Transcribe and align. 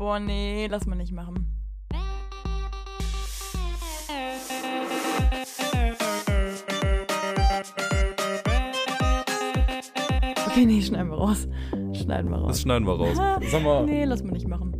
Boah, 0.00 0.18
nee, 0.18 0.66
lass 0.66 0.86
mal 0.86 0.96
nicht 0.96 1.12
machen. 1.12 1.46
Okay, 10.46 10.64
nee, 10.64 10.80
schneiden 10.80 11.10
wir 11.10 11.18
raus. 11.18 11.46
Schneiden 11.92 12.30
wir 12.30 12.38
raus. 12.38 12.48
Das 12.48 12.62
schneiden 12.62 12.86
wir 12.86 12.94
raus. 12.94 13.14
Sag 13.50 13.62
mal. 13.62 13.84
Nee, 13.84 14.06
lass 14.06 14.22
mal 14.22 14.32
nicht 14.32 14.48
machen. 14.48 14.72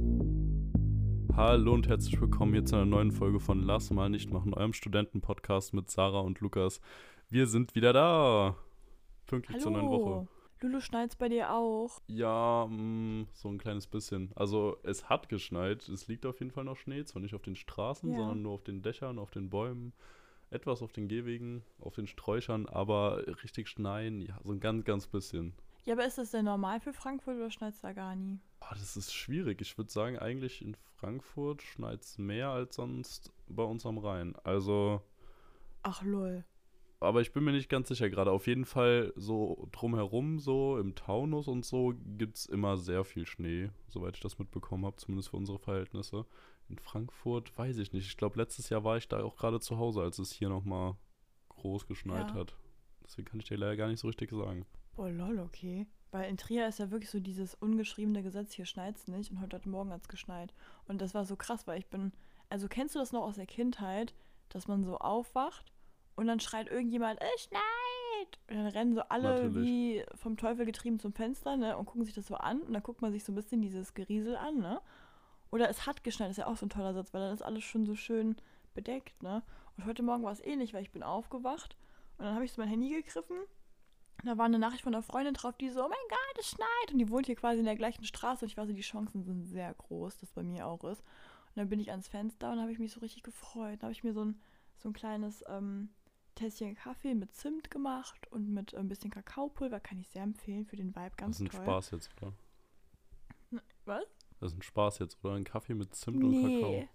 Hallo 1.37 1.75
und 1.75 1.87
herzlich 1.87 2.19
willkommen 2.19 2.55
hier 2.55 2.65
zu 2.65 2.77
einer 2.77 2.87
neuen 2.87 3.13
Folge 3.13 3.41
von 3.41 3.61
Lass 3.61 3.91
mal 3.91 4.09
nicht 4.09 4.33
machen, 4.33 4.55
eurem 4.55 4.73
Studentenpodcast 4.73 5.75
mit 5.75 5.91
Sarah 5.91 6.21
und 6.21 6.41
Lukas. 6.41 6.81
Wir 7.29 7.47
sind 7.47 7.75
wieder 7.75 7.93
da. 7.93 8.57
Pünktlich 9.27 9.59
zur 9.59 9.73
neuen 9.73 9.91
Woche. 9.91 10.29
Lulu, 10.61 10.81
schneit's 10.81 11.17
bei 11.17 11.29
dir 11.29 11.53
auch? 11.53 12.01
Ja, 12.09 12.67
mh, 12.69 13.27
so 13.33 13.49
ein 13.49 13.59
kleines 13.59 13.87
bisschen. 13.87 14.33
Also 14.35 14.79
es 14.83 15.09
hat 15.09 15.29
geschneit. 15.29 15.89
Es 15.89 16.09
liegt 16.09 16.27
auf 16.27 16.41
jeden 16.41 16.51
Fall 16.51 16.65
noch 16.65 16.77
Schnee. 16.77 17.05
Zwar 17.05 17.23
nicht 17.23 17.35
auf 17.35 17.43
den 17.43 17.57
Straßen, 17.57 18.13
Ja. 18.13 18.17
sondern 18.17 18.43
nur 18.43 18.53
auf 18.53 18.65
den 18.65 18.83
Dächern, 18.83 19.19
auf 19.19 19.31
den 19.31 19.49
Bäumen, 19.49 19.93
etwas 20.51 20.83
auf 20.83 20.93
den 20.93 21.09
Gehwegen, 21.09 21.63
auf 21.79 21.95
den 21.95 22.07
Sträuchern, 22.09 22.67
aber 22.67 23.25
richtig 23.45 23.69
schneien, 23.69 24.21
ja, 24.21 24.39
so 24.45 24.53
ein 24.53 24.61
ganz, 24.61 24.85
ganz 24.85 25.07
bisschen. 25.07 25.55
Ja, 25.85 25.95
aber 25.95 26.05
ist 26.07 26.19
das 26.19 26.31
denn 26.33 26.45
normal 26.45 26.81
für 26.81 26.93
Frankfurt 26.93 27.37
oder 27.37 27.51
schneit's 27.51 27.81
da 27.81 27.93
gar 27.93 28.15
nie? 28.17 28.39
Ah, 28.61 28.75
das 28.75 28.97
ist 28.97 29.13
schwierig. 29.15 29.61
Ich 29.61 29.77
würde 29.79 29.91
sagen, 29.91 30.19
eigentlich 30.19 30.63
in 30.63 30.75
Frankfurt 30.97 31.63
schneit 31.63 32.03
es 32.03 32.19
mehr 32.19 32.51
als 32.51 32.75
sonst 32.77 33.33
bei 33.49 33.63
uns 33.63 33.87
am 33.87 33.99
Rhein. 33.99 34.37
Also, 34.45 35.03
Ach 35.83 36.03
lol. 36.03 36.45
Aber 37.01 37.23
ich 37.23 37.33
bin 37.33 37.45
mir 37.45 37.53
nicht 37.53 37.69
ganz 37.71 37.89
sicher 37.89 38.11
gerade. 38.11 38.31
Auf 38.31 38.47
jeden 38.47 38.67
Fall 38.67 39.13
so 39.17 39.69
drumherum, 39.73 40.39
so 40.39 40.79
im 40.79 40.95
Taunus 40.95 41.49
und 41.49 41.65
so, 41.65 41.95
gibt 42.19 42.37
es 42.37 42.47
immer 42.47 42.77
sehr 42.77 43.05
viel 43.05 43.27
Schnee, 43.27 43.71
soweit 43.89 44.17
ich 44.17 44.23
das 44.23 44.39
mitbekommen 44.39 44.85
habe, 44.85 44.97
zumindest 44.97 45.31
für 45.31 45.37
unsere 45.39 45.59
Verhältnisse. 45.59 46.27
In 46.69 46.79
Frankfurt 46.79 47.57
weiß 47.59 47.79
ich 47.79 47.93
nicht. 47.93 48.07
Ich 48.07 48.17
glaube, 48.17 48.39
letztes 48.39 48.69
Jahr 48.69 48.85
war 48.85 48.97
ich 48.99 49.09
da 49.09 49.23
auch 49.23 49.37
gerade 49.37 49.61
zu 49.61 49.79
Hause, 49.79 50.03
als 50.03 50.19
es 50.19 50.31
hier 50.31 50.49
nochmal 50.51 50.95
groß 51.49 51.87
geschneit 51.87 52.29
Ja. 52.31 52.35
hat. 52.35 52.57
Deswegen 53.03 53.27
kann 53.29 53.41
ich 53.41 53.47
dir 53.47 53.57
leider 53.57 53.77
gar 53.77 53.89
nicht 53.89 54.01
so 54.01 54.07
richtig 54.07 54.31
sagen. 54.31 54.67
Boah, 54.95 55.11
lol, 55.11 55.39
okay. 55.41 55.87
Weil 56.13 56.29
in 56.29 56.37
Trier 56.37 56.69
ist 56.69 56.79
ja 56.81 56.91
wirklich 56.91 57.11
so 57.11 57.21
dieses 57.21 57.55
ungeschriebene 57.55 58.23
Gesetz, 58.23 58.53
hier 58.53 58.67
schneit's 58.67 59.09
nicht 59.09 59.31
und 59.31 59.41
heute, 59.41 59.57
heute 59.57 59.69
Morgen 59.69 59.91
hat's 59.91 60.09
geschneit. 60.09 60.53
Und 60.87 61.01
das 61.01 61.15
war 61.15 61.25
so 61.25 61.37
krass, 61.37 61.67
weil 61.67 61.79
ich 61.79 61.87
bin, 61.87 62.13
also 62.49 62.69
kennst 62.69 62.95
du 62.95 62.99
das 62.99 63.13
noch 63.13 63.23
aus 63.23 63.37
der 63.37 63.47
Kindheit, 63.47 64.15
dass 64.49 64.69
man 64.69 64.83
so 64.85 64.99
aufwacht 64.99 65.73
und 66.17 66.27
dann 66.27 66.41
schreit 66.41 66.69
irgendjemand, 66.69 67.21
es 67.21 67.45
schneit! 67.45 68.39
Und 68.49 68.57
dann 68.57 68.67
rennen 68.67 68.95
so 68.95 69.03
alle 69.03 69.47
Natürlich. 69.49 69.67
wie 69.67 70.05
vom 70.15 70.37
Teufel 70.37 70.67
getrieben 70.67 70.99
zum 70.99 71.13
Fenster, 71.13 71.57
ne, 71.57 71.77
und 71.77 71.87
gucken 71.87 72.05
sich 72.05 72.15
das 72.15 72.27
so 72.27 72.35
an 72.35 72.61
und 72.61 72.73
dann 72.73 72.83
guckt 72.83 73.03
man 73.03 73.13
sich 73.13 73.25
so 73.25 73.33
ein 73.33 73.37
bisschen 73.37 73.63
dieses 73.63 73.95
Geriesel 73.95 74.37
an, 74.37 74.59
ne? 74.59 74.81
Oder 75.51 75.69
es 75.69 75.87
hat 75.87 76.05
geschneit, 76.05 76.31
ist 76.31 76.37
ja 76.37 76.47
auch 76.47 76.57
so 76.57 76.67
ein 76.67 76.71
toller 76.71 76.95
Satz, 76.95 77.13
weil 77.13 77.23
dann 77.23 77.35
ist 77.35 77.43
alles 77.43 77.65
schon 77.65 77.87
so 77.87 77.95
schön 77.95 78.37
bedeckt, 78.75 79.23
ne? 79.23 79.43
Und 79.77 79.87
heute 79.87 80.03
Morgen 80.03 80.23
war 80.23 80.33
es 80.33 80.45
ähnlich, 80.45 80.75
weil 80.75 80.83
ich 80.83 80.93
bin 80.93 81.03
aufgewacht 81.03 81.77
und 82.19 82.25
dann 82.25 82.35
habe 82.35 82.45
ich 82.45 82.53
so 82.53 82.61
mein 82.61 82.69
Handy 82.69 82.91
gegriffen 82.91 83.37
und 84.23 84.29
da 84.29 84.37
war 84.37 84.45
eine 84.45 84.59
Nachricht 84.59 84.83
von 84.83 84.95
einer 84.95 85.03
Freundin 85.03 85.35
drauf, 85.35 85.57
die 85.57 85.71
so, 85.71 85.85
oh 85.85 85.89
mein 85.89 85.99
Gott, 86.09 86.39
es 86.39 86.51
schneit. 86.51 86.93
Und 86.93 86.99
die 86.99 87.09
wohnt 87.09 87.27
hier 87.27 87.37
quasi 87.37 87.61
in 87.61 87.65
der 87.65 87.77
gleichen 87.77 88.05
Straße. 88.05 88.45
Und 88.45 88.51
ich 88.51 88.57
weiß, 88.57 88.69
so, 88.69 88.75
die 88.75 88.83
Chancen 88.83 89.23
sind 89.23 89.47
sehr 89.47 89.73
groß, 89.73 90.19
dass 90.19 90.31
bei 90.33 90.43
mir 90.43 90.67
auch 90.67 90.85
ist. 90.85 91.01
Und 91.01 91.57
dann 91.57 91.69
bin 91.69 91.81
ich 91.81 91.91
ans 91.91 92.09
Fenster 92.09 92.51
und 92.51 92.57
da 92.57 92.63
habe 92.63 92.73
ich 92.73 92.79
mich 92.79 92.93
so 92.93 93.01
richtig 93.01 93.23
gefreut. 93.23 93.79
Da 93.81 93.85
habe 93.85 93.93
ich 93.93 94.05
mir 94.05 94.13
so 94.13 94.25
ein, 94.25 94.41
so 94.77 94.91
ein 94.91 94.93
kleines 94.93 95.43
ähm, 95.49 95.89
Tässchen 96.41 96.75
Kaffee 96.75 97.15
mit 97.15 97.35
Zimt 97.35 97.71
gemacht 97.71 98.27
und 98.33 98.53
mit 98.53 98.75
ein 98.75 98.89
bisschen 98.89 99.11
Kakaopulver. 99.11 99.79
Kann 99.79 99.99
ich 99.99 100.09
sehr 100.09 100.23
empfehlen 100.23 100.65
für 100.65 100.77
den 100.77 100.95
Vibe. 100.97 101.11
Das 101.11 101.17
Ganz 101.17 101.37
ist 101.37 101.47
ein 101.47 101.51
toll. 101.51 101.65
Spaß 101.65 101.91
jetzt, 101.91 102.11
oder? 102.17 102.33
Was? 103.85 104.05
Das 104.41 104.53
ist 104.53 104.59
ein 104.59 104.63
Spaß 104.63 105.01
jetzt, 105.01 105.23
oder? 105.23 105.35
Ein 105.35 105.45
Kaffee 105.45 105.75
mit 105.75 105.95
Zimt 105.95 106.23
und 106.25 106.33
Kakao. 106.33 106.71
Nee. 106.71 106.89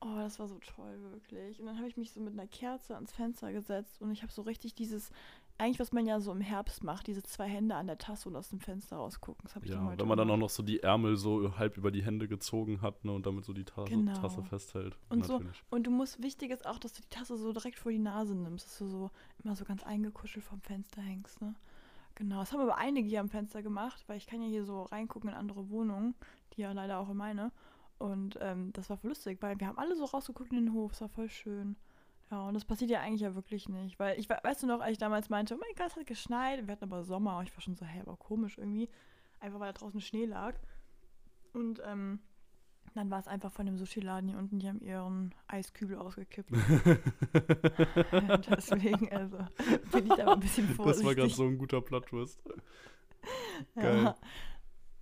Oh, 0.00 0.16
das 0.16 0.38
war 0.38 0.48
so 0.48 0.58
toll, 0.58 0.98
wirklich. 1.12 1.60
Und 1.60 1.66
dann 1.66 1.78
habe 1.78 1.88
ich 1.88 1.96
mich 1.96 2.12
so 2.12 2.20
mit 2.20 2.32
einer 2.32 2.46
Kerze 2.46 2.94
ans 2.94 3.12
Fenster 3.12 3.52
gesetzt 3.52 4.00
und 4.00 4.10
ich 4.10 4.22
habe 4.22 4.32
so 4.32 4.42
richtig 4.42 4.74
dieses, 4.74 5.10
eigentlich 5.58 5.80
was 5.80 5.92
man 5.92 6.06
ja 6.06 6.20
so 6.20 6.30
im 6.32 6.40
Herbst 6.40 6.84
macht, 6.84 7.06
diese 7.08 7.22
zwei 7.22 7.48
Hände 7.48 7.74
an 7.74 7.88
der 7.88 7.98
Tasse 7.98 8.28
und 8.28 8.36
aus 8.36 8.48
dem 8.50 8.60
Fenster 8.60 8.96
rausgucken. 8.96 9.42
Das 9.42 9.54
habe 9.56 9.66
ich 9.66 9.72
Ja, 9.72 9.82
heute 9.84 10.00
wenn 10.00 10.08
man 10.08 10.16
dann 10.16 10.30
auch 10.30 10.36
noch 10.36 10.50
so 10.50 10.62
die 10.62 10.82
Ärmel 10.82 11.16
so 11.16 11.56
halb 11.58 11.76
über 11.76 11.90
die 11.90 12.04
Hände 12.04 12.28
gezogen 12.28 12.80
hat 12.80 13.04
ne, 13.04 13.12
und 13.12 13.26
damit 13.26 13.44
so 13.44 13.52
die 13.52 13.64
Tasse, 13.64 13.90
Genau. 13.90 14.14
Tasse 14.14 14.42
festhält. 14.44 14.96
Und 15.08 15.26
so-. 15.26 15.42
Und 15.70 15.86
du 15.86 15.90
musst, 15.90 16.22
wichtig 16.22 16.50
ist 16.52 16.66
auch, 16.66 16.78
dass 16.78 16.92
du 16.94 17.02
die 17.02 17.08
Tasse 17.08 17.36
so 17.36 17.52
direkt 17.52 17.78
vor 17.78 17.90
die 17.90 17.98
Nase 17.98 18.34
nimmst, 18.36 18.66
dass 18.66 18.78
du 18.78 18.86
so 18.86 19.10
immer 19.42 19.56
so 19.56 19.64
ganz 19.64 19.82
eingekuschelt 19.82 20.44
vom 20.44 20.60
Fenster 20.60 21.02
hängst, 21.02 21.40
ne? 21.42 21.54
Genau, 22.14 22.40
das 22.40 22.52
haben 22.52 22.60
aber 22.60 22.78
einige 22.78 23.08
hier 23.08 23.20
am 23.20 23.28
Fenster 23.28 23.62
gemacht, 23.62 24.02
weil 24.08 24.16
ich 24.16 24.26
kann 24.26 24.42
ja 24.42 24.48
hier 24.48 24.64
so 24.64 24.82
reingucken 24.82 25.30
in 25.30 25.36
andere 25.36 25.70
Wohnungen, 25.70 26.16
die 26.54 26.62
ja 26.62 26.72
leider 26.72 26.98
auch 26.98 27.10
in 27.10 27.16
meine. 27.16 27.52
Und 27.98 28.38
ähm, 28.40 28.72
das 28.72 28.90
war 28.90 28.96
voll 28.96 29.10
lustig, 29.10 29.38
weil 29.40 29.58
wir 29.60 29.68
haben 29.68 29.78
alle 29.78 29.94
so 29.96 30.04
rausgeguckt 30.04 30.50
in 30.52 30.64
den 30.64 30.72
Hof, 30.72 30.92
es 30.92 31.00
war 31.00 31.08
voll 31.08 31.28
schön. 31.30 31.76
Ja, 32.30 32.46
und 32.46 32.54
das 32.54 32.64
passiert 32.66 32.90
ja 32.90 33.00
eigentlich 33.00 33.22
ja 33.22 33.34
wirklich 33.34 33.68
nicht, 33.70 33.98
weil 33.98 34.18
ich, 34.18 34.28
we- 34.28 34.38
weißt 34.42 34.62
du 34.62 34.66
noch, 34.66 34.80
als 34.80 34.92
ich 34.92 34.98
damals 34.98 35.30
meinte, 35.30 35.54
oh 35.54 35.58
mein 35.58 35.74
Gott, 35.76 35.86
es 35.88 35.96
hat 35.96 36.06
geschneit, 36.06 36.66
wir 36.66 36.72
hatten 36.72 36.84
aber 36.84 37.02
Sommer, 37.02 37.38
und 37.38 37.48
ich 37.48 37.54
war 37.56 37.62
schon 37.62 37.74
so, 37.76 37.86
hä, 37.86 38.00
aber 38.00 38.16
komisch 38.16 38.58
irgendwie, 38.58 38.88
einfach 39.40 39.58
weil 39.60 39.72
da 39.72 39.78
draußen 39.78 40.00
Schnee 40.02 40.26
lag. 40.26 40.54
Und 41.54 41.80
ähm, 41.86 42.20
dann 42.94 43.10
war 43.10 43.18
es 43.18 43.28
einfach 43.28 43.50
von 43.52 43.64
dem 43.64 43.78
Sushi-Laden 43.78 44.28
hier 44.28 44.38
unten, 44.38 44.58
die 44.58 44.68
haben 44.68 44.80
ihren 44.80 45.34
Eiskübel 45.46 45.96
ausgekippt. 45.96 46.50
Deswegen, 48.50 49.10
also, 49.10 49.38
bin 49.92 50.06
ich 50.06 50.14
da 50.14 50.32
ein 50.32 50.40
bisschen 50.40 50.68
vorsichtig. 50.68 51.00
Das 51.00 51.04
war 51.04 51.14
gerade 51.14 51.30
so 51.34 51.44
ein 51.44 51.56
guter 51.58 51.80
Plot-Twist. 51.80 52.42
geil. 53.74 54.04
Ja. 54.04 54.16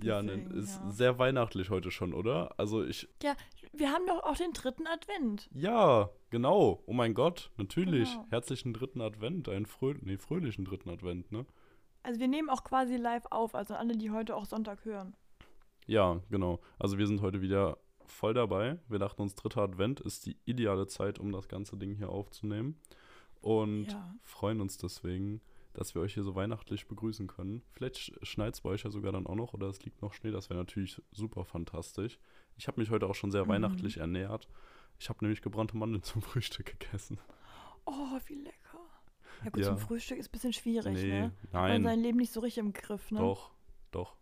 Ja, 0.02 0.22
ne, 0.22 0.36
Deswegen, 0.38 0.58
ist 0.58 0.76
ja. 0.76 0.90
sehr 0.90 1.18
weihnachtlich 1.18 1.70
heute 1.70 1.90
schon, 1.90 2.12
oder? 2.12 2.58
Also 2.58 2.84
ich, 2.84 3.08
ja, 3.22 3.34
wir 3.72 3.90
haben 3.92 4.06
doch 4.06 4.22
auch 4.24 4.36
den 4.36 4.52
dritten 4.52 4.86
Advent. 4.86 5.48
ja, 5.54 6.10
genau. 6.30 6.82
Oh 6.86 6.92
mein 6.92 7.14
Gott, 7.14 7.50
natürlich. 7.56 8.10
Genau. 8.12 8.26
Herzlichen 8.30 8.74
dritten 8.74 9.00
Advent, 9.00 9.48
einen 9.48 9.64
frö 9.66 9.94
nee, 10.02 10.18
fröhlichen 10.18 10.64
dritten 10.66 10.90
Advent, 10.90 11.32
ne? 11.32 11.46
Also 12.02 12.20
wir 12.20 12.28
nehmen 12.28 12.50
auch 12.50 12.62
quasi 12.62 12.96
live 12.96 13.24
auf, 13.30 13.54
also 13.54 13.74
alle, 13.74 13.96
die 13.96 14.10
heute 14.10 14.36
auch 14.36 14.44
Sonntag 14.44 14.84
hören. 14.84 15.16
Ja, 15.86 16.20
genau. 16.30 16.60
Also 16.78 16.98
wir 16.98 17.06
sind 17.06 17.20
heute 17.22 17.40
wieder 17.40 17.78
voll 18.04 18.34
dabei. 18.34 18.78
Wir 18.88 18.98
dachten 18.98 19.22
uns, 19.22 19.34
dritter 19.34 19.62
Advent 19.62 20.00
ist 20.00 20.26
die 20.26 20.36
ideale 20.44 20.86
Zeit, 20.86 21.18
um 21.18 21.32
das 21.32 21.48
ganze 21.48 21.76
Ding 21.76 21.94
hier 21.96 22.10
aufzunehmen. 22.10 22.78
Und 23.40 23.86
Ja. 23.92 24.14
freuen 24.22 24.60
uns 24.60 24.76
deswegen, 24.78 25.40
dass 25.76 25.94
wir 25.94 26.02
euch 26.02 26.14
hier 26.14 26.22
so 26.22 26.34
weihnachtlich 26.34 26.86
begrüßen 26.88 27.26
können. 27.26 27.62
Vielleicht 27.72 28.12
schneit 28.26 28.54
es 28.54 28.60
bei 28.62 28.70
euch 28.70 28.82
ja 28.82 28.90
sogar 28.90 29.12
dann 29.12 29.26
auch 29.26 29.34
noch 29.34 29.54
oder 29.54 29.66
es 29.68 29.82
liegt 29.84 30.00
noch 30.02 30.12
Schnee. 30.14 30.30
Das 30.30 30.48
wäre 30.50 30.58
natürlich 30.58 31.00
super 31.12 31.44
fantastisch. 31.44 32.18
Ich 32.56 32.66
habe 32.66 32.80
mich 32.80 32.90
heute 32.90 33.06
auch 33.06 33.14
schon 33.14 33.30
sehr 33.30 33.44
Mhm. 33.44 33.48
weihnachtlich 33.48 33.98
ernährt. 33.98 34.48
Ich 34.98 35.08
habe 35.10 35.18
nämlich 35.22 35.42
gebrannte 35.42 35.76
Mandeln 35.76 36.02
zum 36.02 36.22
Frühstück 36.22 36.78
gegessen. 36.78 37.18
Oh, 37.84 38.18
wie 38.26 38.34
lecker. 38.36 38.80
Ja 39.44 39.50
gut, 39.50 39.60
Ja. 39.62 39.68
zum 39.68 39.78
Frühstück 39.78 40.18
ist 40.18 40.28
ein 40.28 40.32
bisschen 40.32 40.52
schwierig, 40.54 40.94
nee, 40.94 41.20
ne? 41.20 41.32
Nein, 41.52 41.82
sein 41.82 42.00
Leben 42.00 42.16
nicht 42.18 42.32
so 42.32 42.40
richtig 42.40 42.64
im 42.64 42.72
Griff, 42.72 43.10
ne? 43.10 43.18
doch, 43.18 43.50
doch, 43.90 44.16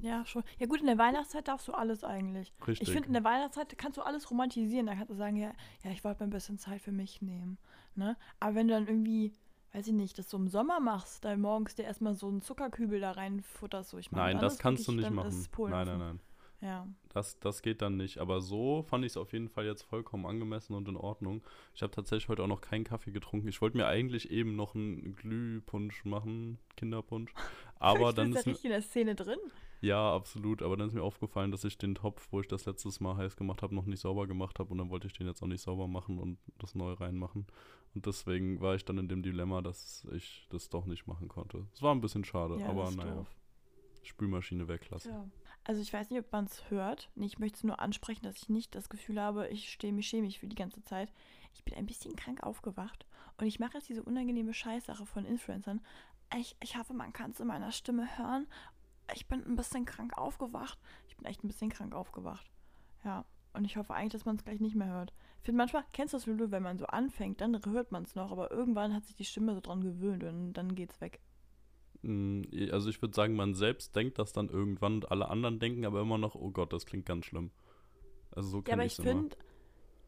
Ja, 0.00 0.26
schon. 0.26 0.42
Ja 0.58 0.66
gut, 0.66 0.80
in 0.80 0.86
der 0.86 0.98
Weihnachtszeit 0.98 1.46
darfst 1.48 1.68
du 1.68 1.72
alles 1.72 2.02
eigentlich. 2.04 2.52
richtig. 2.66 2.88
Ich 2.88 2.92
finde, 2.92 3.06
in 3.08 3.12
der 3.14 3.22
Weihnachtszeit 3.24 3.76
kannst 3.78 3.96
du 3.98 4.02
alles 4.02 4.28
romantisieren. 4.30 4.86
Da 4.86 4.94
kannst 4.94 5.10
du 5.10 5.14
sagen, 5.14 5.36
ja, 5.36 5.52
ja 5.84 5.90
ich 5.92 6.02
wollte 6.04 6.22
mir 6.24 6.28
ein 6.28 6.32
bisschen 6.32 6.58
Zeit 6.58 6.80
für 6.82 6.92
mich 6.92 7.22
nehmen. 7.22 7.58
Ne? 7.94 8.16
Aber 8.40 8.54
wenn 8.56 8.66
du 8.68 8.74
dann 8.74 8.86
irgendwie, 8.88 9.32
weiß 9.74 9.88
ich 9.88 9.92
nicht, 9.92 10.16
das 10.18 10.30
so 10.30 10.36
im 10.36 10.48
Sommer 10.48 10.80
machst, 10.80 11.24
dann 11.24 11.40
morgens 11.40 11.74
dir 11.74 11.82
erstmal 11.82 12.14
so 12.14 12.28
einen 12.28 12.40
Zuckerkübel 12.40 13.00
da 13.00 13.12
reinfutterst, 13.12 13.90
so 13.90 13.98
ich 13.98 14.12
meine, 14.12 14.34
nein, 14.34 14.40
das 14.40 14.58
kannst 14.58 14.86
du 14.86 14.92
nicht 14.92 15.10
machen. 15.10 15.46
Nein, 15.58 15.86
nein, 15.86 15.98
nein. 15.98 16.20
Ja. 16.60 16.86
Das, 17.10 17.38
das 17.40 17.60
geht 17.60 17.82
dann 17.82 17.98
nicht. 17.98 18.18
Aber 18.18 18.40
so 18.40 18.84
fand 18.84 19.04
ich 19.04 19.12
es 19.12 19.16
auf 19.18 19.32
jeden 19.34 19.50
Fall 19.50 19.66
jetzt 19.66 19.82
vollkommen 19.82 20.24
angemessen 20.24 20.74
und 20.74 20.88
in 20.88 20.96
Ordnung. 20.96 21.42
Ich 21.74 21.82
habe 21.82 21.90
tatsächlich 21.90 22.28
heute 22.28 22.42
auch 22.42 22.48
noch 22.48 22.62
keinen 22.62 22.84
Kaffee 22.84 23.10
getrunken. 23.10 23.48
Ich 23.48 23.60
wollte 23.60 23.76
mir 23.76 23.86
eigentlich 23.86 24.30
eben 24.30 24.56
noch 24.56 24.74
einen 24.74 25.14
Glühpunsch 25.14 26.06
machen, 26.06 26.58
Kinderpunsch. 26.76 27.34
Aber 27.78 28.10
du 28.10 28.22
dann 28.22 28.32
ist 28.32 28.46
ja 28.46 28.52
richtig 28.52 28.64
in 28.64 28.70
der 28.70 28.80
Szene 28.80 29.14
drin. 29.14 29.38
ja, 29.82 30.14
absolut. 30.14 30.62
Aber 30.62 30.78
dann 30.78 30.88
ist 30.88 30.94
mir 30.94 31.02
aufgefallen, 31.02 31.50
dass 31.50 31.64
ich 31.64 31.76
den 31.76 31.96
Topf, 31.96 32.28
wo 32.30 32.40
ich 32.40 32.48
das 32.48 32.64
letztes 32.64 32.98
Mal 32.98 33.16
heiß 33.16 33.36
gemacht 33.36 33.60
habe, 33.60 33.74
noch 33.74 33.84
nicht 33.84 34.00
sauber 34.00 34.26
gemacht 34.26 34.58
habe. 34.58 34.70
Und 34.70 34.78
dann 34.78 34.88
wollte 34.88 35.06
ich 35.06 35.12
den 35.12 35.26
jetzt 35.26 35.42
auch 35.42 35.48
nicht 35.48 35.62
sauber 35.62 35.86
machen 35.86 36.18
und 36.18 36.38
das 36.58 36.74
neu 36.74 36.92
reinmachen. 36.92 37.46
Und 37.94 38.06
deswegen 38.06 38.60
war 38.60 38.74
ich 38.74 38.84
dann 38.84 38.98
in 38.98 39.08
dem 39.08 39.22
Dilemma, 39.22 39.62
dass 39.62 40.06
ich 40.12 40.46
das 40.50 40.68
doch 40.68 40.84
nicht 40.86 41.06
machen 41.06 41.28
konnte. 41.28 41.66
Es 41.74 41.82
war 41.82 41.94
ein 41.94 42.00
bisschen 42.00 42.24
schade, 42.24 42.58
Ja, 42.58 42.68
aber 42.68 42.90
naja. 42.90 43.14
doof. 43.14 43.34
Spülmaschine 44.02 44.68
weglassen. 44.68 45.12
Ja. 45.12 45.28
Also 45.62 45.80
ich 45.80 45.92
weiß 45.92 46.10
nicht, 46.10 46.20
ob 46.20 46.30
man 46.30 46.44
es 46.44 46.68
hört. 46.70 47.08
Ich 47.16 47.38
möchte 47.38 47.56
es 47.56 47.64
nur 47.64 47.80
ansprechen, 47.80 48.24
dass 48.24 48.36
ich 48.36 48.48
nicht 48.50 48.74
das 48.74 48.88
Gefühl 48.90 49.20
habe, 49.20 49.48
ich 49.48 49.70
stehe 49.72 49.92
mich 49.92 50.08
schämig 50.08 50.38
für 50.40 50.46
die 50.46 50.56
ganze 50.56 50.82
Zeit. 50.82 51.10
Ich 51.54 51.64
bin 51.64 51.74
ein 51.74 51.86
bisschen 51.86 52.16
krank 52.16 52.42
aufgewacht 52.42 53.06
und 53.38 53.46
ich 53.46 53.60
mache 53.60 53.74
jetzt 53.74 53.88
diese 53.88 54.02
unangenehme 54.02 54.52
Scheißsache 54.52 55.06
von 55.06 55.24
Influencern. 55.24 55.80
Ich, 56.38 56.56
ich 56.62 56.76
hoffe, 56.76 56.92
man 56.92 57.12
kann 57.12 57.30
es 57.30 57.40
in 57.40 57.46
meiner 57.46 57.72
Stimme 57.72 58.18
hören. 58.18 58.46
Ich 59.14 59.26
bin 59.26 59.42
ein 59.44 59.56
bisschen 59.56 59.84
krank 59.84 60.18
aufgewacht. 60.18 60.78
Ich 61.08 61.16
bin 61.16 61.26
echt 61.26 61.44
ein 61.44 61.48
bisschen 61.48 61.70
krank 61.70 61.94
aufgewacht. 61.94 62.50
Ja. 63.04 63.24
Und 63.52 63.64
ich 63.64 63.76
hoffe 63.76 63.94
eigentlich, 63.94 64.12
dass 64.12 64.24
man 64.24 64.36
es 64.36 64.44
gleich 64.44 64.60
nicht 64.60 64.74
mehr 64.74 64.88
hört. 64.88 65.12
Ich 65.44 65.46
finde 65.46 65.58
manchmal, 65.58 65.84
kennst 65.92 66.14
du 66.14 66.16
das, 66.16 66.26
wenn 66.26 66.62
man 66.62 66.78
so 66.78 66.86
anfängt, 66.86 67.42
dann 67.42 67.60
hört 67.66 67.92
man 67.92 68.04
es 68.04 68.14
noch, 68.14 68.32
aber 68.32 68.50
irgendwann 68.50 68.94
hat 68.94 69.04
sich 69.04 69.14
die 69.14 69.26
Stimme 69.26 69.54
so 69.54 69.60
dran 69.60 69.82
gewöhnt 69.82 70.24
und 70.24 70.54
dann 70.54 70.74
geht's 70.74 71.02
weg. 71.02 71.20
Mm, 72.02 72.42
Also 72.72 72.88
ich 72.90 73.00
würde 73.02 73.14
sagen, 73.14 73.34
man 73.36 73.54
selbst 73.54 73.96
denkt 73.96 74.18
das 74.18 74.32
dann 74.32 74.48
irgendwann 74.48 74.94
und 74.96 75.10
alle 75.10 75.28
anderen 75.28 75.58
denken 75.58 75.84
aber 75.84 76.00
immer 76.00 76.18
noch, 76.18 76.34
oh 76.34 76.50
Gott, 76.50 76.72
das 76.72 76.86
klingt 76.86 77.06
ganz 77.06 77.26
schlimm. 77.26 77.50
Also 78.32 78.48
so 78.50 78.62
Ja, 78.66 78.72
kenne 78.72 78.82
aber 78.82 78.84
ich 78.84 78.96
finde, 79.00 79.36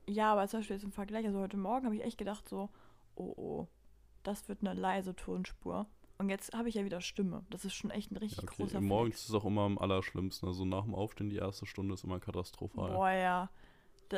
ja, 0.09 0.33
aber 0.33 0.49
zum 0.49 0.61
Beispiel 0.61 0.77
jetzt 0.77 0.85
im 0.85 0.93
Vergleich, 0.93 1.27
also 1.27 1.41
heute 1.41 1.57
Morgen 1.57 1.87
habe 1.87 1.97
ich 1.97 2.05
echt 2.05 2.19
gedacht 2.19 2.49
so, 2.49 2.71
oh 3.17 3.35
oh, 3.37 3.69
das 4.23 4.49
wird 4.49 4.61
eine 4.63 4.75
leise 4.79 5.15
Tonspur. 5.17 5.87
Und 6.19 6.31
jetzt 6.31 6.55
habe 6.55 6.69
ich 6.69 6.75
ja 6.77 6.85
wieder 6.85 7.01
Stimme. 7.01 7.45
Das 7.51 7.65
ist 7.65 7.75
schon 7.75 7.91
echt 7.91 8.11
ein 8.13 8.17
richtig 8.19 8.43
Ja, 8.43 8.45
okay. 8.45 8.55
großer 8.57 8.81
Morgens 8.81 9.17
Flex. 9.17 9.23
ist 9.23 9.29
es 9.31 9.35
auch 9.35 9.45
immer 9.45 9.63
am 9.63 9.79
allerschlimmsten. 9.79 10.49
Also 10.49 10.65
nach 10.65 10.85
dem 10.85 10.95
Aufstehen, 10.95 11.31
die 11.31 11.37
erste 11.37 11.67
Stunde 11.67 11.95
ist 11.95 12.05
immer 12.05 12.21
katastrophal. 12.21 12.93
Boah, 12.93 13.11
ja. 13.11 13.51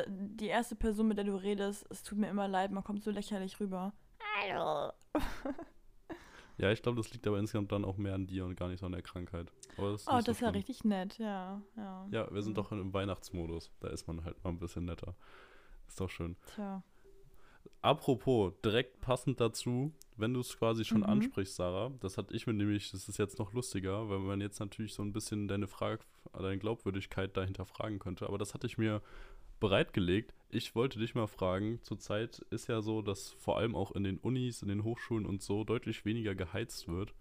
Die 0.07 0.47
erste 0.47 0.75
Person, 0.75 1.07
mit 1.07 1.17
der 1.17 1.25
du 1.25 1.35
redest, 1.35 1.85
es 1.89 2.03
tut 2.03 2.17
mir 2.17 2.29
immer 2.29 2.47
leid, 2.47 2.71
man 2.71 2.83
kommt 2.83 3.03
so 3.03 3.11
lächerlich 3.11 3.59
rüber. 3.59 3.93
Hallo. 4.41 4.91
Ja, 6.57 6.71
ich 6.71 6.81
glaube, 6.81 6.97
das 6.97 7.11
liegt 7.13 7.25
aber 7.25 7.39
insgesamt 7.39 7.71
dann 7.71 7.85
auch 7.85 7.95
mehr 7.97 8.13
an 8.13 8.27
dir 8.27 8.45
und 8.45 8.55
gar 8.55 8.67
nicht 8.67 8.81
so 8.81 8.85
an 8.85 8.91
der 8.91 9.01
Krankheit. 9.01 9.51
Aber 9.77 9.91
das 9.93 10.01
ist 10.01 10.07
Oh, 10.09 10.15
nicht 10.15 10.27
das 10.27 10.35
ist 10.37 10.41
ja 10.41 10.49
richtig 10.49 10.83
nett, 10.83 11.17
ja. 11.17 11.61
Ja, 11.77 12.07
Ja, 12.11 12.33
wir 12.33 12.41
sind 12.41 12.51
Mhm. 12.51 12.55
doch 12.55 12.71
im 12.73 12.93
Weihnachtsmodus. 12.93 13.71
Da 13.79 13.87
ist 13.87 14.07
man 14.07 14.23
halt 14.25 14.43
mal 14.43 14.49
ein 14.49 14.59
bisschen 14.59 14.85
netter. 14.85 15.15
Ist 15.87 15.99
doch 16.01 16.09
schön. 16.09 16.35
Tja. 16.53 16.83
Apropos, 17.81 18.53
direkt 18.63 18.99
passend 18.99 19.39
dazu, 19.39 19.93
wenn 20.17 20.33
du 20.33 20.41
es 20.41 20.57
quasi 20.57 20.83
schon 20.83 20.99
Mhm. 20.99 21.05
ansprichst, 21.05 21.55
Sarah, 21.55 21.91
das 22.01 22.17
hatte 22.17 22.35
ich 22.35 22.45
mir 22.45 22.53
nämlich, 22.53 22.91
das 22.91 23.07
ist 23.07 23.17
jetzt 23.17 23.39
noch 23.39 23.53
lustiger, 23.53 24.09
weil 24.09 24.19
man 24.19 24.41
jetzt 24.41 24.59
natürlich 24.59 24.93
so 24.93 25.01
ein 25.01 25.13
bisschen 25.13 25.47
deine 25.47 25.67
Frage, 25.67 26.03
deine 26.33 26.57
Glaubwürdigkeit 26.57 27.37
dahinter 27.37 27.65
fragen 27.65 27.99
könnte, 27.99 28.27
aber 28.27 28.37
das 28.37 28.53
hatte 28.53 28.67
ich 28.67 28.77
mir 28.77 29.01
bereitgelegt. 29.59 30.33
Ich 30.49 30.73
wollte 30.75 30.97
dich 30.99 31.13
mal 31.15 31.27
fragen, 31.27 31.79
zurzeit 31.83 32.39
ist 32.49 32.67
ja 32.67 32.81
so, 32.81 33.01
dass 33.01 33.29
vor 33.33 33.57
allem 33.57 33.75
auch 33.75 33.91
in 33.91 34.03
den 34.03 34.17
Unis, 34.17 34.61
in 34.61 34.67
den 34.69 34.83
Hochschulen 34.83 35.25
und 35.25 35.41
so 35.43 35.63
deutlich 35.63 36.05
weniger 36.05 36.33
geheizt 36.35 36.87
wird. 36.87 37.13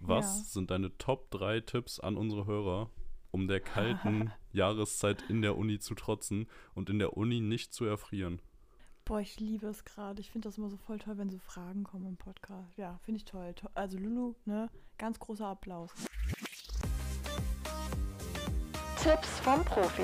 Was 0.00 0.38
Ja. 0.38 0.44
sind 0.44 0.70
deine 0.70 0.96
Top 0.98 1.30
3 1.30 1.60
Tipps 1.60 1.98
an 1.98 2.16
unsere 2.16 2.46
Hörer, 2.46 2.90
um 3.30 3.48
der 3.48 3.60
kalten 3.60 4.30
Jahreszeit 4.52 5.22
in 5.28 5.40
der 5.42 5.56
Uni 5.56 5.78
zu 5.78 5.94
trotzen 5.94 6.46
und 6.74 6.90
in 6.90 6.98
der 6.98 7.16
Uni 7.16 7.40
nicht 7.40 7.72
zu 7.72 7.84
erfrieren? 7.84 8.40
Boah, 9.06 9.20
ich 9.20 9.40
liebe 9.40 9.66
es 9.68 9.84
gerade. 9.86 10.20
Ich 10.20 10.30
finde 10.30 10.48
das 10.48 10.58
immer 10.58 10.68
so 10.68 10.76
voll 10.76 10.98
toll, 10.98 11.16
wenn 11.16 11.30
so 11.30 11.38
Fragen 11.38 11.82
kommen 11.84 12.04
im 12.06 12.16
Podcast. 12.18 12.76
Ja, 12.76 12.98
finde 13.04 13.16
ich 13.18 13.24
toll. 13.24 13.54
To- 13.54 13.70
Also 13.74 13.96
Lulu, 13.96 14.34
ne, 14.44 14.68
ganz 14.98 15.18
großer 15.18 15.46
Applaus. 15.46 15.90
Tipps 19.02 19.40
vom 19.40 19.64
Profi. 19.64 20.02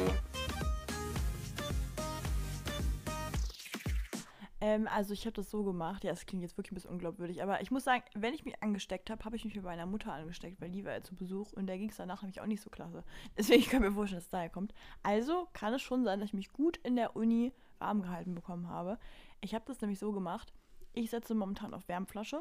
Ähm, 4.64 4.88
also 4.88 5.12
ich 5.12 5.26
habe 5.26 5.34
das 5.34 5.50
so 5.50 5.62
gemacht. 5.62 6.04
Ja, 6.04 6.12
es 6.12 6.24
klingt 6.24 6.42
jetzt 6.42 6.56
wirklich 6.56 6.72
ein 6.72 6.76
bisschen 6.76 6.90
unglaubwürdig, 6.90 7.42
aber 7.42 7.60
ich 7.60 7.70
muss 7.70 7.84
sagen, 7.84 8.02
wenn 8.14 8.32
ich 8.32 8.46
mich 8.46 8.62
angesteckt 8.62 9.10
habe, 9.10 9.22
habe 9.22 9.36
ich 9.36 9.44
mich 9.44 9.54
mit 9.54 9.62
meiner 9.62 9.84
Mutter 9.84 10.10
angesteckt, 10.10 10.58
weil 10.58 10.70
die 10.70 10.86
war 10.86 10.92
ja 10.92 11.02
zu 11.02 11.14
Besuch 11.14 11.52
und 11.52 11.66
der 11.66 11.76
ging 11.76 11.90
es 11.90 11.98
danach 11.98 12.22
nämlich 12.22 12.40
auch 12.40 12.46
nicht 12.46 12.62
so 12.62 12.70
klasse. 12.70 13.04
Deswegen 13.36 13.62
kann 13.64 13.82
ich 13.82 13.90
mir 13.90 13.94
vorstellen, 13.94 14.20
dass 14.20 14.24
es 14.24 14.30
daher 14.30 14.48
kommt. 14.48 14.72
Also 15.02 15.48
kann 15.52 15.74
es 15.74 15.82
schon 15.82 16.02
sein, 16.02 16.18
dass 16.18 16.30
ich 16.30 16.34
mich 16.34 16.50
gut 16.50 16.78
in 16.78 16.96
der 16.96 17.14
Uni 17.14 17.52
warm 17.78 18.00
gehalten 18.00 18.34
bekommen 18.34 18.66
habe. 18.70 18.98
Ich 19.42 19.54
habe 19.54 19.66
das 19.66 19.82
nämlich 19.82 19.98
so 19.98 20.12
gemacht. 20.12 20.54
Ich 20.94 21.10
setze 21.10 21.34
momentan 21.34 21.74
auf 21.74 21.86
Wärmflasche. 21.86 22.40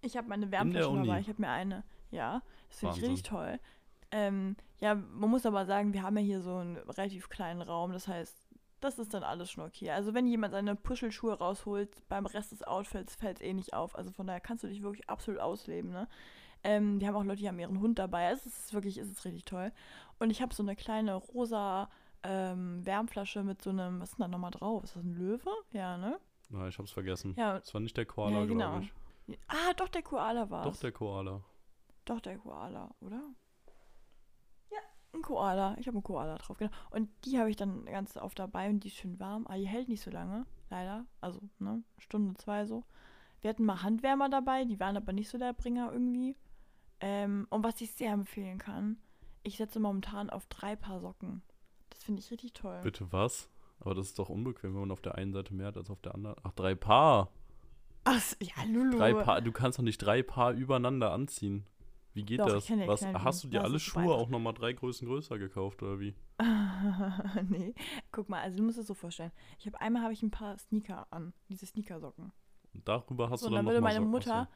Ich 0.00 0.16
habe 0.16 0.28
meine 0.28 0.50
Wärmflasche 0.50 0.94
dabei. 0.94 1.20
Ich 1.20 1.28
habe 1.28 1.42
mir 1.42 1.50
eine, 1.50 1.84
ja, 2.10 2.40
das 2.70 2.78
finde 2.78 2.96
ich 2.96 3.02
richtig 3.02 3.24
toll. 3.24 3.60
Ähm, 4.10 4.56
ja, 4.80 4.94
man 4.94 5.28
muss 5.28 5.44
aber 5.44 5.66
sagen, 5.66 5.92
wir 5.92 6.02
haben 6.02 6.16
ja 6.16 6.22
hier 6.22 6.40
so 6.40 6.56
einen 6.56 6.78
relativ 6.78 7.28
kleinen 7.28 7.60
Raum. 7.60 7.92
Das 7.92 8.08
heißt, 8.08 8.47
das 8.80 8.98
ist 8.98 9.12
dann 9.14 9.22
alles 9.22 9.50
schon 9.50 9.64
okay. 9.64 9.90
Also 9.90 10.14
wenn 10.14 10.26
jemand 10.26 10.52
seine 10.52 10.76
Puschelschuhe 10.76 11.34
rausholt, 11.34 11.90
beim 12.08 12.26
Rest 12.26 12.52
des 12.52 12.62
Outfits 12.62 13.14
fällt 13.16 13.38
es 13.38 13.44
eh 13.46 13.52
nicht 13.52 13.74
auf. 13.74 13.96
Also 13.96 14.10
von 14.12 14.26
daher 14.26 14.40
kannst 14.40 14.64
du 14.64 14.68
dich 14.68 14.82
wirklich 14.82 15.08
absolut 15.08 15.40
ausleben, 15.40 15.90
ne? 15.90 16.08
Ähm, 16.64 16.98
die 16.98 17.06
haben 17.06 17.14
auch 17.14 17.22
Leute, 17.24 17.40
die 17.40 17.48
haben 17.48 17.58
ihren 17.60 17.80
Hund 17.80 17.98
dabei. 18.00 18.30
Es 18.30 18.44
ist 18.44 18.74
wirklich, 18.74 18.98
es 18.98 19.08
ist 19.08 19.24
richtig 19.24 19.44
toll. 19.44 19.70
Und 20.18 20.30
ich 20.30 20.42
habe 20.42 20.52
so 20.54 20.62
eine 20.62 20.74
kleine 20.74 21.14
rosa 21.14 21.88
ähm, 22.24 22.84
Wärmflasche 22.84 23.44
mit 23.44 23.62
so 23.62 23.70
einem, 23.70 24.00
was 24.00 24.10
ist 24.10 24.18
denn 24.18 24.24
da 24.24 24.28
nochmal 24.28 24.50
drauf? 24.50 24.82
Ist 24.82 24.96
das 24.96 25.04
ein 25.04 25.14
Löwe? 25.14 25.50
Ja, 25.70 25.96
ne? 25.98 26.18
Na, 26.50 26.66
ich 26.66 26.76
hab's 26.78 26.90
vergessen. 26.90 27.34
Ja. 27.36 27.60
Das 27.60 27.72
war 27.74 27.80
nicht 27.80 27.96
der 27.96 28.06
Koala, 28.06 28.40
Ja, 28.40 28.44
genau. 28.46 28.70
glaube 28.78 28.84
ich. 29.28 29.38
Ah, 29.46 29.72
doch, 29.76 29.88
der 29.88 30.02
Koala 30.02 30.50
war 30.50 30.64
Doch 30.64 30.76
der 30.76 30.90
Koala. 30.90 31.42
Doch, 32.06 32.20
der 32.20 32.38
Koala, 32.38 32.90
oder? 33.02 33.22
Ein 35.12 35.22
Koala. 35.22 35.76
Ich 35.78 35.86
habe 35.86 35.96
einen 35.96 36.02
Koala 36.02 36.36
drauf, 36.36 36.58
genau. 36.58 36.70
Und 36.90 37.08
die 37.24 37.38
habe 37.38 37.50
ich 37.50 37.56
dann 37.56 37.86
ganz 37.86 38.16
oft 38.16 38.38
dabei 38.38 38.68
und 38.68 38.80
die 38.80 38.88
ist 38.88 38.96
schön 38.96 39.18
warm. 39.18 39.46
Aber 39.46 39.56
die 39.56 39.66
hält 39.66 39.88
nicht 39.88 40.02
so 40.02 40.10
lange, 40.10 40.46
leider. 40.70 41.06
Also, 41.20 41.40
ne, 41.58 41.82
Stunde, 41.98 42.34
zwei 42.34 42.66
so. 42.66 42.84
Wir 43.40 43.50
hatten 43.50 43.64
mal 43.64 43.82
Handwärmer 43.82 44.28
dabei, 44.28 44.64
die 44.64 44.80
waren 44.80 44.96
aber 44.96 45.12
nicht 45.12 45.28
so 45.28 45.38
der 45.38 45.52
Bringer 45.52 45.92
irgendwie. 45.92 46.36
Ähm, 47.00 47.46
und 47.50 47.62
was 47.62 47.80
ich 47.80 47.92
sehr 47.92 48.12
empfehlen 48.12 48.58
kann, 48.58 48.98
ich 49.42 49.56
setze 49.56 49.80
momentan 49.80 50.30
auf 50.30 50.46
drei 50.46 50.76
Paar 50.76 51.00
Socken. 51.00 51.42
Das 51.90 52.02
finde 52.02 52.20
ich 52.20 52.30
richtig 52.30 52.52
toll. 52.52 52.80
Bitte 52.82 53.12
was? 53.12 53.48
Aber 53.80 53.94
das 53.94 54.08
ist 54.08 54.18
doch 54.18 54.28
unbequem, 54.28 54.74
wenn 54.74 54.80
man 54.80 54.90
auf 54.90 55.00
der 55.00 55.14
einen 55.14 55.32
Seite 55.32 55.54
mehr 55.54 55.68
hat 55.68 55.76
als 55.76 55.90
auf 55.90 56.00
der 56.00 56.14
anderen. 56.14 56.36
Ach, 56.42 56.52
drei 56.52 56.74
Paar. 56.74 57.30
Ach, 58.04 58.20
ja, 58.40 58.64
Lulu. 58.66 58.96
Drei 58.96 59.14
Paar. 59.14 59.40
Du 59.40 59.52
kannst 59.52 59.78
doch 59.78 59.84
nicht 59.84 59.98
drei 59.98 60.22
Paar 60.22 60.52
übereinander 60.52 61.12
anziehen. 61.12 61.64
Wie 62.18 62.24
geht 62.24 62.40
Doch, 62.40 62.48
das? 62.48 62.68
Was, 62.68 63.06
hast 63.06 63.44
du 63.44 63.48
dir 63.48 63.62
alle 63.62 63.78
Schuhe 63.78 64.12
auch 64.12 64.28
nochmal 64.28 64.52
drei 64.52 64.72
Größen 64.72 65.06
größer 65.06 65.38
gekauft 65.38 65.84
oder 65.84 66.00
wie? 66.00 66.16
nee, 67.48 67.72
guck 68.10 68.28
mal, 68.28 68.40
also 68.42 68.56
du 68.58 68.64
musst 68.64 68.76
es 68.76 68.88
so 68.88 68.94
vorstellen. 68.94 69.30
Ich 69.60 69.66
habe 69.66 69.80
einmal 69.80 70.02
habe 70.02 70.12
ich 70.12 70.20
ein 70.24 70.32
paar 70.32 70.58
Sneaker 70.58 71.06
an, 71.10 71.32
diese 71.48 71.64
Sneakersocken. 71.66 72.32
Und 72.74 72.88
darüber 72.88 73.30
hast 73.30 73.42
So, 73.42 73.46
du 73.46 73.50
und 73.50 73.54
dann 73.54 73.66
dann 73.66 73.72
würde 73.72 73.80
meine 73.80 74.00
Mutter, 74.00 74.48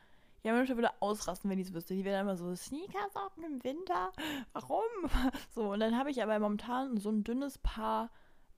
ja, 0.43 0.51
meine 0.51 0.63
Mutter 0.65 0.77
würde 0.77 0.91
ausrasten, 0.99 1.49
wenn 1.49 1.59
die 1.59 1.63
es 1.63 1.73
wüsste. 1.73 1.95
Die 1.95 2.05
wäre 2.05 2.17
dann 2.17 2.27
immer 2.27 2.37
so, 2.37 2.53
Sneakersocken 2.53 3.45
im 3.45 3.63
Winter, 3.63 4.11
warum? 4.55 4.83
So, 5.55 5.71
und 5.71 5.79
dann 5.79 5.97
habe 5.97 6.11
ich 6.11 6.21
aber 6.21 6.37
momentan 6.41 6.97
so 6.97 7.11
ein 7.11 7.23
dünnes 7.23 7.59
Paar, 7.59 8.11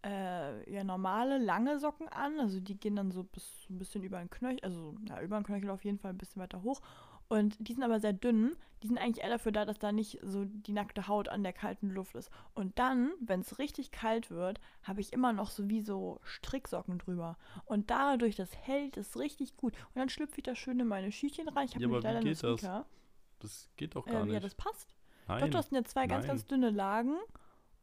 äh, 0.03 0.73
ja, 0.73 0.83
normale, 0.83 1.37
lange 1.37 1.79
Socken 1.79 2.09
an. 2.09 2.41
Also 2.41 2.59
die 2.59 2.79
gehen 2.81 2.97
dann 2.97 3.11
so 3.11 3.23
bis 3.23 3.67
ein 3.69 3.77
bisschen 3.77 4.03
über 4.03 4.19
den 4.19 4.31
Knöchel, 4.31 4.61
also 4.63 4.95
ja, 5.07 5.21
über 5.21 5.39
den 5.39 5.45
Knöchel 5.45 5.69
auf 5.69 5.85
jeden 5.85 5.99
Fall 5.99 6.13
ein 6.13 6.19
bisschen 6.19 6.41
weiter 6.41 6.63
hoch. 6.63 6.81
Und 7.29 7.57
die 7.59 7.73
sind 7.73 7.83
aber 7.83 8.01
sehr 8.01 8.13
dünn. 8.13 8.55
Die 8.83 8.87
sind 8.89 8.99
eigentlich 8.99 9.25
eher 9.25 9.31
dafür 9.31 9.51
da, 9.51 9.65
dass 9.65 9.79
da 9.79 9.93
nicht 9.93 10.19
so 10.23 10.45
die 10.45 10.73
nackte 10.73 11.09
Haut 11.09 11.29
an 11.31 11.43
der 11.43 11.55
kalten 11.55 11.91
Luft 11.91 12.15
ist. 12.15 12.31
Und 12.55 12.79
dann, 12.79 13.13
wenn 13.21 13.41
es 13.41 13.59
richtig 13.59 13.91
kalt 13.93 14.31
wird, 14.31 14.61
habe 14.83 15.01
ich 15.01 15.13
immer 15.13 15.33
noch 15.33 15.51
so 15.51 15.71
wie 15.71 15.81
so 15.81 16.21
Stricksocken 16.23 16.99
drüber. 16.99 17.39
Und 17.65 17.91
dadurch, 17.91 18.37
das 18.37 18.55
hält 18.57 18.97
es 18.99 19.19
richtig 19.19 19.57
gut. 19.57 19.73
Und 19.95 19.97
dann 19.97 20.11
schlüpfe 20.11 20.37
ich 20.37 20.43
da 20.43 20.55
schön 20.55 20.79
in 20.81 20.87
meine 20.87 21.13
Schüchchen 21.13 21.49
rein. 21.49 21.65
Ich 21.67 21.75
habe 21.75 21.83
Ja, 21.83 21.89
aber 21.89 21.99
wie 22.01 22.03
leider 22.03 22.21
nur 22.21 22.33
geht 22.33 22.43
das? 22.43 22.85
Das 23.41 23.71
geht 23.77 23.97
doch 23.97 24.05
gar 24.05 24.21
Ähm, 24.21 24.25
nicht. 24.27 24.35
ja, 24.35 24.41
das 24.41 24.55
passt. 24.55 24.95
Nein. 25.29 25.41
Doch, 25.41 25.51
das 25.51 25.69
sind 25.71 25.77
ja 25.77 25.85
zwei 25.85 26.07
ganz, 26.07 26.25
nein. 26.25 26.29
ganz 26.29 26.47
dünne 26.47 26.71
Lagen. 26.71 27.17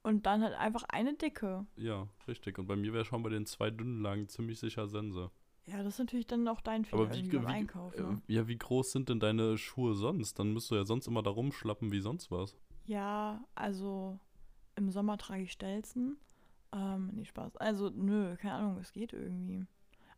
Und 0.04 0.26
dann 0.26 0.44
halt 0.44 0.56
einfach 0.56 0.84
eine 0.90 1.14
dicke. 1.16 1.66
Ja, 1.76 2.08
richtig. 2.28 2.58
Und 2.58 2.68
bei 2.68 2.76
mir 2.76 2.94
wäre 2.94 3.06
schon 3.06 3.22
bei 3.22 3.30
den 3.30 3.46
zwei 3.46 3.70
dünnen 3.70 4.02
Lagen 4.02 4.28
ziemlich 4.28 4.60
sicher 4.60 4.88
Sense. 4.88 5.30
Ja, 5.72 5.78
das 5.84 5.94
ist 5.96 6.00
natürlich 6.00 6.28
dann 6.28 6.48
auch 6.48 6.62
dein 6.62 6.86
Fehler 6.86 7.04
Aber 7.04 7.16
wie, 7.16 7.30
beim 7.30 7.46
Einkauf. 7.48 7.98
äh, 7.98 8.02
Ne? 8.02 8.22
ja, 8.28 8.48
wie 8.48 8.58
groß 8.58 8.92
sind 8.92 9.10
denn 9.10 9.20
deine 9.20 9.58
Schuhe 9.58 9.96
sonst? 9.96 10.38
Dann 10.40 10.54
müsst 10.54 10.70
du 10.72 10.76
ja 10.76 10.84
sonst 10.84 11.08
immer 11.08 11.24
da 11.24 11.30
rumschlappen 11.30 11.92
wie 11.92 12.00
sonst 12.02 12.32
was. 12.32 12.56
Ja, 12.86 13.44
also 13.56 14.20
im 14.76 14.90
Sommer 14.92 15.18
trage 15.18 15.44
ich 15.44 15.52
Stelzen. 15.52 16.18
Ähm, 16.74 17.12
nee, 17.14 17.26
Spaß. 17.26 17.58
Also, 17.58 17.90
nö, 17.90 18.36
keine 18.38 18.54
Ahnung, 18.56 18.78
es 18.80 18.92
geht 18.92 19.14
irgendwie. 19.14 19.66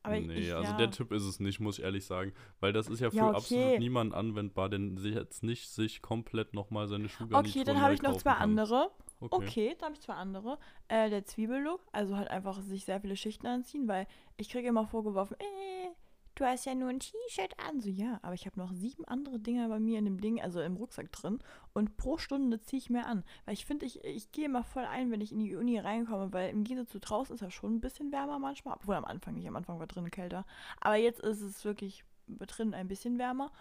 Aber 0.03 0.19
nee, 0.19 0.39
ich, 0.39 0.53
also 0.53 0.72
ja, 0.72 0.77
der 0.77 0.91
Tipp 0.91 1.12
ist 1.12 1.24
es 1.24 1.39
nicht, 1.39 1.60
muss 1.60 1.77
ich 1.79 1.83
ehrlich 1.83 2.05
sagen. 2.05 2.33
Weil 2.60 2.74
das 2.74 2.88
ist 2.89 3.00
ja 3.00 3.10
für 3.10 3.17
Ja, 3.17 3.29
okay. 3.29 3.36
absolut 3.38 3.79
niemanden 3.79 4.13
anwendbar, 4.13 4.69
denn 4.69 4.98
sie 4.98 5.10
jetzt 5.12 5.43
nicht 5.43 5.69
sich 5.69 6.01
komplett 6.01 6.53
nochmal 6.53 6.88
seine 6.88 7.07
Schuhe 7.10 7.29
Okay, 7.38 7.63
dann 7.63 7.81
habe 7.81 7.93
ich 7.93 8.01
noch 8.01 8.17
zwei 8.17 8.33
andere. 8.33 8.91
Okay. 9.32 9.46
Okay, 9.48 9.75
dann 9.80 9.88
habe 9.88 9.96
ich 9.96 10.01
zwei 10.01 10.15
andere. 10.15 10.58
Äh, 10.88 11.10
der 11.10 11.25
Zwiebellook, 11.25 11.82
also 11.92 12.18
halt 12.18 12.30
einfach 12.30 12.62
sich 12.62 12.86
sehr 12.86 13.01
viele 13.01 13.15
Schichten 13.15 13.48
anziehen, 13.48 13.88
weil 13.88 14.08
ich 14.38 14.50
kriege 14.50 14.68
immer 14.68 14.86
vorgeworfen, 14.86 15.38
äh, 15.39 15.89
du 16.36 16.46
hast 16.46 16.65
ja 16.65 16.75
nur 16.75 16.89
ein 16.89 17.00
T-Shirt 17.00 17.53
an. 17.68 17.80
So, 17.80 17.89
ja, 17.89 18.20
aber 18.22 18.34
ich 18.34 18.46
habe 18.46 18.60
noch 18.60 18.72
sieben 18.74 19.06
andere 19.06 19.39
Dinger 19.39 19.70
bei 19.70 19.80
mir 19.80 20.00
in 20.00 20.06
dem 20.06 20.20
Ding, 20.20 20.42
also 20.42 20.62
im 20.62 20.75
Rucksack 20.75 21.12
drin. 21.12 21.39
Und 21.74 21.98
pro 21.98 22.18
Stunde 22.18 22.60
ziehe 22.62 22.80
ich 22.80 22.89
mehr 22.89 23.08
an. 23.08 23.24
Weil 23.46 23.53
ich 23.53 23.65
finde, 23.65 23.86
ich, 23.86 24.03
ich 24.03 24.32
gehe 24.32 24.46
immer 24.46 24.63
voll 24.63 24.86
ein, 24.86 25.12
wenn 25.12 25.22
ich 25.22 25.32
in 25.32 25.39
die 25.39 25.56
Uni 25.56 25.80
reinkomme, 25.80 26.34
weil 26.34 26.50
im 26.50 26.63
Gegensatz 26.63 26.92
zu 26.92 27.00
draußen 27.00 27.36
ist 27.36 27.42
ja 27.42 27.51
schon 27.51 27.75
ein 27.75 27.82
bisschen 27.82 28.12
wärmer 28.12 28.39
manchmal. 28.39 28.75
Obwohl 28.75 28.96
am 28.96 29.06
Anfang 29.06 29.36
nicht, 29.36 29.48
am 29.48 29.56
Anfang 29.56 29.80
war 29.80 29.88
drin 29.88 30.10
kälter. 30.12 30.46
Aber 30.82 30.96
jetzt 30.96 31.20
ist 31.20 31.42
es 31.42 31.63
wirklich 31.65 32.03
drin 32.27 32.74
ein 32.74 32.88
bisschen 32.88 33.18
wärmer. 33.20 33.51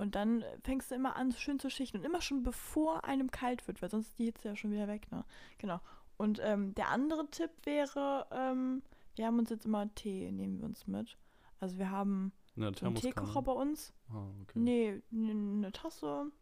Und 0.00 0.14
dann 0.14 0.44
fängst 0.62 0.90
du 0.90 0.94
immer 0.94 1.14
an, 1.16 1.32
schön 1.32 1.58
zu 1.58 1.68
schichten. 1.68 1.98
Und 1.98 2.04
immer 2.04 2.22
schon 2.22 2.42
bevor 2.42 3.04
einem 3.04 3.30
kalt 3.30 3.68
wird, 3.68 3.82
weil 3.82 3.90
sonst 3.90 4.08
ist 4.08 4.18
die 4.18 4.24
Hitze 4.24 4.48
ja 4.48 4.56
schon 4.56 4.72
wieder 4.72 4.88
weg, 4.88 5.10
ne? 5.12 5.24
Genau. 5.58 5.80
Und 6.16 6.40
ähm, 6.42 6.74
der 6.74 6.88
andere 6.88 7.30
Tipp 7.30 7.50
wäre, 7.64 8.26
ähm, 8.30 8.82
wir 9.16 9.26
haben 9.26 9.38
uns 9.38 9.50
jetzt 9.50 9.66
immer 9.66 9.94
Tee, 9.94 10.30
nehmen 10.32 10.58
wir 10.58 10.64
uns 10.64 10.86
mit. 10.86 11.18
Also 11.60 11.78
wir 11.78 11.90
haben 11.90 12.32
Ja, 12.56 12.72
so 12.74 12.86
einen. 12.86 12.94
Teekocher 12.94 13.42
bei 13.42 13.52
uns. 13.52 13.92
Ah, 14.08 14.26
okay. 14.42 14.58
Nee, 14.58 15.02
eine 15.12 15.70
Tasse. 15.72 16.32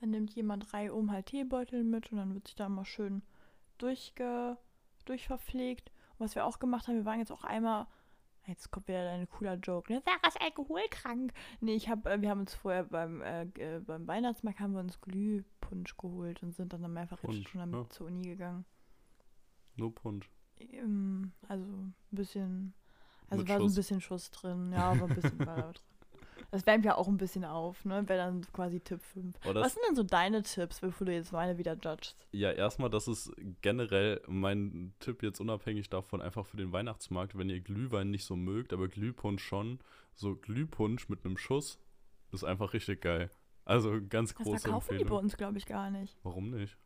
Dann 0.00 0.10
nimmt 0.10 0.34
jemand 0.34 0.72
drei 0.72 0.90
oben 0.90 1.12
halt 1.12 1.26
Teebeutel 1.26 1.84
mit 1.84 2.10
und 2.10 2.16
dann 2.18 2.32
wird 2.32 2.46
sich 2.46 2.56
da 2.56 2.68
mal 2.68 2.86
schön 2.86 3.22
durchge 3.76 4.56
durchverpflegt. 5.04 5.90
Und 6.18 6.24
was 6.24 6.34
wir 6.34 6.46
auch 6.46 6.58
gemacht 6.58 6.88
haben, 6.88 6.96
wir 6.96 7.04
waren 7.04 7.18
jetzt 7.18 7.32
auch 7.32 7.44
einmal, 7.44 7.86
Jetzt 8.50 8.72
kommt 8.72 8.88
wieder 8.88 9.08
ein 9.10 9.28
cooler 9.28 9.54
Joke. 9.54 9.92
Ne? 9.92 10.02
Sarah 10.04 10.26
ist 10.26 10.40
alkoholkrank. 10.42 11.32
Nee, 11.60 11.74
ich 11.74 11.88
hab, 11.88 12.04
äh, 12.06 12.20
wir 12.20 12.30
haben 12.30 12.40
uns 12.40 12.52
vorher 12.52 12.82
beim, 12.82 13.22
äh, 13.22 13.44
äh, 13.44 13.78
beim 13.78 14.08
Weihnachtsmarkt 14.08 14.58
haben 14.58 14.72
wir 14.72 14.80
uns 14.80 15.00
Glühpunsch 15.00 15.96
geholt 15.96 16.42
und 16.42 16.52
sind 16.52 16.72
dann 16.72 16.84
einfach 16.96 17.18
jetzt 17.22 17.30
Punsch, 17.30 17.48
schon 17.48 17.60
damit 17.60 17.74
ja. 17.74 17.90
zur 17.90 18.08
Uni 18.08 18.22
gegangen. 18.22 18.64
Nur 19.76 19.94
Punsch. 19.94 20.28
Ähm, 20.58 21.30
also 21.46 21.64
ein 21.64 21.94
bisschen, 22.10 22.74
also 23.28 23.42
Mit 23.42 23.48
war 23.48 23.58
so 23.58 23.64
ein 23.64 23.68
Schuss. 23.68 23.76
bisschen 23.76 24.00
Schuss 24.00 24.30
drin. 24.32 24.72
Ja, 24.72 24.90
aber 24.90 25.04
ein 25.04 25.14
bisschen 25.14 25.38
war 25.46 25.56
da 25.56 25.72
drin. 25.72 25.84
Das 26.50 26.66
wärmt 26.66 26.84
ja 26.84 26.96
auch 26.96 27.06
ein 27.06 27.16
bisschen 27.16 27.44
auf, 27.44 27.84
ne? 27.84 28.08
Wäre 28.08 28.18
dann 28.26 28.42
quasi 28.52 28.80
Tipp 28.80 29.00
5. 29.02 29.36
Aber 29.44 29.54
das, 29.54 29.66
Was 29.66 29.74
sind 29.74 29.82
denn 29.88 29.96
so 29.96 30.02
deine 30.02 30.42
Tipps, 30.42 30.80
bevor 30.80 31.06
du 31.06 31.12
jetzt 31.12 31.32
meine 31.32 31.58
wieder 31.58 31.74
judgst? 31.74 32.16
Ja, 32.32 32.50
erstmal, 32.50 32.90
das 32.90 33.06
ist 33.06 33.32
generell 33.62 34.20
mein 34.26 34.92
Tipp 34.98 35.22
jetzt 35.22 35.40
unabhängig 35.40 35.88
davon, 35.90 36.20
einfach 36.20 36.46
für 36.46 36.56
den 36.56 36.72
Weihnachtsmarkt, 36.72 37.38
wenn 37.38 37.48
ihr 37.50 37.60
Glühwein 37.60 38.10
nicht 38.10 38.24
so 38.24 38.34
mögt, 38.34 38.72
aber 38.72 38.88
Glühpunsch 38.88 39.44
schon, 39.44 39.78
so 40.14 40.34
Glühpunsch 40.34 41.08
mit 41.08 41.24
einem 41.24 41.36
Schuss 41.36 41.78
ist 42.32 42.44
einfach 42.44 42.72
richtig 42.72 43.00
geil. 43.00 43.30
Also 43.64 44.00
ganz 44.08 44.34
Das 44.34 44.42
große 44.42 44.58
verkaufen 44.62 44.88
die 44.88 44.94
bei 44.96 45.00
Empfehlung. 45.02 45.24
uns, 45.24 45.36
glaube 45.36 45.58
ich, 45.58 45.66
gar 45.66 45.90
nicht. 45.90 46.18
Warum 46.24 46.50
nicht? 46.50 46.76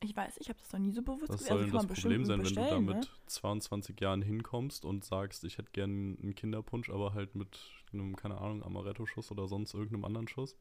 Ich 0.00 0.16
weiß, 0.16 0.36
ich 0.38 0.48
habe 0.48 0.58
das 0.60 0.72
noch 0.72 0.78
nie 0.78 0.92
so 0.92 1.02
bewusst 1.02 1.28
Was 1.28 1.38
gesehen. 1.40 1.52
soll 1.54 1.62
Also 1.62 1.86
das 1.86 1.86
Problem 1.86 2.24
sein, 2.24 2.44
wenn 2.44 2.54
du 2.54 2.64
da 2.64 2.78
ne? 2.80 2.94
mit 2.94 3.10
22 3.26 4.00
Jahren 4.00 4.22
hinkommst 4.22 4.84
und 4.84 5.04
sagst, 5.04 5.42
ich 5.44 5.58
hätte 5.58 5.70
gern 5.72 6.16
einen 6.22 6.34
Kinderpunsch, 6.34 6.88
aber 6.90 7.14
halt 7.14 7.34
mit 7.34 7.58
einem, 7.92 8.14
keine 8.14 8.38
Ahnung, 8.38 8.62
Amaretto-Schuss 8.62 9.30
oder 9.32 9.48
sonst 9.48 9.74
irgendeinem 9.74 10.04
anderen 10.04 10.28
Schuss? 10.28 10.56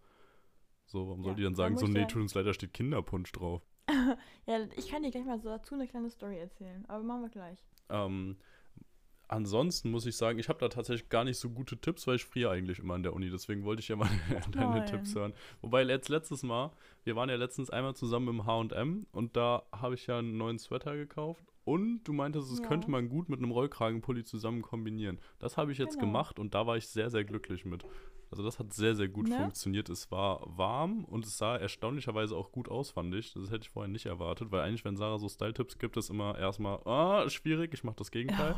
So, 0.86 1.08
warum 1.08 1.22
soll 1.24 1.32
Ja, 1.34 1.36
die 1.38 1.44
dann 1.44 1.54
da 1.54 1.58
sagen, 1.58 1.78
so, 1.78 1.86
nee, 1.88 2.00
ja- 2.02 2.06
tut 2.06 2.22
uns 2.22 2.34
leider 2.34 2.54
steht 2.54 2.74
Kinderpunsch 2.74 3.32
drauf? 3.32 3.62
Ja, 4.48 4.60
ich 4.76 4.90
kann 4.90 5.04
dir 5.04 5.12
gleich 5.12 5.26
mal 5.26 5.40
so 5.40 5.50
dazu 5.50 5.76
eine 5.76 5.88
kleine 5.88 6.10
Story 6.10 6.38
erzählen. 6.40 6.86
Aber 6.88 7.04
machen 7.04 7.22
wir 7.24 7.30
gleich. 7.30 7.60
Ähm, 7.90 8.38
ansonsten 9.28 9.92
muss 9.92 10.06
ich 10.06 10.16
sagen, 10.16 10.40
ich 10.40 10.50
habe 10.50 10.60
da 10.60 10.70
tatsächlich 10.70 11.10
gar 11.10 11.24
nicht 11.24 11.38
so 11.38 11.50
gute 11.50 11.78
Tipps, 11.78 12.08
weil 12.08 12.16
ich 12.16 12.26
friere 12.26 12.52
eigentlich 12.52 12.80
immer 12.80 12.94
an 12.96 13.04
der 13.04 13.14
Uni. 13.14 13.30
Deswegen 13.30 13.64
wollte 13.66 13.82
ich 13.82 13.88
ja 13.88 13.96
mal 13.96 14.10
deine 14.52 14.72
nein. 14.80 14.86
Tipps 14.86 15.16
hören. 15.16 15.34
Wobei 15.62 15.84
letzt, 15.84 16.10
letztes 16.10 16.44
Mal, 16.44 16.72
wir 17.04 17.16
waren 17.16 17.30
ja 17.30 17.36
letztens 17.36 17.70
einmal 17.70 17.96
zusammen 17.96 18.28
im 18.30 18.46
H&M 18.46 19.06
und 19.12 19.36
da 19.38 19.64
habe 19.72 19.96
ich 19.96 20.08
ja 20.08 20.20
einen 20.20 20.38
neuen 20.38 20.60
Sweater 20.60 20.96
gekauft. 20.96 21.44
Und 21.66 22.04
du 22.06 22.14
meintest, 22.14 22.50
es 22.52 22.60
Ja. 22.60 22.66
könnte 22.68 22.90
man 22.90 23.10
gut 23.10 23.28
mit 23.28 23.40
einem 23.40 23.52
Rollkragenpulli 23.52 24.24
zusammen 24.24 24.62
kombinieren. 24.62 25.20
Das 25.40 25.58
habe 25.58 25.74
ich 25.74 25.78
jetzt 25.78 25.96
Genau. 25.96 26.08
gemacht 26.08 26.40
und 26.40 26.54
da 26.56 26.66
war 26.66 26.78
ich 26.78 26.88
sehr, 26.88 27.10
sehr 27.10 27.26
glücklich 27.26 27.66
mit. 27.66 27.84
Also 28.30 28.44
das 28.44 28.60
hat 28.60 28.74
sehr, 28.74 28.96
sehr 28.96 29.08
gut 29.08 29.28
Ne? 29.30 29.38
funktioniert. 29.38 29.90
Es 29.90 30.12
war 30.12 30.42
warm 30.58 31.06
und 31.06 31.26
es 31.26 31.38
sah 31.38 31.56
erstaunlicherweise 31.58 32.36
auch 32.36 32.52
gut 32.52 32.70
aus, 32.70 32.92
fand 32.92 33.14
ich. 33.16 33.34
Das 33.34 33.50
hätte 33.52 33.64
ich 33.64 33.70
vorher 33.70 33.88
nicht 33.92 34.06
erwartet, 34.06 34.52
weil 34.52 34.62
eigentlich, 34.62 34.84
wenn 34.86 34.98
Sarah 34.98 35.18
so 35.18 35.30
Style-Tipps 35.30 35.78
gibt, 35.80 35.96
ist 35.98 36.10
immer 36.10 36.38
erstmal, 36.38 36.78
ah, 36.86 37.30
schwierig, 37.30 37.74
ich 37.74 37.84
mache 37.84 37.96
das 37.98 38.12
Gegenteil 38.12 38.56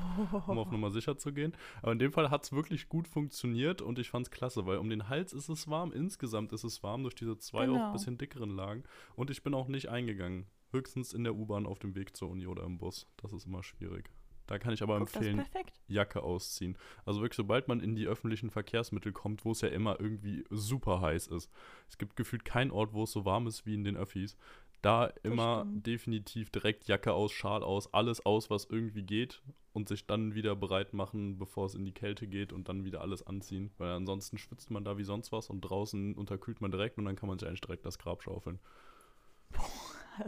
um 0.47 0.57
auf 0.57 0.71
Nummer 0.71 0.91
sicher 0.91 1.17
zu 1.17 1.31
gehen. 1.33 1.53
Aber 1.81 1.91
in 1.91 1.99
dem 1.99 2.11
Fall 2.11 2.29
hat 2.29 2.43
es 2.43 2.51
wirklich 2.51 2.89
gut 2.89 3.07
funktioniert 3.07 3.81
und 3.81 3.99
ich 3.99 4.09
fand 4.09 4.27
es 4.27 4.31
klasse, 4.31 4.65
weil 4.65 4.77
um 4.77 4.89
den 4.89 5.09
Hals 5.09 5.33
ist 5.33 5.49
es 5.49 5.67
warm, 5.69 5.91
insgesamt 5.91 6.51
ist 6.53 6.63
es 6.63 6.81
warm 6.83 7.03
durch 7.03 7.15
diese 7.15 7.37
zwei 7.37 7.63
auch 7.69 7.73
Genau. 7.73 7.85
ein 7.87 7.93
bisschen 7.93 8.17
dickeren 8.17 8.49
Lagen 8.55 8.83
und 9.15 9.29
ich 9.29 9.43
bin 9.43 9.53
auch 9.53 9.67
nicht 9.67 9.89
eingegangen. 9.89 10.47
Höchstens 10.71 11.13
in 11.13 11.23
der 11.23 11.35
U-Bahn 11.35 11.65
auf 11.65 11.79
dem 11.79 11.95
Weg 11.95 12.15
zur 12.15 12.29
Uni 12.29 12.45
oder 12.45 12.63
im 12.63 12.77
Bus. 12.77 13.07
Das 13.17 13.33
ist 13.33 13.45
immer 13.47 13.63
schwierig. 13.63 14.11
Da 14.49 14.57
kann 14.57 14.73
ich 14.73 14.81
aber 14.81 14.97
Guck, 14.97 15.13
empfehlen. 15.13 15.45
Jacke 15.87 16.23
ausziehen. 16.23 16.75
Also 17.05 17.21
wirklich, 17.21 17.37
sobald 17.37 17.67
man 17.67 17.81
in 17.81 17.95
die 17.95 18.07
öffentlichen 18.07 18.49
Verkehrsmittel 18.49 19.11
kommt, 19.11 19.45
wo 19.45 19.51
es 19.51 19.61
ja 19.61 19.67
immer 19.67 19.99
irgendwie 19.99 20.43
super 20.49 21.01
heiß 21.01 21.27
ist. 21.27 21.51
Es 21.87 21.99
gibt 21.99 22.15
gefühlt 22.15 22.45
keinen 22.45 22.71
Ort, 22.71 22.91
wo 22.93 23.03
es 23.03 23.11
so 23.11 23.25
warm 23.25 23.45
ist 23.45 23.67
wie 23.67 23.75
in 23.75 23.83
den 23.83 23.95
Öffis. 23.95 24.35
Da 24.81 25.13
immer 25.21 25.59
stimmt. 25.61 25.85
definitiv 25.85 26.49
direkt 26.49 26.87
Jacke 26.87 27.13
aus, 27.13 27.31
Schal 27.31 27.61
aus, 27.61 27.93
alles 27.93 28.25
aus, 28.25 28.49
was 28.49 28.65
irgendwie 28.65 29.03
geht 29.03 29.43
und 29.71 29.87
sich 29.87 30.07
dann 30.07 30.33
wieder 30.33 30.55
bereit 30.55 30.93
machen, 30.93 31.37
bevor 31.37 31.67
es 31.67 31.75
in 31.75 31.85
die 31.85 31.91
Kälte 31.91 32.25
geht 32.25 32.51
und 32.51 32.69
dann 32.69 32.85
wieder 32.85 33.01
alles 33.01 33.21
anziehen. 33.21 33.69
Weil 33.77 33.91
ansonsten 33.91 34.39
schwitzt 34.39 34.71
man 34.71 34.83
da 34.83 34.97
wie 34.97 35.03
sonst 35.03 35.31
was 35.31 35.51
und 35.51 35.61
draußen 35.61 36.15
unterkühlt 36.15 36.59
man 36.59 36.71
direkt 36.71 36.97
und 36.97 37.05
dann 37.05 37.15
kann 37.15 37.29
man 37.29 37.37
sich 37.37 37.47
eigentlich 37.47 37.61
direkt 37.61 37.85
das 37.85 37.99
Grab 37.99 38.23
schaufeln. 38.23 38.57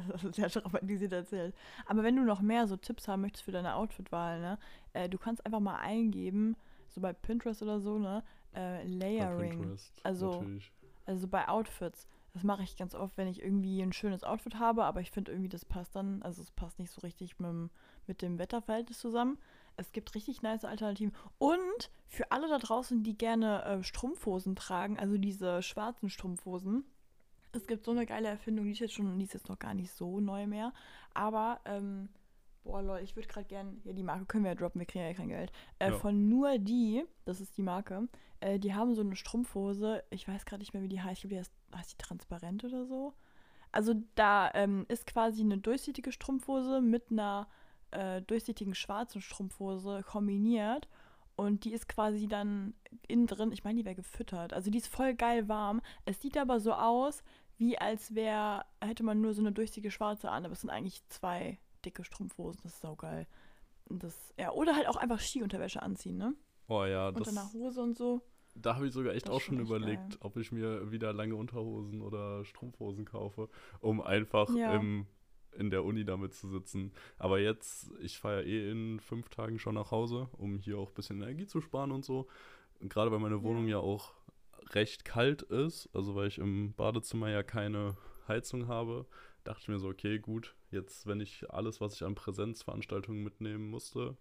Das 0.10 0.24
ist 0.24 0.38
ja 0.38 0.48
dramatisiert 0.48 1.12
erzählt. 1.14 1.56
Aber 1.86 2.04
wenn 2.04 2.16
du 2.16 2.24
noch 2.24 2.42
mehr 2.42 2.68
so 2.68 2.78
Tipps 2.78 3.08
haben 3.08 3.22
möchtest 3.22 3.44
für 3.46 3.52
deine 3.52 3.76
Outfitwahl, 3.76 4.40
ne, 4.40 4.58
äh, 4.94 5.10
du 5.10 5.18
kannst 5.18 5.46
einfach 5.46 5.60
mal 5.60 5.78
eingeben, 5.78 6.56
so 6.90 7.02
bei 7.02 7.14
Pinterest 7.14 7.62
oder 7.62 7.80
so, 7.80 7.98
ne, 7.98 8.24
äh, 8.56 8.86
Layering. 8.86 9.78
Also- 10.04 10.32
natürlich. 10.34 10.72
Also 11.06 11.28
bei 11.28 11.48
Outfits. 11.48 12.08
Das 12.34 12.44
mache 12.44 12.64
ich 12.64 12.78
ganz 12.78 12.96
oft, 12.96 13.18
wenn 13.18 13.28
ich 13.28 13.42
irgendwie 13.42 13.82
ein 13.82 13.92
schönes 13.92 14.24
Outfit 14.24 14.56
habe, 14.58 14.86
aber 14.86 15.02
ich 15.02 15.12
finde 15.12 15.32
irgendwie, 15.32 15.50
das 15.50 15.66
passt 15.66 15.96
dann, 15.98 16.22
also 16.22 16.42
es 16.42 16.52
passt 16.52 16.80
nicht 16.80 16.92
so 16.92 17.02
richtig 17.02 17.40
mit, 17.40 17.50
dem- 17.50 17.70
mit 18.08 18.22
dem 18.22 18.40
Wetterverhältnis 18.40 19.00
zusammen. 19.00 19.38
Es 19.76 19.92
gibt 19.92 20.16
richtig 20.16 20.42
nice 20.42 20.64
Alternativen. 20.64 21.14
Und 21.40 21.90
für 22.08 22.32
alle 22.32 22.48
da 22.48 22.58
draußen, 22.60 23.04
die 23.04 23.18
gerne 23.18 23.64
äh, 23.66 23.84
Strumpfhosen 23.84 24.56
tragen, 24.56 24.98
also 25.00 25.18
diese 25.18 25.62
schwarzen 25.62 26.10
Strumpfhosen, 26.10 26.86
es 27.54 27.68
gibt 27.68 27.84
so 27.84 27.92
eine 27.92 28.06
geile 28.06 28.28
Erfindung, 28.30 28.66
die 28.66 28.72
ist 28.72 28.80
jetzt 28.80 28.94
schon, 28.94 29.18
die 29.20 29.26
ist 29.26 29.34
jetzt 29.34 29.50
noch 29.50 29.60
gar 29.60 29.74
nicht 29.74 29.92
so 29.92 30.20
neu 30.20 30.48
mehr. 30.48 30.74
Aber, 31.14 31.60
ähm, 31.66 32.10
boah, 32.64 32.82
Leute, 32.82 33.04
ich 33.04 33.16
würde 33.16 33.28
gerade 33.28 33.48
gern, 33.48 33.82
ja, 33.84 33.94
die 33.94 34.04
Marke 34.04 34.26
können 34.26 34.44
wir 34.44 34.52
ja 34.52 34.56
droppen, 34.56 34.80
wir 34.80 34.86
kriegen 34.86 35.06
ja 35.06 35.14
kein 35.14 35.30
Geld. 35.30 35.52
Äh, 35.80 35.90
Ja. 35.92 35.98
Von 35.98 36.30
nur 36.30 36.58
die, 36.60 37.04
das 37.26 37.42
ist 37.42 37.58
die 37.58 37.64
Marke, 37.64 38.08
äh, 38.40 38.60
die 38.60 38.74
haben 38.74 38.96
so 38.96 39.02
eine 39.02 39.16
Strumpfhose, 39.16 40.04
ich 40.10 40.28
weiß 40.28 40.46
gerade 40.46 40.62
nicht 40.62 40.74
mehr, 40.74 40.84
wie 40.84 40.90
die 40.90 41.02
heißt, 41.02 41.24
ich 41.24 41.30
glaube, 41.30 41.36
die 41.36 41.40
heißt, 41.40 41.54
heißt 41.76 41.92
die 41.94 41.98
transparent 42.04 42.64
oder 42.64 42.86
so. 42.86 43.14
Also 43.72 43.94
da 44.16 44.52
ähm, 44.54 44.86
ist 44.90 45.08
quasi 45.08 45.42
eine 45.42 45.58
durchsichtige 45.58 46.12
Strumpfhose 46.12 46.82
mit 46.82 47.10
einer 47.10 47.48
äh, 47.92 48.22
durchsichtigen 48.22 48.76
schwarzen 48.76 49.22
Strumpfhose 49.22 50.04
kombiniert. 50.04 50.88
Und 51.38 51.64
die 51.64 51.74
ist 51.74 51.88
quasi 51.88 52.28
dann 52.28 52.74
innen 53.08 53.26
drin, 53.26 53.52
ich 53.52 53.64
meine, 53.64 53.80
die 53.80 53.86
wäre 53.86 53.96
gefüttert. 53.96 54.54
Also 54.54 54.70
die 54.70 54.78
ist 54.78 54.88
voll 54.88 55.16
geil 55.16 55.48
warm. 55.48 55.82
Es 56.06 56.22
sieht 56.22 56.38
aber 56.38 56.60
so 56.60 56.74
aus, 56.74 57.24
wie 57.62 57.78
als 57.78 58.16
wäre, 58.16 58.66
hätte 58.82 59.04
man 59.04 59.22
nur 59.22 59.36
so 59.36 59.42
eine 59.42 59.52
durchsichtige 59.52 59.92
schwarze 59.92 60.32
an, 60.32 60.46
aber 60.46 60.54
es 60.54 60.62
sind 60.62 60.72
eigentlich 60.72 61.08
zwei 61.10 61.60
dicke 61.86 62.04
Strumpfhosen. 62.04 62.60
Das 62.64 62.74
ist 62.74 62.82
saugeil. 62.82 63.28
Und 63.86 64.02
Das, 64.04 64.34
ja, 64.40 64.52
oder 64.52 64.76
halt 64.76 64.88
auch 64.88 64.96
einfach 64.96 65.20
Skiunterwäsche 65.20 65.82
anziehen, 65.84 66.18
ne? 66.18 66.34
Oh 66.68 66.86
ja, 66.86 67.10
Und 67.10 67.20
das, 67.20 67.28
danach 67.28 67.54
Hose 67.54 67.82
und 67.84 67.96
so. 67.96 68.22
Da 68.56 68.76
habe 68.76 68.88
ich 68.88 68.94
sogar 68.94 69.14
echt 69.14 69.28
Das 69.28 69.36
auch 69.36 69.42
schon 69.42 69.60
echt 69.60 69.68
überlegt, 69.68 70.10
geil. 70.10 70.18
ob 70.22 70.38
ich 70.38 70.52
mir 70.52 70.92
wieder 70.92 71.14
lange 71.14 71.36
Unterhosen 71.36 72.02
oder 72.02 72.44
Strumpfhosen 72.46 73.06
kaufe, 73.06 73.48
um 73.80 74.02
einfach 74.02 74.50
Ja. 74.56 74.76
im, 74.76 75.06
in 75.54 75.70
der 75.70 75.84
Uni 75.86 76.04
damit 76.04 76.34
zu 76.34 76.48
sitzen. 76.48 76.92
Aber 77.20 77.40
jetzt, 77.40 77.92
ich 78.02 78.18
fahre 78.18 78.42
ja 78.42 78.48
eh 78.48 78.72
in 78.72 79.00
fünf 79.00 79.30
Tagen 79.30 79.60
schon 79.60 79.76
nach 79.76 79.92
Hause, 79.92 80.30
um 80.34 80.58
hier 80.58 80.80
auch 80.80 80.90
ein 80.90 80.94
bisschen 80.96 81.22
Energie 81.22 81.46
zu 81.46 81.62
sparen 81.62 81.92
und 81.92 82.04
so. 82.06 82.28
Gerade 82.80 83.12
weil 83.12 83.20
meine 83.20 83.44
Wohnung 83.44 83.66
ja. 83.68 83.78
Ja. 83.78 83.84
auch 83.84 84.14
recht 84.74 85.06
kalt 85.06 85.42
ist, 85.42 85.90
also 85.94 86.16
weil 86.16 86.28
ich 86.28 86.38
im 86.38 86.74
Badezimmer 86.74 87.30
ja 87.30 87.44
keine 87.44 87.96
Heizung 88.28 88.68
habe, 88.68 89.06
dachte 89.44 89.62
ich 89.64 89.68
mir 89.68 89.80
so, 89.80 89.90
okay, 89.90 90.20
gut, 90.20 90.56
jetzt, 90.70 91.08
wenn 91.08 91.20
ich 91.20 91.50
alles, 91.50 91.82
was 91.82 91.96
ich 91.96 92.04
an 92.04 92.16
Präsenzveranstaltungen 92.16 93.24
mitnehmen 93.24 93.70
musste, 93.70 94.18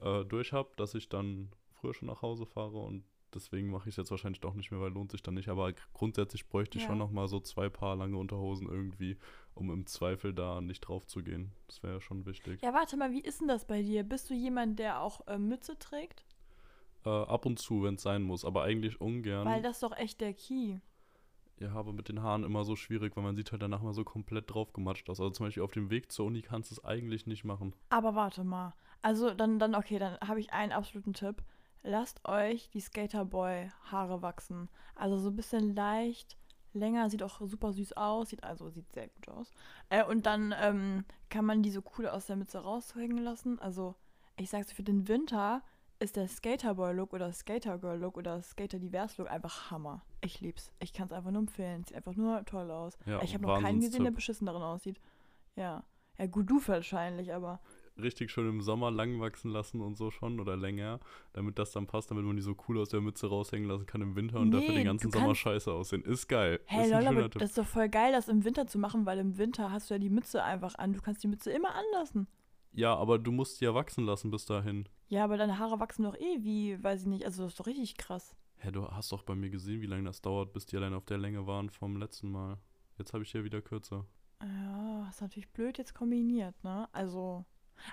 äh, 0.00 0.24
durch 0.24 0.52
habe, 0.52 0.70
dass 0.76 0.94
ich 0.94 1.08
dann 1.08 1.50
früher 1.72 1.94
schon 1.94 2.08
nach 2.08 2.22
Hause 2.22 2.46
fahre 2.46 2.78
und 2.78 3.04
deswegen 3.34 3.70
mache 3.70 3.88
ich 3.88 3.92
es 3.92 3.96
jetzt 3.98 4.10
wahrscheinlich 4.10 4.40
doch 4.40 4.54
nicht 4.54 4.70
mehr, 4.70 4.80
weil 4.80 4.90
lohnt 4.92 5.10
sich 5.12 5.22
dann 5.22 5.34
nicht. 5.34 5.48
Aber 5.48 5.72
grundsätzlich 5.92 6.48
bräuchte 6.48 6.78
ich 6.78 6.82
Ja. 6.84 6.88
schon 6.88 6.98
noch 6.98 7.10
mal 7.10 7.28
so 7.28 7.40
zwei 7.40 7.68
Paar 7.68 7.94
lange 7.96 8.16
Unterhosen 8.16 8.68
irgendwie, 8.68 9.18
um 9.54 9.70
im 9.70 9.86
Zweifel 9.86 10.32
da 10.32 10.60
nicht 10.60 10.80
drauf 10.80 11.06
zu 11.06 11.22
gehen. 11.22 11.52
Das 11.66 11.82
wäre 11.82 11.94
ja 11.94 12.00
schon 12.00 12.26
wichtig. 12.26 12.60
Ja, 12.62 12.72
warte 12.72 12.96
mal, 12.96 13.12
wie 13.12 13.20
ist 13.20 13.40
denn 13.40 13.48
das 13.48 13.66
bei 13.66 13.82
dir? 13.82 14.02
Bist 14.02 14.30
du 14.30 14.34
jemand, 14.34 14.78
der 14.78 15.00
auch 15.00 15.26
äh, 15.26 15.38
Mütze 15.38 15.78
trägt? 15.78 16.24
Äh, 17.04 17.10
ab 17.10 17.46
und 17.46 17.58
zu, 17.58 17.82
wenn 17.84 17.94
es 17.94 18.02
sein 18.02 18.22
muss, 18.22 18.44
aber 18.44 18.62
eigentlich 18.64 19.00
ungern. 19.00 19.46
Weil 19.46 19.62
das 19.62 19.76
ist 19.76 19.82
doch 19.82 19.96
echt 19.96 20.20
der 20.20 20.34
Key. 20.34 20.78
ja, 21.60 21.72
aber 21.72 21.92
mit 21.92 22.08
den 22.08 22.22
Haaren 22.22 22.44
immer 22.44 22.64
so 22.64 22.76
schwierig, 22.76 23.16
weil 23.16 23.24
man 23.24 23.36
sieht 23.36 23.50
halt 23.52 23.62
danach 23.62 23.82
mal 23.82 23.92
so 23.92 24.04
komplett 24.04 24.52
drauf 24.52 24.72
gematscht 24.72 25.08
aus. 25.10 25.20
Also 25.20 25.30
zum 25.30 25.46
Beispiel 25.46 25.62
auf 25.62 25.72
dem 25.72 25.90
Weg 25.90 26.10
zur 26.12 26.26
Uni 26.26 26.42
kannst 26.42 26.70
du 26.70 26.74
es 26.74 26.84
eigentlich 26.84 27.26
nicht 27.26 27.44
machen. 27.44 27.74
Aber 27.90 28.14
warte 28.14 28.44
mal. 28.44 28.74
Also 29.02 29.32
dann, 29.32 29.58
dann 29.58 29.74
okay, 29.74 29.98
dann 29.98 30.18
habe 30.20 30.40
ich 30.40 30.52
einen 30.52 30.72
absoluten 30.72 31.12
Tipp. 31.14 31.42
Lasst 31.84 32.24
euch 32.28 32.68
die 32.70 32.80
Skaterboy-Haare 32.80 34.22
wachsen. 34.22 34.68
Also 34.94 35.18
so 35.18 35.30
ein 35.30 35.36
bisschen 35.36 35.74
leicht, 35.74 36.36
länger, 36.72 37.08
sieht 37.10 37.22
auch 37.22 37.40
super 37.40 37.72
süß 37.72 37.96
aus, 37.96 38.30
sieht 38.30 38.42
also 38.44 38.68
sieht 38.70 38.92
sehr 38.92 39.08
gut 39.08 39.28
aus. 39.28 39.52
Äh, 39.88 40.04
und 40.04 40.26
dann 40.26 40.54
ähm, 40.60 41.04
kann 41.28 41.44
man 41.44 41.62
die 41.62 41.70
so 41.70 41.82
cool 41.96 42.08
aus 42.08 42.26
der 42.26 42.36
Mütze 42.36 42.58
raushängen 42.58 43.18
lassen. 43.18 43.58
Also 43.60 43.94
ich 44.36 44.50
sag's 44.50 44.72
für 44.72 44.82
den 44.82 45.06
Winter 45.08 45.62
ist 46.00 46.16
der 46.16 46.28
Skaterboy-Look 46.28 47.12
oder 47.12 47.32
Skatergirl-Look 47.32 48.16
oder 48.16 48.40
Skater-Divers-Look 48.42 49.30
einfach 49.30 49.70
Hammer. 49.70 50.02
Ich 50.20 50.40
lieb's. 50.40 50.72
Ich 50.80 50.92
kann's 50.92 51.12
einfach 51.12 51.30
nur 51.30 51.40
empfehlen. 51.40 51.84
Sieht 51.84 51.96
einfach 51.96 52.14
nur 52.14 52.44
toll 52.44 52.70
aus. 52.70 52.96
Ja, 53.06 53.20
ich 53.22 53.34
habe 53.34 53.46
noch 53.46 53.60
keinen 53.60 53.80
gesehen, 53.80 54.04
der 54.04 54.10
beschissen 54.10 54.46
darin 54.46 54.62
aussieht. 54.62 55.00
Ja. 55.56 55.84
Ja, 56.18 56.26
gut, 56.26 56.50
du 56.50 56.60
wahrscheinlich, 56.66 57.32
aber. 57.32 57.60
Richtig 58.00 58.30
schön 58.30 58.48
im 58.48 58.60
Sommer 58.60 58.90
lang 58.90 59.20
wachsen 59.20 59.50
lassen 59.50 59.80
und 59.80 59.96
so 59.96 60.10
schon 60.10 60.38
oder 60.38 60.56
länger, 60.56 61.00
damit 61.32 61.58
das 61.58 61.72
dann 61.72 61.86
passt, 61.86 62.10
damit 62.10 62.24
man 62.24 62.36
die 62.36 62.42
so 62.42 62.56
cool 62.68 62.78
aus 62.78 62.90
der 62.90 63.00
Mütze 63.00 63.28
raushängen 63.28 63.68
lassen 63.68 63.86
kann 63.86 64.02
im 64.02 64.14
Winter 64.14 64.38
und 64.38 64.52
dafür 64.52 64.68
Nee, 64.68 64.76
den 64.76 64.86
ganzen 64.86 65.10
Sommer 65.10 65.34
scheiße 65.34 65.72
aussehen. 65.72 66.02
Ist 66.04 66.28
geil. 66.28 66.60
Hey 66.66 66.82
ist 66.82 66.90
schöner 66.90 67.10
aber 67.10 67.22
Tipp. 67.22 67.40
das 67.40 67.50
ist 67.50 67.58
doch 67.58 67.66
voll 67.66 67.88
geil, 67.88 68.12
das 68.12 68.28
im 68.28 68.44
Winter 68.44 68.68
zu 68.68 68.78
machen, 68.78 69.04
weil 69.04 69.18
im 69.18 69.36
Winter 69.36 69.72
hast 69.72 69.90
du 69.90 69.94
ja 69.94 69.98
die 69.98 70.10
Mütze 70.10 70.44
einfach 70.44 70.76
an. 70.76 70.92
Du 70.92 71.00
kannst 71.00 71.24
die 71.24 71.28
Mütze 71.28 71.50
immer 71.50 71.74
anlassen. 71.74 72.28
Ja, 72.72 72.94
aber 72.94 73.18
du 73.18 73.32
musst 73.32 73.60
die 73.60 73.64
ja 73.64 73.74
wachsen 73.74 74.04
lassen 74.04 74.30
bis 74.30 74.46
dahin. 74.46 74.88
Ja, 75.08 75.24
aber 75.24 75.38
deine 75.38 75.58
Haare 75.58 75.80
wachsen 75.80 76.02
doch 76.04 76.14
eh 76.14 76.42
wie, 76.42 76.82
weiß 76.82 77.02
ich 77.02 77.06
nicht, 77.06 77.24
also 77.24 77.42
das 77.42 77.52
ist 77.52 77.60
doch 77.60 77.66
richtig 77.66 77.96
krass. 77.96 78.36
Hä, 78.58 78.70
du 78.70 78.86
hast 78.88 79.10
doch 79.12 79.22
bei 79.22 79.34
mir 79.34 79.50
gesehen, 79.50 79.80
wie 79.80 79.86
lange 79.86 80.04
das 80.04 80.20
dauert, 80.20 80.52
bis 80.52 80.66
die 80.66 80.76
alleine 80.76 80.96
auf 80.96 81.06
der 81.06 81.18
Länge 81.18 81.46
waren 81.46 81.70
vom 81.70 81.96
letzten 81.96 82.30
Mal. 82.30 82.58
Jetzt 82.98 83.14
habe 83.14 83.22
ich 83.22 83.32
ja 83.32 83.42
wieder 83.44 83.62
kürzer. 83.62 84.04
Ja, 84.42 85.08
ist 85.08 85.20
natürlich 85.22 85.50
blöd 85.50 85.78
jetzt 85.78 85.94
kombiniert, 85.94 86.62
ne? 86.62 86.88
Also, 86.92 87.44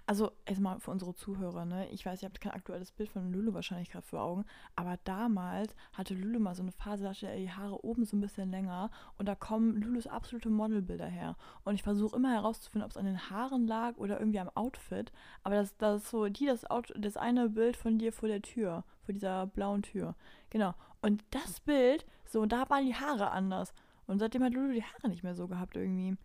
also 0.06 0.32
erstmal 0.46 0.80
für 0.80 0.92
unsere 0.92 1.13
Zuhörer, 1.13 1.65
ne? 1.65 1.88
Ich 1.89 2.06
weiß, 2.06 2.22
ihr 2.22 2.30
habt 2.30 2.42
kein 2.42 2.54
aktuelles 2.54 2.92
Bild 2.92 3.10
von 3.10 3.32
Lulu 3.32 3.54
wahrscheinlich 3.54 3.89
gerade 3.89 4.06
vor 4.06 4.22
Augen, 4.22 4.46
aber 4.75 4.98
damals 5.04 5.75
hatte 5.94 6.13
Lulu 6.13 6.39
mal 6.39 6.56
so 6.56 6.63
eine 6.63 6.72
Phase, 6.72 7.04
da 7.04 7.10
hatte 7.10 7.27
er 7.27 7.38
die 7.38 7.51
Haare 7.51 7.84
oben 7.84 8.06
so 8.06 8.18
ein 8.18 8.22
bisschen 8.22 8.51
länger 8.51 8.92
und 9.18 9.27
da 9.27 9.36
kommen 9.36 9.82
Lulus 9.82 10.08
absolute 10.08 10.50
Modelbilder 10.50 11.08
her. 11.08 11.36
Und 11.63 11.75
ich 11.75 11.84
versuche 11.84 12.15
immer 12.15 12.34
herauszufinden, 12.34 12.86
ob 12.86 12.92
es 12.92 12.98
an 12.98 13.06
den 13.06 13.30
Haaren 13.30 13.68
lag 13.68 13.98
oder 13.98 14.20
irgendwie 14.20 14.39
am 14.39 14.50
Outfit, 14.56 15.12
aber 15.44 15.56
das, 15.56 15.75
das 15.77 16.04
ist 16.04 16.10
so, 16.10 16.27
die, 16.27 16.46
das, 16.46 16.65
Out, 16.70 16.94
das 16.98 17.18
eine 17.18 17.50
Bild 17.50 17.77
von 17.77 17.98
dir 17.98 18.13
vor 18.13 18.30
der 18.30 18.42
Tür, 18.42 18.84
vor 19.04 19.13
dieser 19.13 19.48
blauen 19.48 19.82
Tür. 19.82 20.15
Genau. 20.50 20.74
Und 21.01 21.24
das 21.32 21.60
Bild, 21.60 22.06
so, 22.25 22.46
da 22.46 22.70
waren 22.70 22.86
die 22.86 22.96
Haare 22.96 23.32
anders. 23.32 23.74
Und 24.08 24.20
seitdem 24.20 24.44
hat 24.44 24.54
Lulu 24.54 24.74
die 24.74 24.84
Haare 24.84 25.10
nicht 25.10 25.24
mehr 25.24 25.36
so 25.36 25.48
gehabt 25.48 25.75
irgendwie. 25.75 26.18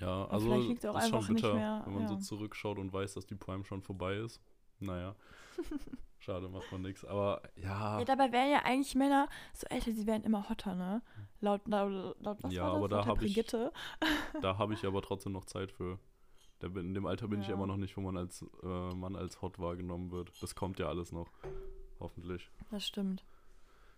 Ja, 0.00 0.24
also 0.26 0.52
auch 0.52 0.58
ist 0.58 1.08
schon 1.08 1.34
bitter, 1.34 1.54
mehr- 1.54 1.82
wenn 1.86 1.94
man 1.94 2.08
so 2.08 2.14
ja. 2.14 2.20
zurückschaut 2.20 2.78
und 2.78 2.92
weiß, 2.92 3.14
dass 3.14 3.26
die 3.26 3.34
Prime 3.36 3.64
schon 3.64 3.82
vorbei 3.82 4.16
ist. 4.16 4.40
Naja, 4.80 5.14
schade, 6.18 6.48
macht 6.48 6.70
man 6.72 6.82
nichts. 6.82 7.04
Aber 7.04 7.42
ja, 7.56 7.98
Ja, 8.00 8.04
dabei 8.04 8.32
wären 8.32 8.50
ja 8.50 8.58
eigentlich 8.64 8.94
Männer 8.96 9.28
so 9.52 9.66
älter, 9.68 9.92
sie 9.92 10.06
wären 10.06 10.22
immer 10.24 10.48
hotter, 10.48 10.74
ne? 10.74 11.00
Laut, 11.40 11.66
laut, 11.68 12.16
laut 12.20 12.42
was 12.42 12.52
Ja, 12.52 12.62
war 12.64 12.70
das? 12.70 12.76
aber 12.78 12.88
da 12.88 12.96
Laut 12.96 13.06
der 13.06 13.10
hab 13.12 13.22
ich- 13.22 13.34
Brigitte. 13.34 13.72
da 14.42 14.58
habe 14.58 14.74
ich 14.74 14.84
aber 14.86 15.00
trotzdem 15.02 15.32
noch 15.32 15.44
Zeit 15.44 15.70
für. 15.70 15.98
In 16.62 16.94
dem 16.94 17.04
Alter 17.04 17.28
bin 17.28 17.40
ich 17.42 17.48
Ja. 17.48 17.54
immer 17.54 17.66
noch 17.66 17.76
nicht, 17.76 17.94
wo 17.96 18.00
man 18.00 18.16
als 18.16 18.42
äh, 18.62 18.66
Mann 18.94 19.16
als 19.16 19.42
hot 19.42 19.58
wahrgenommen 19.58 20.10
wird. 20.10 20.32
Das 20.42 20.54
kommt 20.54 20.78
ja 20.78 20.88
alles 20.88 21.12
noch. 21.12 21.28
Hoffentlich. 22.00 22.48
Das 22.70 22.86
stimmt. 22.86 23.22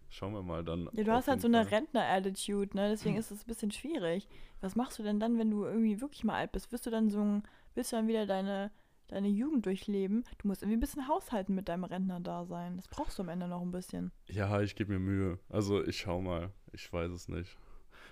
Schauen 0.08 0.32
wir 0.32 0.42
mal 0.42 0.64
dann. 0.64 0.88
Ja, 0.92 1.04
du 1.04 1.12
hast 1.12 1.28
halt 1.28 1.40
so 1.40 1.48
eine. 1.48 1.70
Rentner-Attitude, 1.70 2.76
ne? 2.76 2.90
Deswegen 2.90 3.16
ist 3.16 3.30
es 3.30 3.42
ein 3.42 3.46
bisschen 3.46 3.70
schwierig. 3.70 4.28
Was 4.60 4.76
machst 4.76 4.98
du 4.98 5.02
denn 5.02 5.20
dann, 5.20 5.38
wenn 5.38 5.50
du 5.50 5.64
irgendwie 5.64 6.00
wirklich 6.00 6.24
mal 6.24 6.36
alt 6.36 6.52
bist? 6.52 6.72
Willst 6.72 6.86
du 6.86 6.90
dann 6.90 7.10
so 7.10 7.20
ein, 7.20 7.42
willst 7.74 7.92
du 7.92 7.96
dann 7.96 8.08
wieder 8.08 8.26
deine, 8.26 8.70
deine 9.08 9.28
Jugend 9.28 9.66
durchleben? 9.66 10.24
Du 10.38 10.48
musst 10.48 10.62
irgendwie 10.62 10.78
ein 10.78 10.80
bisschen 10.80 11.08
haushalten 11.08 11.54
mit 11.54 11.68
deinem 11.68 11.84
Rentner-Dasein. 11.84 12.76
Das 12.76 12.88
brauchst 12.88 13.18
du 13.18 13.22
am 13.22 13.28
Ende 13.28 13.48
noch 13.48 13.62
ein 13.62 13.72
bisschen. 13.72 14.12
Ja, 14.28 14.60
ich 14.60 14.76
gebe 14.76 14.92
mir 14.92 14.98
Mühe. 14.98 15.38
Also 15.48 15.84
ich 15.84 15.98
schau 15.98 16.20
mal. 16.20 16.50
Ich 16.72 16.92
weiß 16.92 17.10
es 17.10 17.28
nicht. 17.28 17.56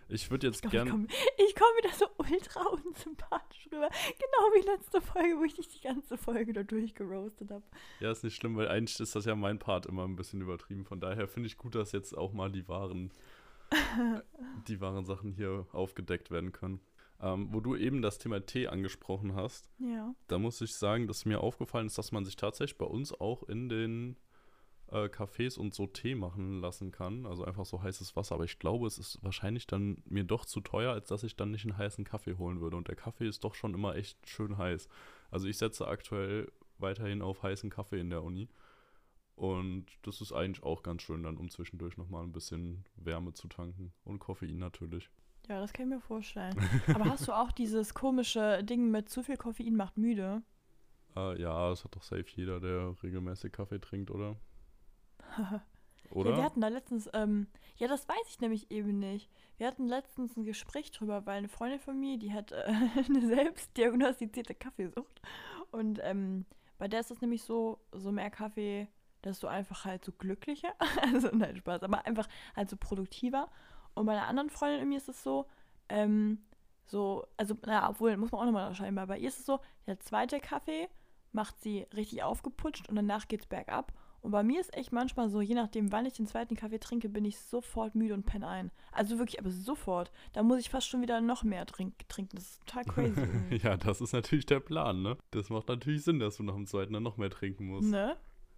Ich 0.08 0.30
würde 0.30 0.46
jetzt 0.49 0.62
glaube, 0.62 0.76
ich 0.76 0.90
komme 0.90 1.06
komm 1.56 1.68
wieder 1.78 1.94
so 1.94 2.06
ultra 2.18 2.61
unsympathisch 2.68 3.66
rüber. 3.73 3.88
Genau 3.88 4.54
wie 4.54 4.66
letzte 4.66 5.00
Folge, 5.00 5.38
wo 5.38 5.44
ich 5.44 5.54
dich 5.54 5.68
die 5.68 5.80
ganze 5.80 6.16
Folge 6.16 6.52
da 6.52 6.62
durchgeroastet 6.62 7.50
habe. 7.50 7.64
Ja, 8.00 8.11
ist 8.11 8.25
nicht 8.25 8.37
schlimm, 8.37 8.56
weil 8.56 8.68
eigentlich 8.68 8.99
ist 9.00 9.14
das 9.16 9.25
ja 9.25 9.34
mein 9.34 9.58
Part 9.58 9.87
immer 9.87 10.04
ein 10.04 10.16
bisschen 10.16 10.40
übertrieben. 10.40 10.84
Von 10.84 11.00
daher 11.00 11.28
finde 11.28 11.46
ich 11.46 11.56
gut, 11.56 11.75
dass 11.75 11.92
jetzt 11.92 12.16
auch 12.16 12.32
mal 12.32 12.50
die 12.50 12.68
wahren, 12.68 13.11
die 14.68 14.80
wahren 14.80 15.04
Sachen 15.04 15.32
hier 15.32 15.66
aufgedeckt 15.73 16.30
werden 16.30 16.52
können. 16.52 16.80
Ähm, 17.20 17.49
wo 17.52 17.61
du 17.61 17.76
eben 17.76 18.02
das 18.02 18.18
Thema 18.18 18.44
Tee 18.44 18.66
angesprochen 18.66 19.34
hast, 19.37 19.70
Ja. 19.78 20.14
da 20.26 20.38
muss 20.38 20.61
ich 20.61 20.75
sagen, 20.75 21.06
dass 21.06 21.25
mir 21.25 21.40
aufgefallen 21.40 21.87
ist, 21.87 21.96
dass 21.96 22.12
man 22.12 22.25
sich 22.25 22.37
tatsächlich 22.37 22.76
bei 22.76 22.84
uns 22.87 23.12
auch 23.12 23.44
in 23.44 23.68
den 23.68 24.16
äh, 24.90 25.06
Cafés 25.06 25.58
und 25.58 25.74
so 25.74 25.86
Tee 25.86 26.14
machen 26.14 26.60
lassen 26.60 26.90
kann. 26.90 27.26
Also 27.26 27.44
einfach 27.44 27.64
so 27.64 27.82
heißes 27.82 28.16
Wasser. 28.16 28.34
Aber 28.36 28.44
ich 28.44 28.58
glaube, 28.58 28.86
es 28.86 28.98
ist 28.98 29.18
wahrscheinlich 29.22 29.66
dann 29.66 30.02
mir 30.06 30.24
doch 30.24 30.44
zu 30.44 30.60
teuer, 30.60 30.92
als 30.92 31.08
dass 31.08 31.22
ich 31.22 31.36
dann 31.36 31.50
nicht 31.50 31.64
einen 31.64 31.78
heißen 31.78 32.04
Kaffee 32.04 32.36
holen 32.38 32.60
würde. 32.60 32.76
Und 32.76 32.88
der 32.88 32.96
Kaffee 32.96 33.28
ist 33.28 33.44
doch 33.44 33.54
schon 33.54 33.74
immer 33.74 33.96
echt 33.96 34.28
schön 34.28 34.58
heiß. 34.58 34.88
Also 35.30 35.46
ich 35.48 35.58
setze 35.58 35.86
aktuell 35.88 36.50
weiterhin 36.78 37.22
auf 37.22 37.42
heißen 37.42 37.70
Kaffee 37.70 38.00
in 38.00 38.10
der 38.10 38.22
Uni. 38.22 38.48
Und 39.36 39.86
das 40.02 40.20
ist 40.20 40.32
eigentlich 40.32 40.62
auch 40.62 40.82
ganz 40.82 41.02
schön 41.02 41.24
dann, 41.24 41.36
um 41.36 41.50
zwischendurch 41.50 41.96
nochmal 41.96 42.22
ein 42.22 42.32
bisschen 42.32 42.84
Wärme 42.96 43.32
zu 43.32 43.48
tanken. 43.48 43.92
Und 44.04 44.20
Koffein 44.20 44.58
natürlich. 44.58 45.10
Ja, 45.48 45.60
das 45.60 45.72
kann 45.72 45.86
ich 45.86 45.94
mir 45.94 46.00
vorstellen. 46.00 46.56
Aber 46.94 47.04
hast 47.06 47.28
du 47.28 47.32
auch 47.32 47.52
dieses 47.52 47.94
komische 47.94 48.62
Ding 48.64 48.90
mit 48.90 49.08
zu 49.08 49.22
viel 49.22 49.36
Koffein 49.36 49.76
macht 49.76 49.98
müde? 49.98 50.42
Äh, 51.16 51.40
ja, 51.40 51.70
das 51.70 51.84
hat 51.84 51.94
doch 51.94 52.02
safe 52.02 52.24
jeder, 52.34 52.60
der 52.60 52.94
regelmäßig 53.02 53.52
Kaffee 53.52 53.80
trinkt, 53.80 54.10
oder? 54.10 54.36
Oder? 56.10 56.30
Ja, 56.30 56.36
wir 56.36 56.44
hatten 56.44 56.60
da 56.60 56.68
letztens, 56.68 57.08
ähm, 57.12 57.49
ja, 57.76 57.88
das 57.88 58.08
weiß 58.08 58.28
ich 58.28 58.40
nämlich 58.40 58.70
eben 58.70 58.99
nicht. 58.99 59.28
Wir 59.56 59.66
hatten 59.66 59.86
letztens 59.86 60.36
ein 60.36 60.44
Gespräch 60.44 60.92
drüber, 60.92 61.26
weil 61.26 61.38
eine 61.38 61.49
Freundin 61.49 61.80
von 61.80 61.99
mir, 61.99 62.18
die 62.18 62.32
hat 62.32 62.52
äh, 62.52 62.64
eine 63.08 63.26
selbstdiagnostizierte 63.26 64.54
Kaffeesucht. 64.54 65.20
Und 65.73 66.00
ähm, 66.02 66.47
bei 66.78 66.88
der 66.88 67.00
ist 67.00 67.10
das 67.10 67.20
nämlich 67.20 67.42
so, 67.42 67.80
so 67.92 68.12
mehr 68.12 68.30
Kaffee, 68.30 68.88
dass 69.23 69.40
du 69.40 69.49
einfach 69.49 69.84
halt 69.84 70.04
so 70.04 70.12
glücklicher, 70.12 70.73
also 71.02 71.28
nein, 71.32 71.56
Spaß, 71.56 71.82
aber 71.82 72.06
einfach 72.06 72.28
halt 72.54 72.70
so 72.70 72.76
produktiver. 72.76 73.50
Und 73.94 74.06
bei 74.06 74.12
einer 74.12 74.28
anderen 74.28 74.50
Freundin 74.50 74.82
in 74.82 74.88
mir 74.90 74.99
ist 74.99 75.08
es 75.08 75.23
so, 75.23 75.47
ähm, 75.88 76.44
so, 76.86 77.26
also, 77.36 77.56
na, 77.64 77.88
obwohl, 77.88 78.16
muss 78.16 78.30
man 78.30 78.42
auch 78.42 78.44
nochmal 78.44 78.66
unterscheiden, 78.66 78.97
weil 78.97 79.06
bei 79.06 79.18
ihr 79.18 79.28
ist 79.28 79.40
es 79.40 79.47
so, 79.47 79.60
der 79.86 79.99
zweite 80.00 80.38
Kaffee 80.40 80.88
macht 81.32 81.60
sie 81.60 81.86
richtig 81.94 82.23
aufgeputscht 82.23 82.88
und 82.88 82.97
danach 82.97 83.26
geht's 83.26 83.47
bergab. 83.47 83.92
Und 84.25 84.30
bei 84.30 84.43
mir 84.43 84.58
ist 84.58 84.75
echt 84.75 84.91
manchmal 84.91 85.28
so, 85.28 85.43
je 85.43 85.54
nachdem, 85.54 85.93
wann 85.93 86.06
ich 86.06 86.15
den 86.15 86.26
zweiten 86.26 86.56
Kaffee 86.56 86.78
trinke, 86.78 87.10
bin 87.10 87.26
ich 87.26 87.39
sofort 87.39 87.95
müde 87.95 88.15
und 88.15 88.25
penne 88.25 88.49
ein. 88.49 88.71
Also 88.91 89.19
wirklich, 89.19 89.39
aber 89.39 89.50
sofort. 89.50 90.10
Da 90.32 90.43
muss 90.43 90.60
ich 90.60 90.71
fast 90.71 90.89
schon 90.89 91.02
wieder 91.02 91.21
noch 91.21 91.43
mehr 91.43 91.67
trink 91.67 92.08
trinken. 92.08 92.37
Das 92.37 92.47
ist 92.47 92.60
total 92.60 92.84
crazy. 92.87 93.56
ja, 93.63 93.76
das 93.76 94.00
ist 94.00 94.15
natürlich 94.15 94.47
der 94.47 94.60
Plan, 94.60 95.02
ne? 95.02 95.19
Das 95.30 95.50
macht 95.50 95.69
natürlich 95.69 96.04
Sinn, 96.04 96.21
dass 96.21 96.39
du 96.39 96.43
nach 96.43 96.54
dem 96.54 96.67
zweiten 96.67 96.95
dann 96.95 97.02
noch 97.02 97.19
mehr 97.19 97.28
trinken 97.28 97.67
musst. 97.67 97.91
ne? 97.91 98.17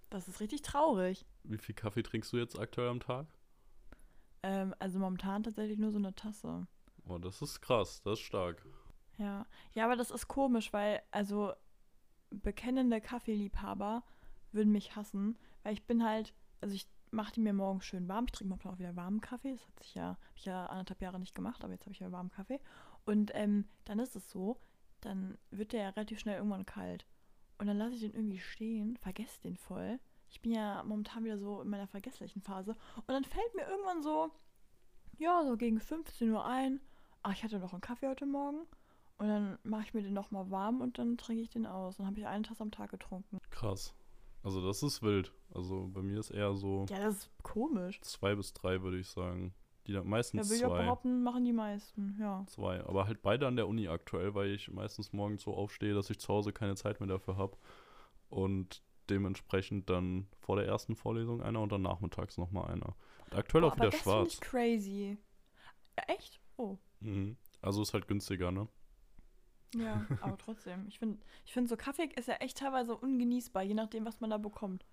Das 0.09 0.29
ist 0.29 0.39
richtig 0.39 0.63
traurig. 0.63 1.27
Wie 1.43 1.59
viel 1.59 1.75
Kaffee 1.75 2.05
trinkst 2.05 2.33
du 2.33 2.37
jetzt 2.37 2.57
aktuell 2.57 2.89
am 2.89 3.01
Tag? 3.01 3.27
Ähm, 4.45 4.73
also 4.79 5.01
momentan 5.01 5.43
tatsächlich 5.43 5.79
nur 5.79 5.91
so 5.91 5.99
eine 5.99 6.15
Tasse. 6.15 6.69
Oh, 7.09 7.19
das 7.19 7.43
ist 7.43 7.61
krass, 7.61 8.01
das 8.05 8.21
ist 8.21 8.25
stark. 8.25 8.65
Ja. 9.19 9.45
Ja, 9.73 9.87
aber 9.87 9.97
das 9.97 10.13
ist 10.13 10.29
komisch, 10.29 10.73
weil, 10.73 11.03
also, 11.11 11.55
bekennende 12.31 13.01
Kaffeeliebhaber 13.01 14.05
würden 14.53 14.71
mich 14.71 14.95
hassen, 14.95 15.37
weil 15.67 15.73
ich 15.73 15.85
bin 15.85 16.05
halt, 16.05 16.33
also 16.61 16.77
ich 16.77 16.87
mache 17.11 17.33
die 17.33 17.41
mir 17.41 17.53
morgens 17.53 17.85
schön 17.85 18.07
warm. 18.07 18.27
Ich 18.27 18.33
trinke 18.33 18.51
momentan 18.51 18.73
auch 18.73 18.79
wieder 18.79 18.95
warmen 18.95 19.21
Kaffee. 19.21 19.51
Das 19.51 19.67
hat 19.67 19.83
sich 19.83 19.95
ja, 19.97 20.17
ich 20.37 20.45
ja 20.45 20.67
anderthalb 20.67 21.03
Jahre 21.03 21.19
nicht 21.19 21.35
gemacht, 21.35 21.65
aber 21.65 21.73
jetzt 21.73 21.87
habe 21.87 21.93
ich 21.93 21.99
ja 21.99 22.13
warmen 22.13 22.31
Kaffee. 22.31 22.61
Und 23.05 23.33
ähm, 23.35 23.65
dann 23.85 23.99
ist 23.99 24.15
es 24.15 24.31
so, 24.31 24.61
dann 25.01 25.37
wird 25.51 25.73
der 25.73 25.83
ja 25.83 25.89
relativ 25.89 26.21
schnell 26.21 26.37
irgendwann 26.37 26.67
kalt. 26.67 27.05
Und 27.59 27.67
dann 27.67 27.79
lasse 27.79 27.97
ich 27.97 28.01
den 28.03 28.15
irgendwie 28.15 28.39
stehen, 28.39 28.97
vergesse 28.99 29.41
den 29.43 29.57
voll. 29.57 29.99
Ich 30.31 30.41
bin 30.41 30.53
ja 30.53 30.85
momentan 30.85 31.25
wieder 31.25 31.37
so 31.37 31.63
in 31.63 31.69
meiner 31.69 31.89
vergesslichen 31.89 32.43
Phase. 32.43 32.77
Und 32.99 33.09
dann 33.09 33.25
fällt 33.25 33.53
mir 33.57 33.67
irgendwann 33.69 34.05
so, 34.05 34.31
ja, 35.19 35.43
so 35.45 35.57
gegen 35.57 35.81
15 35.81 36.31
Uhr 36.31 36.45
ein, 36.45 36.79
ach, 37.25 37.33
ich 37.33 37.43
hatte 37.43 37.59
noch 37.59 37.73
einen 37.73 37.81
Kaffee 37.81 38.07
heute 38.07 38.27
Morgen. 38.27 38.69
Und 39.19 39.27
dann 39.27 39.59
mache 39.65 39.83
ich 39.83 39.95
mir 39.95 40.03
den 40.03 40.15
nochmal 40.15 40.49
warm 40.49 40.81
und 40.81 41.01
dann 41.01 41.19
trinke 41.19 41.43
ich 41.43 41.51
den 41.51 41.67
aus. 41.67 41.97
Dann 41.97 42.07
habe 42.07 42.21
ich 42.21 42.27
eine 42.29 42.45
Tasse 42.45 42.63
am 42.63 42.71
Tag 42.71 42.93
getrunken. 42.93 43.41
Krass. 43.51 43.93
Also 44.47 44.65
das 44.65 44.81
ist 44.85 45.03
wild. 45.03 45.33
Also 45.57 45.89
bei 45.93 46.03
mir 46.03 46.19
ist 46.21 46.31
eher 46.31 46.55
so 46.55 46.85
Ja, 46.91 46.99
das 46.99 47.17
ist 47.17 47.31
komisch. 47.43 48.01
zwei 48.03 48.35
bis 48.35 48.53
drei, 48.53 48.83
würde 48.83 48.99
ich 48.99 49.09
sagen. 49.09 49.55
Die 49.87 49.93
da 49.93 50.01
Ja, 50.01 50.05
meistens 50.05 50.51
will 50.51 50.57
ich 50.57 50.65
auch 50.65 50.77
behaupten, 50.77 51.23
machen 51.23 51.45
die 51.45 51.53
meisten, 51.53 52.17
ja. 52.21 52.45
Zwei. 52.49 52.85
Aber 52.85 53.07
halt 53.07 53.23
beide 53.23 53.47
an 53.47 53.57
der 53.57 53.69
Uni 53.69 53.89
aktuell, 53.89 54.35
weil 54.35 54.51
ich 54.51 54.71
meistens 54.71 55.13
morgens 55.13 55.43
so 55.43 55.55
aufstehe, 55.55 55.95
dass 55.95 56.11
ich 56.11 56.19
zu 56.19 56.29
Hause 56.33 56.53
keine 56.53 56.75
Zeit 56.75 56.99
mehr 57.01 57.09
dafür 57.09 57.37
habe. 57.37 57.57
Und 58.29 58.83
dementsprechend 59.09 59.89
dann 59.89 60.27
vor 60.41 60.57
der 60.57 60.67
ersten 60.67 60.97
Vorlesung 60.97 61.41
einer 61.41 61.61
und 61.61 61.71
dann 61.71 61.83
nachmittags 61.83 62.37
nochmal 62.37 62.71
einer. 62.73 62.97
Und 63.27 63.35
aktuell 63.37 63.63
Boah, 63.63 63.69
auch 63.69 63.73
aber 63.73 63.83
wieder 63.83 63.91
das 63.91 64.01
finde 64.03 64.17
schwarz. 64.19 64.33
ich 64.35 64.41
crazy. 64.41 65.19
Ja, 65.97 66.15
echt? 66.15 66.41
Oh. 66.57 66.77
Mhm. 67.01 67.37
Also 67.63 67.81
ist 67.83 67.95
halt 67.95 68.09
günstiger, 68.09 68.51
ne? 68.51 68.69
Ja, 69.75 70.05
aber 70.21 70.37
trotzdem. 70.39 70.87
Ich 70.89 70.99
finde, 70.99 71.19
ich 71.45 71.53
find, 71.53 71.69
so 71.69 71.77
Kaffee 71.77 72.11
ist 72.17 72.29
ja 72.29 72.35
echt 72.35 72.59
teilweise 72.59 72.97
ungenießbar, 72.97 73.63
je 73.63 73.75
nachdem, 73.75 74.05
was 74.05 74.21
man 74.21 74.31
da 74.31 74.39
bekommt. 74.39 74.85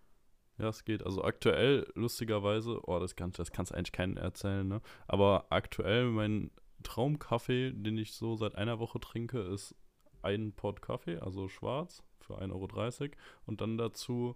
Ja, 0.57 0.67
es 0.69 0.83
geht. 0.85 1.03
Also 1.03 1.23
aktuell, 1.23 1.87
lustigerweise, 1.95 2.79
oh, 2.87 2.99
das, 2.99 3.15
kann, 3.15 3.31
das 3.31 3.51
kannst 3.51 3.71
du 3.71 3.75
eigentlich 3.75 3.91
keinen 3.91 4.17
erzählen, 4.17 4.67
ne? 4.67 4.81
Aber 5.07 5.47
aktuell 5.49 6.05
mein 6.05 6.51
Traumkaffee, 6.83 7.71
den 7.71 7.97
ich 7.97 8.13
so 8.13 8.35
seit 8.35 8.55
einer 8.55 8.79
Woche 8.79 8.99
trinke, 8.99 9.39
ist 9.39 9.75
ein 10.21 10.53
Pot 10.53 10.81
Kaffee, 10.81 11.17
also 11.17 11.47
schwarz, 11.47 12.03
für 12.19 12.39
1,30 12.39 12.51
Euro. 13.01 13.11
Und 13.45 13.61
dann 13.61 13.77
dazu 13.77 14.35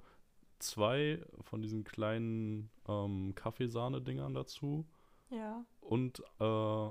zwei 0.60 1.22
von 1.42 1.62
diesen 1.62 1.84
kleinen 1.84 2.72
ähm, 2.88 3.34
Kaffeesahne-Dingern 3.36 4.34
dazu 4.34 4.86
Ja. 5.30 5.64
und 5.82 6.20
äh, 6.40 6.90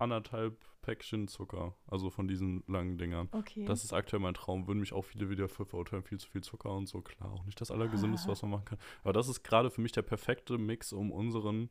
anderthalb 0.00 0.64
Päckchen 0.82 1.28
Zucker, 1.28 1.74
also 1.86 2.10
von 2.10 2.26
diesen 2.26 2.64
langen 2.66 2.96
Dingern. 2.98 3.28
Okay. 3.32 3.64
Das 3.64 3.84
ist 3.84 3.92
aktuell 3.92 4.20
mein 4.20 4.34
Traum. 4.34 4.66
Würden 4.66 4.80
mich 4.80 4.92
auch 4.92 5.04
viele 5.04 5.28
wieder 5.28 5.48
für 5.48 5.66
verurteilen. 5.66 6.02
Viel 6.02 6.18
zu 6.18 6.28
viel 6.28 6.42
Zucker 6.42 6.70
und 6.70 6.86
so. 6.86 7.00
Klar, 7.02 7.32
auch 7.32 7.44
nicht 7.44 7.60
das 7.60 7.70
Allergesündeste, 7.70 8.28
was 8.28 8.42
man 8.42 8.52
machen 8.52 8.64
kann. 8.64 8.78
Aber 9.02 9.12
das 9.12 9.28
ist 9.28 9.42
gerade 9.42 9.70
für 9.70 9.80
mich 9.80 9.92
der 9.92 10.02
perfekte 10.02 10.58
Mix, 10.58 10.92
um 10.92 11.12
unseren 11.12 11.68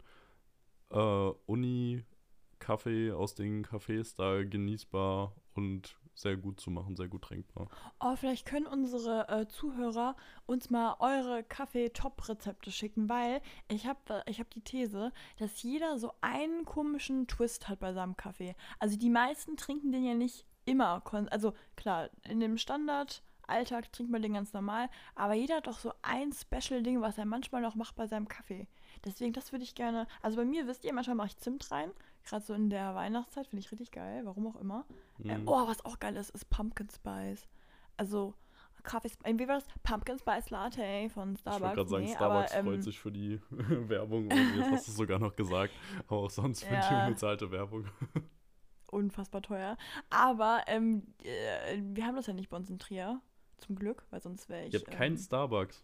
äh, 0.91 1.31
Uni-Kaffee 1.45 3.11
aus 3.11 3.35
den 3.35 3.65
Cafés 3.65 4.15
da 4.15 4.43
genießbar 4.43 5.35
und 5.53 5.97
sehr 6.19 6.37
gut 6.37 6.59
zu 6.59 6.69
machen, 6.71 6.95
sehr 6.95 7.07
gut 7.07 7.23
trinkbar. 7.23 7.67
Oh, 7.99 8.15
vielleicht 8.15 8.45
können 8.45 8.67
unsere 8.67 9.27
äh, 9.29 9.47
Zuhörer 9.47 10.15
uns 10.45 10.69
mal 10.69 10.95
eure 10.99 11.43
Kaffee-Top-Rezepte 11.43 12.71
schicken, 12.71 13.09
weil 13.09 13.41
ich 13.69 13.87
habe 13.87 14.23
ich 14.27 14.39
hab 14.39 14.49
die 14.49 14.61
These, 14.61 15.11
dass 15.37 15.63
jeder 15.63 15.97
so 15.97 16.13
einen 16.21 16.65
komischen 16.65 17.27
Twist 17.27 17.69
hat 17.69 17.79
bei 17.79 17.93
seinem 17.93 18.17
Kaffee. 18.17 18.55
Also 18.79 18.97
die 18.97 19.09
meisten 19.09 19.57
trinken 19.57 19.91
den 19.91 20.03
ja 20.03 20.13
nicht 20.13 20.45
immer. 20.65 21.01
Also 21.31 21.53
klar, 21.75 22.09
in 22.27 22.39
dem 22.39 22.57
Standard-Alltag 22.57 23.91
trinkt 23.91 24.11
man 24.11 24.21
den 24.21 24.33
ganz 24.33 24.53
normal, 24.53 24.89
aber 25.15 25.33
jeder 25.33 25.57
hat 25.57 25.67
doch 25.67 25.79
so 25.79 25.93
ein 26.01 26.31
Special-Ding, 26.33 27.01
was 27.01 27.17
er 27.17 27.25
manchmal 27.25 27.61
noch 27.61 27.75
macht 27.75 27.95
bei 27.95 28.07
seinem 28.07 28.27
Kaffee. 28.27 28.67
Deswegen, 29.05 29.33
das 29.33 29.51
würde 29.51 29.63
ich 29.63 29.75
gerne. 29.75 30.07
Also 30.21 30.37
bei 30.37 30.45
mir, 30.45 30.67
wisst 30.67 30.83
ihr, 30.83 30.93
manchmal 30.93 31.15
mache 31.15 31.27
ich 31.27 31.37
Zimt 31.37 31.71
rein. 31.71 31.91
Gerade 32.29 32.45
so 32.45 32.53
in 32.53 32.69
der 32.69 32.93
Weihnachtszeit 32.95 33.47
finde 33.47 33.61
ich 33.61 33.71
richtig 33.71 33.91
geil, 33.91 34.21
warum 34.25 34.47
auch 34.47 34.55
immer. 34.61 34.85
Äh, 35.23 35.37
Mhm. 35.39 35.47
oh, 35.47 35.67
was 35.67 35.83
auch 35.85 35.99
geil 35.99 36.15
ist, 36.15 36.29
ist 36.29 36.49
Pumpkin 36.49 36.87
Spice. 36.89 37.47
Also 37.97 38.35
Kaffee, 38.83 39.09
wie 39.25 39.47
war 39.47 39.55
das? 39.55 39.65
Pumpkin 39.83 40.17
Spice 40.19 40.49
Latte 40.51 41.09
von 41.09 41.33
Ich 41.33 41.39
Starbucks. 41.41 41.61
wollte 41.61 41.75
gerade 41.75 41.89
sagen, 41.89 42.03
Nee, 42.05 42.13
Starbucks 42.15 42.51
aber, 42.51 42.59
ähm, 42.59 42.65
freut 42.67 42.83
sich 42.83 42.99
für 42.99 43.11
die 43.11 43.41
Werbung. 43.49 44.25
Und 44.31 44.55
jetzt 44.57 44.71
hast 44.71 44.87
du 44.87 44.91
es 44.91 44.97
sogar 44.97 45.19
noch 45.19 45.35
gesagt. 45.35 45.73
Aber 46.07 46.17
auch 46.21 46.29
sonst 46.29 46.63
für 46.63 46.73
Ja. 46.75 46.87
die 46.87 47.07
unbezahlte 47.07 47.51
Werbung. 47.51 47.85
Unfassbar 48.91 49.41
teuer. 49.41 49.77
Aber 50.09 50.61
ähm, 50.67 51.03
äh, 51.23 51.79
wir 51.81 52.05
haben 52.05 52.15
das 52.15 52.27
ja 52.27 52.33
nicht 52.33 52.49
bei 52.49 52.57
uns 52.57 52.69
in 52.69 52.79
Trier. 52.79 53.21
Zum 53.57 53.75
Glück, 53.75 54.05
weil 54.09 54.21
sonst 54.21 54.47
wäre 54.47 54.65
ich. 54.67 54.73
Ihr 54.73 54.79
habt 54.79 54.91
keinen 54.91 55.17
ähm, 55.17 55.21
Starbucks. 55.21 55.83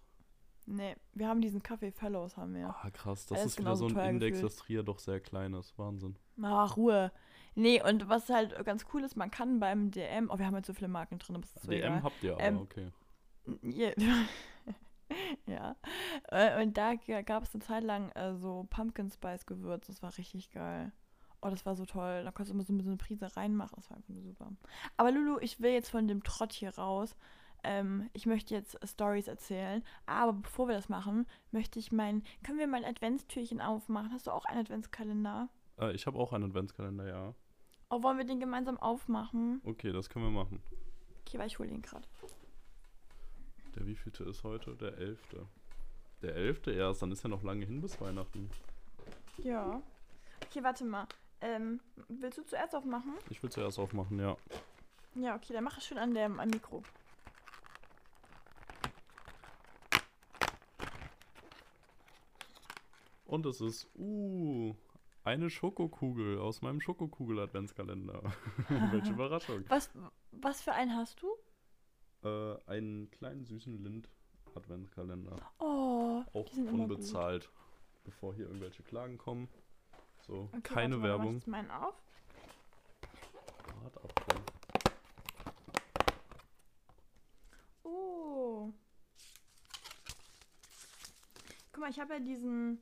Nee, 0.68 0.96
wir 1.14 1.28
haben 1.28 1.42
diesen 1.42 1.62
Kaffee 1.62 1.92
Fellows, 1.92 2.38
haben 2.38 2.56
wir. 2.56 2.70
Ah, 2.70 2.90
krass. 2.92 3.26
Das 3.28 3.38
das 3.40 3.46
ist 3.48 3.60
wieder 3.60 3.76
so 3.76 3.86
genauso 3.88 4.00
ein 4.02 4.16
Index, 4.16 4.38
gefühlt. 4.38 4.52
dass 4.52 4.58
Trier 4.58 4.84
doch 4.84 5.00
sehr 5.00 5.20
klein 5.20 5.54
ist. 5.54 5.78
Wahnsinn. 5.78 6.18
Ach, 6.42 6.76
Ruhe. 6.76 7.12
Nee, 7.54 7.82
und 7.82 8.10
was 8.10 8.30
halt 8.30 8.54
ganz 8.66 8.86
cool 8.94 9.04
ist, 9.04 9.16
man 9.16 9.32
kann 9.32 9.60
beim 9.60 9.92
DM, 9.92 10.30
oh, 10.30 10.38
wir 10.38 10.46
haben 10.46 10.56
halt 10.56 10.66
so 10.66 10.74
viele 10.74 10.88
Marken 10.90 11.20
drin, 11.20 11.36
aber 11.38 11.46
so 11.46 11.70
DM 11.70 11.78
egal. 11.80 12.04
habt 12.04 12.24
ihr 12.24 12.34
aber, 12.34 12.44
Ähm, 12.44 12.58
okay. 12.60 12.92
Ja. 13.62 13.92
ja. 15.46 15.76
Äh, 16.30 16.62
Und 16.64 16.76
da 16.78 16.96
gab 17.22 17.44
es 17.44 17.54
eine 17.54 17.64
Zeit 17.64 17.84
lang 17.84 18.10
äh, 18.12 18.36
so 18.36 18.66
Pumpkin 18.70 19.10
Spice 19.10 19.46
Gewürz. 19.46 19.88
Das 19.88 20.02
war 20.02 20.18
richtig 20.18 20.50
geil. 20.52 20.92
Oh, 21.42 21.50
das 21.50 21.66
war 21.66 21.76
so 21.76 21.86
toll. 21.86 22.24
Da 22.24 22.32
konntest 22.32 22.50
du 22.50 22.54
immer 22.56 22.64
so 22.64 22.74
so 22.84 22.90
eine 22.90 22.98
Prise 22.98 23.36
reinmachen. 23.38 23.76
Das 23.76 23.90
war 23.90 23.98
einfach 23.98 24.10
nur 24.10 24.24
super. 24.24 24.52
Aber 24.98 25.12
Lulu, 25.12 25.38
ich 25.40 25.62
will 25.62 25.72
jetzt 25.72 25.90
von 25.92 26.08
dem 26.08 26.24
Trott 26.24 26.54
hier 26.54 26.76
raus. 26.76 27.16
Ähm, 27.66 28.10
ich 28.14 28.28
möchte 28.28 28.54
jetzt 28.54 28.78
Stories 28.88 29.28
erzählen. 29.28 29.84
Aber 30.06 30.34
bevor 30.34 30.68
wir 30.68 30.76
das 30.76 30.88
machen, 30.88 31.26
möchte 31.52 31.80
ich 31.80 31.92
mein. 31.92 32.24
Können 32.44 32.60
wir 32.60 32.68
mein 32.68 32.86
Adventstürchen 32.86 33.60
aufmachen? 33.60 34.12
Hast 34.14 34.28
du 34.28 34.32
auch 34.32 34.46
einen 34.46 34.60
Adventskalender? 34.60 35.50
Äh, 35.80 35.94
ich 35.94 36.06
habe 36.06 36.20
auch 36.20 36.32
einen 36.32 36.46
Adventskalender, 36.46 37.08
ja. 37.08 37.34
Oh, 37.90 38.04
wollen 38.04 38.18
wir 38.18 38.26
den 38.26 38.40
gemeinsam 38.40 38.78
aufmachen? 38.78 39.62
Okay, 39.64 39.92
das 39.92 40.10
können 40.10 40.26
wir 40.26 40.32
machen. 40.32 40.62
Okay, 41.22 41.40
weil 41.40 41.48
ich 41.48 41.58
hole 41.58 41.70
den 41.70 41.82
gerade. 41.82 42.08
Der 43.76 43.86
wievielte 43.86 44.24
ist 44.24 44.44
heute? 44.44 44.76
Der 44.76 44.98
elfte. 44.98 45.48
Der 46.22 46.36
elfte 46.36 46.72
erst, 46.72 47.02
dann 47.02 47.12
ist 47.12 47.24
ja 47.24 47.30
noch 47.30 47.44
lange 47.44 47.66
hin 47.66 47.82
bis 47.82 48.00
Weihnachten. 48.00 48.50
Ja. 49.38 49.82
Okay, 50.46 50.64
warte 50.64 50.86
mal. 50.86 51.08
Ähm, 51.42 51.80
willst 52.08 52.38
du 52.38 52.44
zuerst 52.44 52.76
aufmachen? 52.76 53.14
Ich 53.30 53.42
will 53.44 53.50
zuerst 53.50 53.78
aufmachen, 53.80 54.20
ja. 54.20 54.38
Ja, 55.16 55.36
okay, 55.36 55.54
dann 55.54 55.64
mach 55.64 55.78
es 55.78 55.86
schön 55.86 55.98
an 55.98 56.14
dem 56.14 56.40
am 56.40 56.50
Mikro. 56.50 56.84
Und 63.26 63.46
es 63.46 63.60
ist, 63.60 63.90
uh, 63.96 64.76
eine 65.24 65.50
Schokokugel 65.50 66.40
aus 66.40 66.62
meinem 66.62 66.80
Schokokugel-Adventskalender. 66.80 68.22
Welche 68.92 69.12
Überraschung. 69.12 69.66
Was, 69.68 69.90
was 70.32 70.62
für 70.62 70.72
einen 70.74 70.96
hast 70.96 71.22
du? 71.22 71.36
Äh, 72.24 72.58
einen 72.68 73.10
kleinen 73.10 73.44
süßen 73.44 73.84
Lind-Adventskalender. 73.84 75.38
Oh, 75.60 76.24
Auch 76.34 76.46
die 76.50 76.56
sind 76.56 76.70
immer 76.70 76.84
unbezahlt. 76.84 77.50
Bevor 78.04 78.36
hier 78.36 78.46
irgendwelche 78.46 78.84
Klagen 78.84 79.18
kommen. 79.18 79.50
So. 80.28 80.50
Okay, 80.54 80.62
keine 80.62 80.96
warte 80.96 80.96
ich 80.98 81.04
Werbung. 81.04 81.34
jetzt 81.34 81.48
meinen 81.48 81.72
auf. 81.72 81.96
Bratapfel. 83.64 84.42
Oh. 87.82 88.72
Guck 91.72 91.82
mal, 91.82 91.90
ich 91.90 92.00
habe 92.00 92.14
ja 92.14 92.20
diesen 92.20 92.80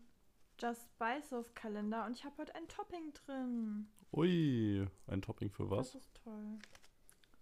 Just 0.63 0.87
Spices 0.91 1.53
Kalender 1.55 2.05
und 2.05 2.13
ich 2.13 2.23
habe 2.23 2.37
heute 2.37 2.55
ein 2.55 2.69
Topping 2.69 3.11
drin. 3.11 3.85
Ui, 4.13 4.87
ein 5.07 5.21
Topping 5.21 5.49
für 5.49 5.69
was? 5.69 5.91
Das 5.91 6.01
ist 6.01 6.13
toll. 6.23 6.57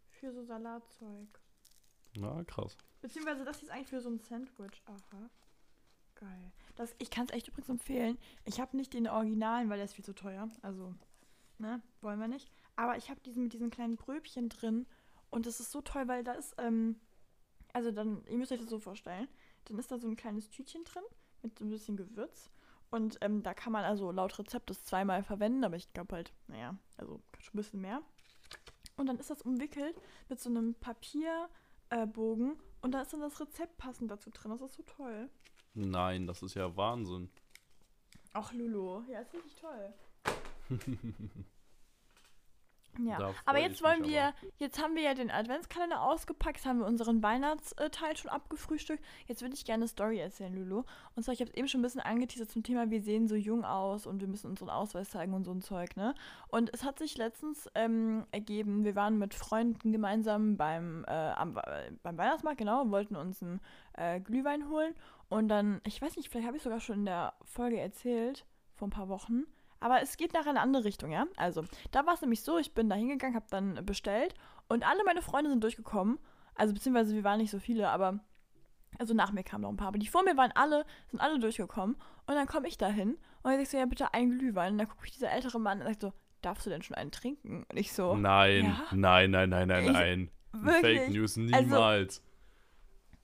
Für 0.10 0.32
so 0.32 0.44
Salatzeug. 0.44 1.28
Na, 2.16 2.44
krass. 2.46 2.76
Beziehungsweise 3.00 3.46
das 3.46 3.62
ist 3.62 3.70
eigentlich 3.70 3.90
für 3.90 4.02
so 4.02 4.10
ein 4.10 4.18
Sandwich. 4.18 4.82
Aha. 4.88 5.30
Geil. 6.16 6.52
Das, 6.76 6.96
ich 6.98 7.12
kann 7.12 7.28
es 7.28 7.32
echt 7.32 7.48
übrigens 7.48 7.70
empfehlen. 7.70 8.18
Ich 8.46 8.60
habe 8.60 8.76
nicht 8.76 8.96
den 8.96 9.08
Originalen, 9.08 9.70
weil 9.70 9.78
der 9.78 9.86
ist 9.86 9.94
viel 9.94 10.06
zu 10.06 10.16
teuer. 10.16 10.50
Also, 10.64 10.96
ne, 11.60 11.80
wollen 12.02 12.20
wir 12.20 12.28
nicht. 12.28 12.50
Aber 12.76 12.98
ich 12.98 13.12
habe 13.12 13.22
diesen 13.22 13.44
mit 13.44 13.54
diesen 13.54 13.70
kleinen 13.70 13.98
Bröbchen 13.98 14.50
drin. 14.50 14.88
Und 15.30 15.46
das 15.46 15.60
ist 15.60 15.72
so 15.72 15.82
toll, 15.82 16.08
weil 16.08 16.24
da 16.24 16.34
ist, 16.34 16.56
ähm, 16.58 17.00
also 17.72 17.92
dann, 17.92 18.26
ihr 18.26 18.38
müsst 18.40 18.52
euch 18.52 18.62
das 18.62 18.70
so 18.70 18.80
vorstellen. 18.80 19.28
Dann 19.66 19.78
ist 19.78 19.92
da 19.92 20.00
so 20.00 20.08
ein 20.08 20.16
kleines 20.16 20.50
Tütchen 20.50 20.84
drin 20.86 21.04
mit 21.44 21.60
so 21.60 21.66
ein 21.66 21.70
bisschen 21.70 21.98
Gewürz. 21.98 22.50
Und 22.92 23.18
ähm, 23.22 23.42
da 23.42 23.54
kann 23.54 23.72
man 23.72 23.86
also 23.86 24.12
laut 24.12 24.38
Rezept 24.38 24.70
das 24.70 24.84
zweimal 24.84 25.24
verwenden, 25.24 25.64
aber 25.64 25.78
ich 25.78 25.92
glaube 25.94 26.16
halt, 26.16 26.34
naja, 26.48 26.76
also 26.98 27.22
schon 27.40 27.54
ein 27.54 27.58
bisschen 27.58 27.82
mehr. 27.82 28.02
Und 28.98 29.08
dann 29.08 29.18
ist 29.18 29.30
das 29.30 29.42
umwickelt 29.42 29.96
mit 30.28 30.40
so 30.40 30.50
einem 30.50 30.76
Papierbogen 30.76 32.60
und 32.82 32.92
da 32.92 33.02
ist 33.02 33.14
dann 33.14 33.22
das 33.22 33.40
Rezept 33.40 33.78
passend 33.78 34.12
dazu 34.12 34.30
drin. 34.30 34.52
Das 34.52 34.62
ist 34.62 34.76
so 34.76 34.84
toll. 34.84 35.30
Nein, 35.74 36.28
das 36.28 36.44
ist 36.44 36.56
ja 36.56 36.76
Wahnsinn. 36.76 37.30
Ach, 38.34 38.52
Lulu. 38.54 39.04
Ja, 39.10 39.22
ist 39.22 39.34
richtig 39.34 39.56
toll. 39.56 39.94
ja, 43.00 43.34
aber 43.46 43.60
jetzt 43.60 43.84
wollen 43.84 44.02
mich 44.02 44.12
wir, 44.12 44.34
jetzt 44.58 44.82
haben 44.82 44.96
wir 44.96 45.02
ja 45.02 45.14
den 45.14 45.32
Adventskalender 45.32 46.02
ausgepackt, 46.02 46.66
haben 46.66 46.80
wir 46.80 46.86
unseren 46.86 47.24
Weihnachtsteil 47.24 48.18
schon 48.18 48.30
abgefrühstückt. 48.30 49.04
Jetzt 49.28 49.42
würde 49.42 49.56
ich 49.56 49.66
gerne 49.66 49.84
eine 49.84 49.88
Story 49.88 50.20
erzählen, 50.20 50.54
Lulu. 50.54 50.84
Und 51.16 51.24
zwar, 51.24 51.34
ich 51.34 51.42
habe 51.42 51.50
es 51.50 51.58
eben 51.58 51.68
schon 51.68 51.80
ein 51.80 51.84
bisschen 51.84 52.02
angeteasert 52.02 52.52
zum 52.52 52.64
Thema, 52.64 52.90
wir 52.90 53.02
sehen 53.02 53.28
so 53.28 53.36
jung 53.36 53.64
aus 53.64 54.06
und 54.06 54.20
wir 54.22 54.28
müssen 54.28 54.48
unseren 54.48 54.70
Ausweis 54.70 55.10
zeigen 55.10 55.34
und 55.34 55.44
so 55.46 55.52
ein 55.52 55.62
Zeug, 55.62 55.96
ne? 55.96 56.14
Und 56.50 56.74
es 56.74 56.84
hat 56.84 57.00
sich 57.00 57.18
letztens 57.18 57.70
ähm, 57.76 58.26
ergeben, 58.32 58.84
wir 58.84 58.96
waren 58.96 59.18
mit 59.18 59.34
Freunden 59.34 59.92
gemeinsam 59.92 60.58
beim, 60.58 61.06
äh, 61.08 61.12
am, 61.12 61.60
beim 62.04 62.18
Weihnachtsmarkt, 62.18 62.58
genau, 62.58 62.82
und 62.82 62.92
wollten 62.92 63.16
uns 63.16 63.42
einen 63.42 63.62
äh, 63.94 64.20
Glühwein 64.20 64.70
holen. 64.70 64.94
Und 65.30 65.48
dann, 65.48 65.80
ich 65.86 66.02
weiß 66.02 66.18
nicht, 66.18 66.30
vielleicht 66.30 66.48
habe 66.48 66.58
ich 66.58 66.64
sogar 66.64 66.82
schon 66.82 67.00
in 67.00 67.06
der 67.06 67.34
Folge 67.46 67.80
erzählt, 67.80 68.46
vor 68.76 68.88
ein 68.88 68.92
paar 68.92 69.08
Wochen. 69.08 69.46
Aber 69.82 70.02
es 70.02 70.16
geht 70.16 70.32
nachher 70.34 70.52
in 70.52 70.58
eine 70.58 70.62
andere 70.62 70.86
Richtung, 70.86 71.12
ja? 71.12 71.26
Also, 71.36 71.66
da 71.92 72.06
war 72.06 72.14
es 72.14 72.22
nämlich 72.22 72.42
so, 72.44 72.58
ich 72.58 72.74
bin 72.74 72.88
da 72.90 72.96
hingegangen, 72.96 73.36
habe 73.36 73.48
dann 73.50 73.86
bestellt 73.86 74.34
und 74.70 74.88
alle 74.88 75.04
meine 75.04 75.22
Freunde 75.22 75.50
sind 75.50 75.62
durchgekommen. 75.64 76.18
Also, 76.56 76.74
beziehungsweise 76.74 77.14
wir 77.16 77.24
waren 77.26 77.40
nicht 77.40 77.52
so 77.52 77.60
viele, 77.60 77.90
aber 77.90 78.20
also 79.00 79.14
nach 79.14 79.32
mir 79.32 79.44
kamen 79.44 79.64
noch 79.64 79.70
ein 79.70 79.78
paar. 79.78 79.88
Aber 79.88 79.98
die 80.00 80.08
vor 80.08 80.24
mir 80.24 80.38
waren 80.38 80.52
alle, 80.54 80.86
sind 81.10 81.20
alle 81.20 81.40
durchgekommen. 81.40 81.96
Und 82.28 82.36
dann 82.36 82.46
komme 82.46 82.68
ich 82.68 82.78
da 82.78 82.88
hin 82.90 83.12
und 83.42 83.52
dann 83.52 83.58
sagst 83.58 83.74
du, 83.74 83.78
ja, 83.78 83.86
bitte 83.86 84.14
einen 84.14 84.38
Glühwein. 84.38 84.74
Und 84.74 84.78
dann 84.78 84.88
guckt 84.88 85.02
mich 85.02 85.12
dieser 85.12 85.32
ältere 85.32 85.60
Mann 85.60 85.80
und 85.82 85.88
sagt 85.88 86.02
so, 86.02 86.14
darfst 86.42 86.66
du 86.66 86.70
denn 86.70 86.82
schon 86.84 86.96
einen 86.96 87.12
trinken? 87.12 87.66
Und 87.70 87.78
ich 87.80 87.94
so, 87.94 88.16
Nein, 88.16 88.66
Ja? 88.66 88.84
nein, 88.96 89.32
nein, 89.32 89.50
nein, 89.50 89.68
nein, 89.68 89.84
Ich- 89.86 89.92
nein. 89.92 90.32
wirklich? 90.52 90.82
Fake 91.00 91.10
News 91.10 91.38
Also, 91.38 91.58
niemals. 91.60 92.22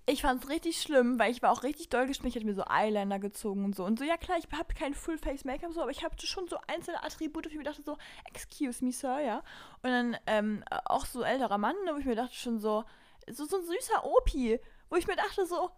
Ich 0.10 0.22
fand's 0.22 0.48
richtig 0.48 0.82
schlimm, 0.82 1.20
weil 1.20 1.32
ich 1.32 1.42
war 1.42 1.52
auch 1.52 1.64
richtig 1.64 1.90
doll 1.90 2.08
geschminkt, 2.08 2.36
ich 2.36 2.42
hatte 2.42 2.48
mir 2.48 2.56
so 2.56 2.64
Eyeliner 2.64 3.20
gezogen 3.20 3.66
und 3.66 3.76
so. 3.76 3.84
Und 3.84 4.00
so, 4.00 4.06
ja 4.06 4.16
klar, 4.16 4.38
ich 4.38 4.48
habe 4.58 4.74
kein 4.74 4.94
Full-Face-Make-up 4.94 5.74
so, 5.74 5.82
aber 5.82 5.92
ich 5.92 6.04
hatte 6.04 6.26
schon 6.26 6.48
so 6.48 6.58
einzelne 6.68 7.04
Attribute, 7.04 7.46
wo 7.46 7.50
ich 7.50 7.58
mir 7.58 7.64
dachte 7.64 7.84
so, 7.84 7.98
excuse 8.24 8.84
me, 8.84 8.94
Sir, 8.94 9.20
ja. 9.20 9.44
Und 9.84 9.90
dann 9.90 10.18
ähm, 10.26 10.64
auch 10.86 11.06
so 11.06 11.24
älterer 11.24 11.58
Mann, 11.58 11.76
wo 11.92 11.98
ich 11.98 12.06
mir 12.06 12.16
dachte 12.16 12.36
schon 12.36 12.58
so, 12.58 12.86
so, 13.30 13.46
so 13.46 13.58
ein 13.58 13.66
süßer 13.66 14.06
Opi, 14.06 14.60
wo 14.90 14.96
ich 14.96 15.08
mir 15.08 15.18
dachte 15.18 15.46
so, 15.46 15.72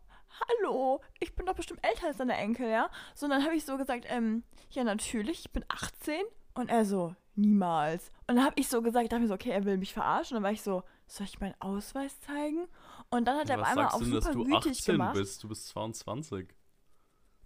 hallo, 0.62 1.02
ich 1.20 1.36
bin 1.36 1.48
doch 1.48 1.56
bestimmt 1.56 1.84
älter 1.84 2.08
als 2.08 2.18
deine 2.18 2.38
Enkel, 2.38 2.70
ja. 2.70 2.92
So, 3.16 3.26
und 3.26 3.32
dann 3.32 3.44
habe 3.44 3.56
ich 3.56 3.66
so 3.66 3.78
gesagt, 3.78 4.06
ähm, 4.08 4.44
ja 4.70 4.84
natürlich, 4.84 5.40
ich 5.40 5.52
bin 5.52 5.66
18. 5.68 6.22
Und 6.54 6.70
er 6.70 6.86
so, 6.86 7.16
niemals. 7.36 8.12
Und 8.28 8.36
dann 8.36 8.46
habe 8.46 8.60
ich 8.60 8.70
so 8.70 8.84
gesagt, 8.84 9.04
ich 9.04 9.10
dachte 9.10 9.22
mir 9.22 9.28
so, 9.28 9.34
okay, 9.34 9.50
er 9.50 9.66
will 9.66 9.78
mich 9.78 9.94
verarschen. 9.94 10.38
Und 10.38 10.44
dann 10.44 10.50
war 10.50 10.54
ich 10.54 10.62
so, 10.62 10.84
soll 11.08 11.26
ich 11.26 11.40
meinen 11.40 11.60
Ausweis 11.60 12.20
zeigen? 12.22 12.68
Und 13.12 13.26
dann 13.26 13.38
hat 13.38 13.50
er 13.50 13.60
auf 13.60 13.68
einmal 13.68 13.88
auf 13.88 14.00
du 14.00 14.06
denn, 14.06 14.14
dass 14.14 14.24
super 14.26 14.36
du 14.36 14.44
gütig 14.44 14.72
18 14.80 14.94
gemacht. 14.94 15.14
bist? 15.16 15.44
Du 15.44 15.50
bist 15.50 15.68
22. 15.70 16.48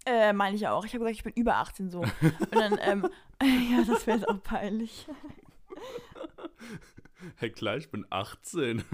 Äh, 0.06 0.32
meine 0.34 0.56
ich 0.56 0.68
auch. 0.68 0.84
Ich 0.84 0.92
habe 0.92 1.04
gesagt, 1.04 1.16
ich 1.16 1.24
bin 1.24 1.32
über 1.34 1.56
18 1.56 1.88
so. 1.90 2.00
Und 2.00 2.54
dann, 2.54 2.78
ähm, 2.82 3.08
ja, 3.42 3.82
das 3.86 4.06
wäre 4.06 4.18
jetzt 4.18 4.28
auch 4.28 4.42
peinlich. 4.42 5.06
Hey, 7.36 7.50
klar, 7.50 7.78
ich 7.78 7.90
bin 7.90 8.04
18. 8.10 8.84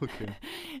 okay. 0.00 0.28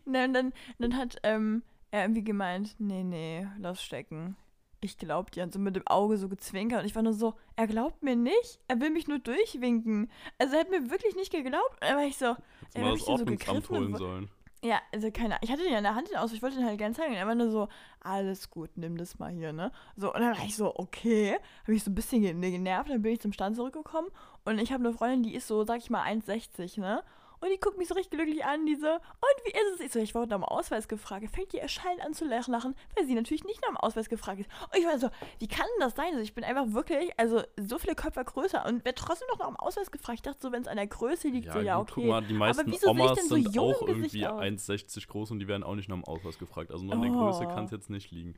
Und 0.06 0.14
dann, 0.14 0.52
dann 0.78 0.96
hat 0.96 1.18
ähm, 1.24 1.62
er 1.90 2.02
irgendwie 2.02 2.24
gemeint, 2.24 2.74
nee, 2.78 3.04
nee, 3.04 3.46
lass 3.58 3.82
stecken. 3.82 4.34
Ich 4.80 4.98
glaub 4.98 5.30
dir. 5.30 5.42
Und 5.44 5.52
so 5.52 5.58
mit 5.58 5.76
dem 5.76 5.86
Auge 5.86 6.16
so 6.16 6.28
gezwinkert. 6.28 6.80
Und 6.80 6.86
ich 6.86 6.94
war 6.94 7.02
nur 7.02 7.12
so, 7.12 7.34
er 7.56 7.66
glaubt 7.66 8.02
mir 8.02 8.16
nicht. 8.16 8.60
Er 8.68 8.80
will 8.80 8.90
mich 8.90 9.08
nur 9.08 9.18
durchwinken. 9.18 10.10
Also 10.38 10.54
er 10.54 10.60
hat 10.60 10.70
mir 10.70 10.90
wirklich 10.90 11.16
nicht 11.16 11.32
geglaubt. 11.32 11.72
Und 11.80 11.82
dann 11.88 11.96
war 11.96 12.04
ich 12.04 12.16
so, 12.16 12.36
Jetzt 12.62 12.76
ey, 12.76 12.82
mal 12.82 12.90
hab 12.90 12.92
das 12.98 13.00
ich 13.00 13.06
den 13.06 13.18
so 13.18 13.24
gegriffen 13.24 13.76
holen 13.76 13.96
sollen. 13.96 14.30
Ja, 14.62 14.80
also 14.92 15.10
keine 15.12 15.34
Ahnung. 15.34 15.38
Ich 15.42 15.52
hatte 15.52 15.62
den 15.62 15.70
ja 15.72 15.78
in 15.78 15.84
der 15.84 15.94
Hand, 15.94 16.16
aus. 16.16 16.32
Ich 16.32 16.42
wollte 16.42 16.56
den 16.56 16.66
halt 16.66 16.78
gerne 16.78 16.94
zeigen. 16.94 17.12
Und 17.12 17.16
er 17.18 17.26
war 17.28 17.34
nur 17.36 17.50
so, 17.50 17.68
alles 18.00 18.50
gut, 18.50 18.70
nimm 18.76 18.96
das 18.96 19.18
mal 19.18 19.30
hier, 19.30 19.52
ne? 19.52 19.70
So, 19.96 20.12
und 20.12 20.20
dann 20.20 20.36
war 20.36 20.44
ich 20.44 20.56
so, 20.56 20.74
okay. 20.76 21.36
Habe 21.62 21.74
ich 21.74 21.84
so 21.84 21.90
ein 21.92 21.94
bisschen 21.94 22.22
ge- 22.22 22.32
genervt. 22.50 22.90
Dann 22.90 23.02
bin 23.02 23.12
ich 23.12 23.20
zum 23.20 23.32
Stand 23.32 23.54
zurückgekommen. 23.56 24.08
Und 24.44 24.58
ich 24.58 24.72
habe 24.72 24.84
eine 24.84 24.92
Freundin, 24.96 25.22
die 25.22 25.34
ist 25.34 25.46
so, 25.46 25.62
sag 25.64 25.78
ich 25.78 25.90
mal, 25.90 26.02
1,60, 26.04 26.80
ne? 26.80 27.04
Und 27.40 27.50
die 27.50 27.58
guckt 27.60 27.78
mich 27.78 27.88
so 27.88 27.94
richtig 27.94 28.18
glücklich 28.18 28.44
an, 28.44 28.66
diese, 28.66 28.94
und 28.94 29.44
wie 29.44 29.50
ist 29.50 29.74
es? 29.74 29.80
Ich 29.80 29.92
so, 29.92 29.98
ich 29.98 30.14
wurde 30.14 30.28
nach 30.30 30.38
dem 30.38 30.44
Ausweis 30.44 30.88
gefragt. 30.88 31.28
Fängt 31.30 31.52
die 31.52 31.58
erschallend 31.58 32.00
an 32.04 32.14
zu 32.14 32.24
lachen, 32.26 32.74
weil 32.96 33.06
sie 33.06 33.14
natürlich 33.14 33.44
nicht 33.44 33.60
nach 33.62 33.68
dem 33.68 33.76
Ausweis 33.76 34.08
gefragt 34.08 34.40
ist. 34.40 34.50
Und 34.72 34.78
ich 34.78 34.84
war 34.86 34.98
so, 34.98 35.08
wie 35.38 35.48
kann 35.48 35.66
denn 35.76 35.86
das 35.86 35.94
sein? 35.94 36.08
Also 36.10 36.20
ich 36.20 36.34
bin 36.34 36.44
einfach 36.44 36.72
wirklich, 36.72 37.10
also 37.16 37.42
so 37.56 37.78
viele 37.78 37.94
Köpfe 37.94 38.24
größer 38.24 38.64
und 38.66 38.84
werde 38.84 38.94
trotzdem 38.96 39.28
noch 39.30 39.38
nach 39.38 39.46
dem 39.48 39.56
Ausweis 39.56 39.90
gefragt. 39.90 40.18
Ich 40.18 40.22
dachte 40.22 40.38
so, 40.40 40.52
wenn 40.52 40.62
es 40.62 40.68
an 40.68 40.76
der 40.76 40.86
Größe 40.86 41.28
liegt, 41.28 41.52
so, 41.52 41.60
ja, 41.60 41.78
gut, 41.78 41.92
okay. 41.92 42.00
guck 42.00 42.10
mal, 42.10 42.22
die 42.22 42.34
meisten 42.34 42.66
wieso 42.66 42.92
sehe 42.92 42.94
ich 42.94 43.00
Omas 43.00 43.18
denn 43.18 43.28
so 43.28 43.34
sind 43.36 43.54
jung 43.54 43.74
auch 43.74 43.82
irgendwie 43.88 44.26
aus? 44.26 44.40
1,60 44.40 45.06
groß 45.08 45.30
und 45.30 45.38
die 45.38 45.48
werden 45.48 45.62
auch 45.62 45.74
nicht 45.74 45.88
nach 45.88 45.96
dem 45.96 46.04
Ausweis 46.04 46.38
gefragt. 46.38 46.70
Also 46.72 46.84
nur 46.84 46.94
an 46.94 47.02
der 47.02 47.10
Größe 47.10 47.44
Oh. 47.44 47.54
kann 47.54 47.64
es 47.66 47.70
jetzt 47.70 47.90
nicht 47.90 48.10
liegen. 48.10 48.34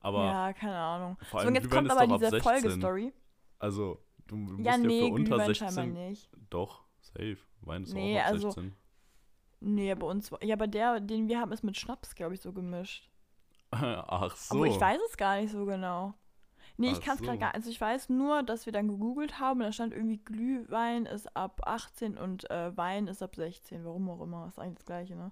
Aber, 0.00 0.24
ja, 0.26 0.52
keine 0.52 0.76
Ahnung. 0.76 1.16
vor 1.30 1.40
So, 1.40 1.46
allem 1.46 1.48
und 1.48 1.54
jetzt 1.54 1.70
kommt 1.70 1.90
aber 1.90 2.06
diese 2.06 2.30
16. 2.30 2.42
Folgestory. 2.42 3.12
also, 3.58 3.98
du, 4.26 4.36
du 4.36 4.52
musst 4.52 4.64
Ja, 4.66 4.72
ja 4.72 4.78
nee, 4.78 5.00
für 5.08 5.12
unter 5.14 5.36
Glühwein 5.36 5.54
scheinbar 5.54 5.84
16. 5.84 5.92
nicht. 5.94 6.30
Doch, 6.50 6.84
safe. 7.00 7.38
Wein 7.66 7.82
ist 7.84 7.92
Nee, 7.94 8.18
auch 8.18 8.24
ab 8.24 8.32
also- 8.32 8.50
16. 8.50 8.74
Nee, 9.60 9.94
bei 9.94 10.06
uns, 10.06 10.30
war- 10.30 10.44
ja, 10.44 10.54
aber 10.56 10.66
der, 10.66 11.00
den 11.00 11.28
wir 11.28 11.40
haben, 11.40 11.50
ist 11.52 11.62
mit 11.64 11.76
Schnaps, 11.78 12.14
glaube 12.14 12.34
ich, 12.34 12.40
so 12.40 12.52
gemischt. 12.52 13.10
Ach 13.70 14.36
so. 14.36 14.56
Aber 14.56 14.66
ich 14.66 14.78
weiß 14.78 15.00
es 15.08 15.16
gar 15.16 15.40
nicht 15.40 15.50
so 15.52 15.64
genau. 15.64 16.14
Nee, 16.76 16.90
ich 16.90 17.00
kann 17.00 17.14
es 17.16 17.22
gerade 17.22 17.38
so. 17.38 17.40
gar 17.40 17.54
Also 17.54 17.70
ich 17.70 17.80
weiß 17.80 18.08
nur, 18.08 18.42
dass 18.42 18.66
wir 18.66 18.72
dann 18.72 18.88
gegoogelt 18.88 19.38
haben 19.38 19.60
und 19.60 19.66
da 19.66 19.72
stand 19.72 19.94
irgendwie 19.94 20.18
Glühwein 20.18 21.06
ist 21.06 21.34
ab 21.36 21.60
18 21.64 22.18
und 22.18 22.50
äh, 22.50 22.76
Wein 22.76 23.06
ist 23.06 23.22
ab 23.22 23.36
16. 23.36 23.84
Warum 23.84 24.10
auch 24.10 24.20
immer. 24.20 24.48
Ist 24.48 24.58
eigentlich 24.58 24.78
das 24.78 24.86
gleiche, 24.86 25.14
ne? 25.14 25.30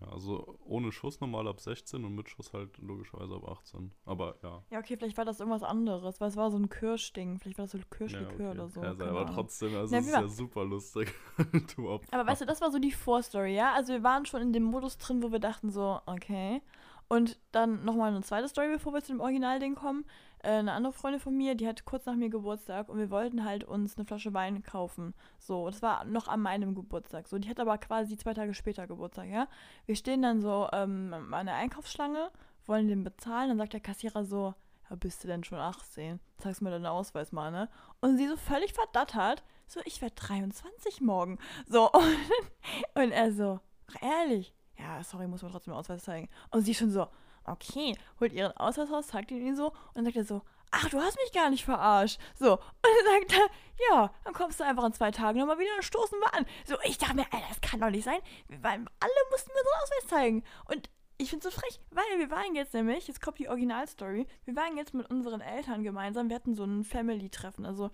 Ja, 0.00 0.08
also 0.08 0.58
ohne 0.64 0.92
Schuss 0.92 1.20
normal 1.20 1.48
ab 1.48 1.60
16 1.60 2.04
und 2.04 2.14
mit 2.14 2.28
Schuss 2.28 2.52
halt 2.52 2.76
logischerweise 2.78 3.34
ab 3.34 3.48
18. 3.48 3.92
Aber 4.04 4.36
ja. 4.42 4.62
Ja, 4.70 4.78
okay, 4.78 4.96
vielleicht 4.96 5.16
war 5.16 5.24
das 5.24 5.40
irgendwas 5.40 5.62
anderes, 5.62 6.20
weil 6.20 6.28
es 6.28 6.36
war 6.36 6.50
so 6.50 6.58
ein 6.58 6.68
Kirschding. 6.68 7.38
Vielleicht 7.38 7.58
war 7.58 7.64
das 7.64 7.72
so 7.72 7.78
ja 7.78 7.84
Kirschlikör 7.90 8.50
oder 8.52 8.68
so. 8.68 8.80
Kann 8.80 8.96
sein, 8.96 9.06
keine 9.06 9.18
aber 9.18 9.32
trotzdem, 9.32 9.74
also 9.74 9.94
Na, 9.94 10.00
es 10.00 10.06
ist 10.06 10.12
ja 10.12 10.28
super 10.28 10.64
lustig. 10.64 11.12
du 11.76 11.88
Opfer. 11.88 12.12
Aber 12.12 12.28
weißt 12.28 12.42
du, 12.42 12.46
das 12.46 12.60
war 12.60 12.70
so 12.70 12.78
die 12.78 12.92
Vorstory, 12.92 13.54
ja? 13.54 13.72
Also 13.74 13.92
wir 13.92 14.02
waren 14.02 14.26
schon 14.26 14.42
in 14.42 14.52
dem 14.52 14.64
Modus 14.64 14.98
drin, 14.98 15.22
wo 15.22 15.32
wir 15.32 15.40
dachten 15.40 15.70
so, 15.70 16.00
okay. 16.06 16.62
Und 17.08 17.38
dann 17.52 17.84
nochmal 17.84 18.10
eine 18.10 18.22
zweite 18.22 18.48
Story, 18.48 18.68
bevor 18.72 18.92
wir 18.92 19.02
zu 19.02 19.12
dem 19.12 19.20
Originalding 19.20 19.76
kommen. 19.76 20.04
Äh, 20.46 20.58
eine 20.60 20.72
andere 20.72 20.92
Freundin 20.92 21.20
von 21.20 21.36
mir, 21.36 21.56
die 21.56 21.66
hat 21.66 21.84
kurz 21.84 22.06
nach 22.06 22.14
mir 22.14 22.30
Geburtstag 22.30 22.88
und 22.88 22.98
wir 22.98 23.10
wollten 23.10 23.44
halt 23.44 23.64
uns 23.64 23.96
eine 23.96 24.06
Flasche 24.06 24.32
Wein 24.32 24.62
kaufen. 24.62 25.12
So, 25.40 25.66
das 25.68 25.82
war 25.82 26.04
noch 26.04 26.28
an 26.28 26.40
meinem 26.40 26.76
Geburtstag. 26.76 27.26
So, 27.26 27.38
die 27.38 27.50
hat 27.50 27.58
aber 27.58 27.78
quasi 27.78 28.16
zwei 28.16 28.32
Tage 28.32 28.54
später 28.54 28.86
Geburtstag, 28.86 29.28
ja? 29.28 29.48
Wir 29.86 29.96
stehen 29.96 30.22
dann 30.22 30.40
so 30.40 30.68
ähm, 30.72 31.12
an 31.32 31.46
der 31.46 31.56
Einkaufsschlange, 31.56 32.30
wollen 32.64 32.86
den 32.86 33.02
bezahlen, 33.02 33.48
dann 33.48 33.58
sagt 33.58 33.72
der 33.72 33.80
Kassierer 33.80 34.24
so, 34.24 34.54
ja, 34.88 34.94
bist 34.94 35.24
du 35.24 35.28
denn 35.28 35.42
schon 35.42 35.58
18? 35.58 36.20
Zeigst 36.38 36.62
mir 36.62 36.70
deinen 36.70 36.86
Ausweis 36.86 37.32
mal, 37.32 37.50
ne? 37.50 37.68
Und 38.00 38.16
sie 38.16 38.28
so 38.28 38.36
völlig 38.36 38.72
verdattert, 38.72 39.42
so, 39.66 39.80
ich 39.84 40.00
werde 40.00 40.14
23 40.14 41.00
morgen. 41.00 41.38
So, 41.66 41.90
und, 42.94 43.02
und 43.02 43.10
er 43.10 43.32
so, 43.32 43.58
ach, 43.88 44.00
ehrlich? 44.00 44.54
Ja, 44.78 45.02
sorry, 45.02 45.26
muss 45.26 45.42
man 45.42 45.50
trotzdem 45.50 45.72
den 45.72 45.78
Ausweis 45.78 46.04
zeigen. 46.04 46.28
Und 46.52 46.62
sie 46.62 46.74
schon 46.74 46.92
so, 46.92 47.08
okay, 47.48 47.96
holt 48.20 48.32
ihren 48.32 48.56
Ausweis 48.56 48.90
raus, 48.90 49.08
zeigt 49.08 49.30
ihn 49.30 49.46
ihm 49.46 49.56
so 49.56 49.68
und 49.68 49.96
dann 49.96 50.04
sagt 50.04 50.16
er 50.16 50.24
so, 50.24 50.42
ach, 50.70 50.88
du 50.90 51.00
hast 51.00 51.18
mich 51.22 51.32
gar 51.32 51.50
nicht 51.50 51.64
verarscht. 51.64 52.20
So, 52.38 52.52
und 52.54 52.62
dann 52.82 53.28
sagt 53.28 53.32
er, 53.32 53.90
ja, 53.90 54.10
dann 54.24 54.34
kommst 54.34 54.60
du 54.60 54.64
einfach 54.64 54.84
in 54.84 54.92
zwei 54.92 55.10
Tagen 55.10 55.38
nochmal 55.38 55.58
wieder 55.58 55.74
und 55.76 55.84
stoßen 55.84 56.18
wir 56.18 56.34
an. 56.34 56.46
So, 56.64 56.76
ich 56.84 56.98
dachte 56.98 57.16
mir, 57.16 57.26
Alter, 57.30 57.46
das 57.48 57.60
kann 57.60 57.80
doch 57.80 57.90
nicht 57.90 58.04
sein, 58.04 58.20
weil 58.48 58.78
alle 58.78 59.12
mussten 59.30 59.52
mir 59.52 59.62
so 59.62 59.70
einen 59.70 59.82
Ausweis 59.82 60.08
zeigen. 60.08 60.44
Und 60.66 60.90
ich 61.18 61.30
finde 61.30 61.48
es 61.48 61.54
so 61.54 61.60
frech, 61.60 61.80
weil 61.90 62.18
wir 62.18 62.30
waren 62.30 62.54
jetzt 62.54 62.74
nämlich, 62.74 63.08
jetzt 63.08 63.22
kommt 63.22 63.38
die 63.38 63.48
Originalstory, 63.48 64.26
wir 64.44 64.56
waren 64.56 64.76
jetzt 64.76 64.94
mit 64.94 65.08
unseren 65.10 65.40
Eltern 65.40 65.82
gemeinsam, 65.82 66.28
wir 66.28 66.36
hatten 66.36 66.54
so 66.54 66.64
ein 66.64 66.84
Family-Treffen, 66.84 67.64
also 67.64 67.90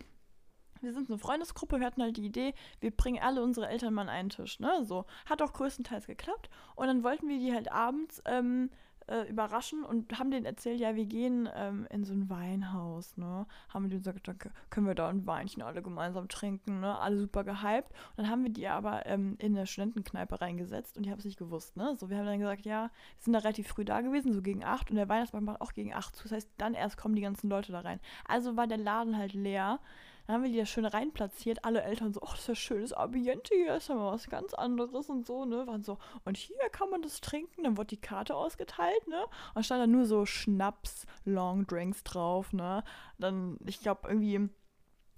wir 0.81 0.93
sind 0.93 1.09
eine 1.09 1.19
Freundesgruppe, 1.19 1.79
wir 1.79 1.87
hatten 1.87 2.03
halt 2.03 2.17
die 2.17 2.27
Idee, 2.27 2.55
wir 2.81 2.91
bringen 2.91 3.23
alle 3.23 3.43
unsere 3.45 3.69
Eltern 3.69 3.95
mal 3.95 4.03
an 4.03 4.09
einen 4.09 4.31
Tisch, 4.31 4.59
ne, 4.59 4.85
so. 4.85 5.05
Hat 5.27 5.41
auch 5.41 5.53
größtenteils 5.53 6.09
geklappt 6.09 6.51
und 6.75 6.89
dann 6.89 7.05
wollten 7.05 7.29
wir 7.29 7.39
die 7.39 7.55
halt 7.55 7.71
abends 7.71 8.21
ähm, 8.25 8.71
äh, 9.07 9.29
überraschen 9.29 9.85
und 9.85 10.19
haben 10.19 10.31
denen 10.31 10.47
erzählt, 10.47 10.81
ja, 10.81 10.95
wir 10.95 11.07
gehen 11.07 11.49
ähm, 11.55 11.87
in 11.91 12.05
so 12.05 12.13
ein 12.13 12.29
Weinhaus, 12.31 13.17
ne, 13.17 13.47
haben 13.69 13.89
denen 13.89 14.01
gesagt, 14.01 14.29
dann 14.29 14.39
können 14.71 14.87
wir 14.87 14.95
da 14.95 15.09
ein 15.09 15.27
Weinchen 15.27 15.63
alle 15.63 15.83
gemeinsam 15.83 16.29
trinken, 16.29 16.81
ne, 16.81 16.99
alle 16.99 17.19
super 17.19 17.45
gehypt. 17.45 17.91
Und 18.17 18.25
dann 18.25 18.31
haben 18.31 18.45
wir 18.45 18.53
die 18.53 18.69
aber 18.69 19.07
ähm, 19.07 19.37
in 19.39 19.57
eine 19.57 19.67
Studentenkneipe 19.67 20.41
reingesetzt 20.41 20.97
und 20.97 21.05
die 21.05 21.11
haben 21.11 21.19
es 21.19 21.25
nicht 21.25 21.39
gewusst, 21.39 21.77
ne, 21.77 21.97
so, 21.99 22.11
wir 22.11 22.19
haben 22.19 22.27
dann 22.27 22.39
gesagt, 22.39 22.65
ja, 22.65 22.85
wir 22.85 22.91
sind 23.25 23.33
da 23.33 23.41
relativ 23.41 23.69
früh 23.69 23.85
da 23.85 24.01
gewesen, 24.01 24.33
so 24.33 24.43
gegen 24.43 24.65
acht 24.65 24.91
und 24.91 24.97
der 24.97 25.09
Weihnachtsmarkt 25.09 25.47
macht 25.47 25.61
auch 25.61 25.73
gegen 25.73 25.95
acht 25.95 26.17
zu, 26.17 26.25
das 26.25 26.33
heißt, 26.33 26.51
dann 26.59 26.75
erst 26.75 26.97
kommen 26.97 27.15
die 27.15 27.23
ganzen 27.23 27.49
Leute 27.49 27.73
da 27.73 27.81
rein. 27.81 28.01
Also 28.27 28.57
war 28.57 28.67
der 28.67 28.79
Laden 28.79 29.17
halt 29.17 29.33
leer 29.33 29.81
dann 30.27 30.37
haben 30.37 30.43
wir 30.45 30.51
die 30.51 30.59
da 30.59 30.67
schön 30.67 30.85
reinplatziert. 30.85 31.65
Alle 31.65 31.83
Eltern 31.83 32.13
so, 32.13 32.21
ach, 32.23 32.33
das 32.33 32.41
ist 32.41 32.49
ja 32.49 32.55
schönes 32.55 32.93
Ambiente 32.93 33.55
hier, 33.55 33.77
ist 33.77 33.89
ja 33.89 33.95
mal 33.95 34.13
was 34.13 34.29
ganz 34.29 34.55
anderes 34.55 35.09
und 35.09 35.27
so, 35.27 35.45
ne? 35.45 35.67
Waren 35.67 35.83
so, 35.83 35.99
und 36.25 36.37
hier 36.37 36.57
kann 36.71 36.91
man 36.91 37.03
das 37.03 37.21
trinken. 37.21 37.65
Dann 37.65 37.77
wurde 37.77 37.89
die 37.89 38.01
Karte 38.01 38.35
ausgeteilt, 38.35 39.09
ne? 39.09 39.25
Und 39.55 39.65
stand 39.65 39.83
da 39.83 39.87
nur 39.87 40.07
so 40.07 40.25
Schnaps, 40.27 41.07
Long 41.25 41.67
Drinks 41.67 42.05
drauf, 42.05 42.53
ne? 42.53 42.85
Dann, 43.19 43.59
ich 43.67 43.81
glaube, 43.81 44.09
irgendwie. 44.09 44.49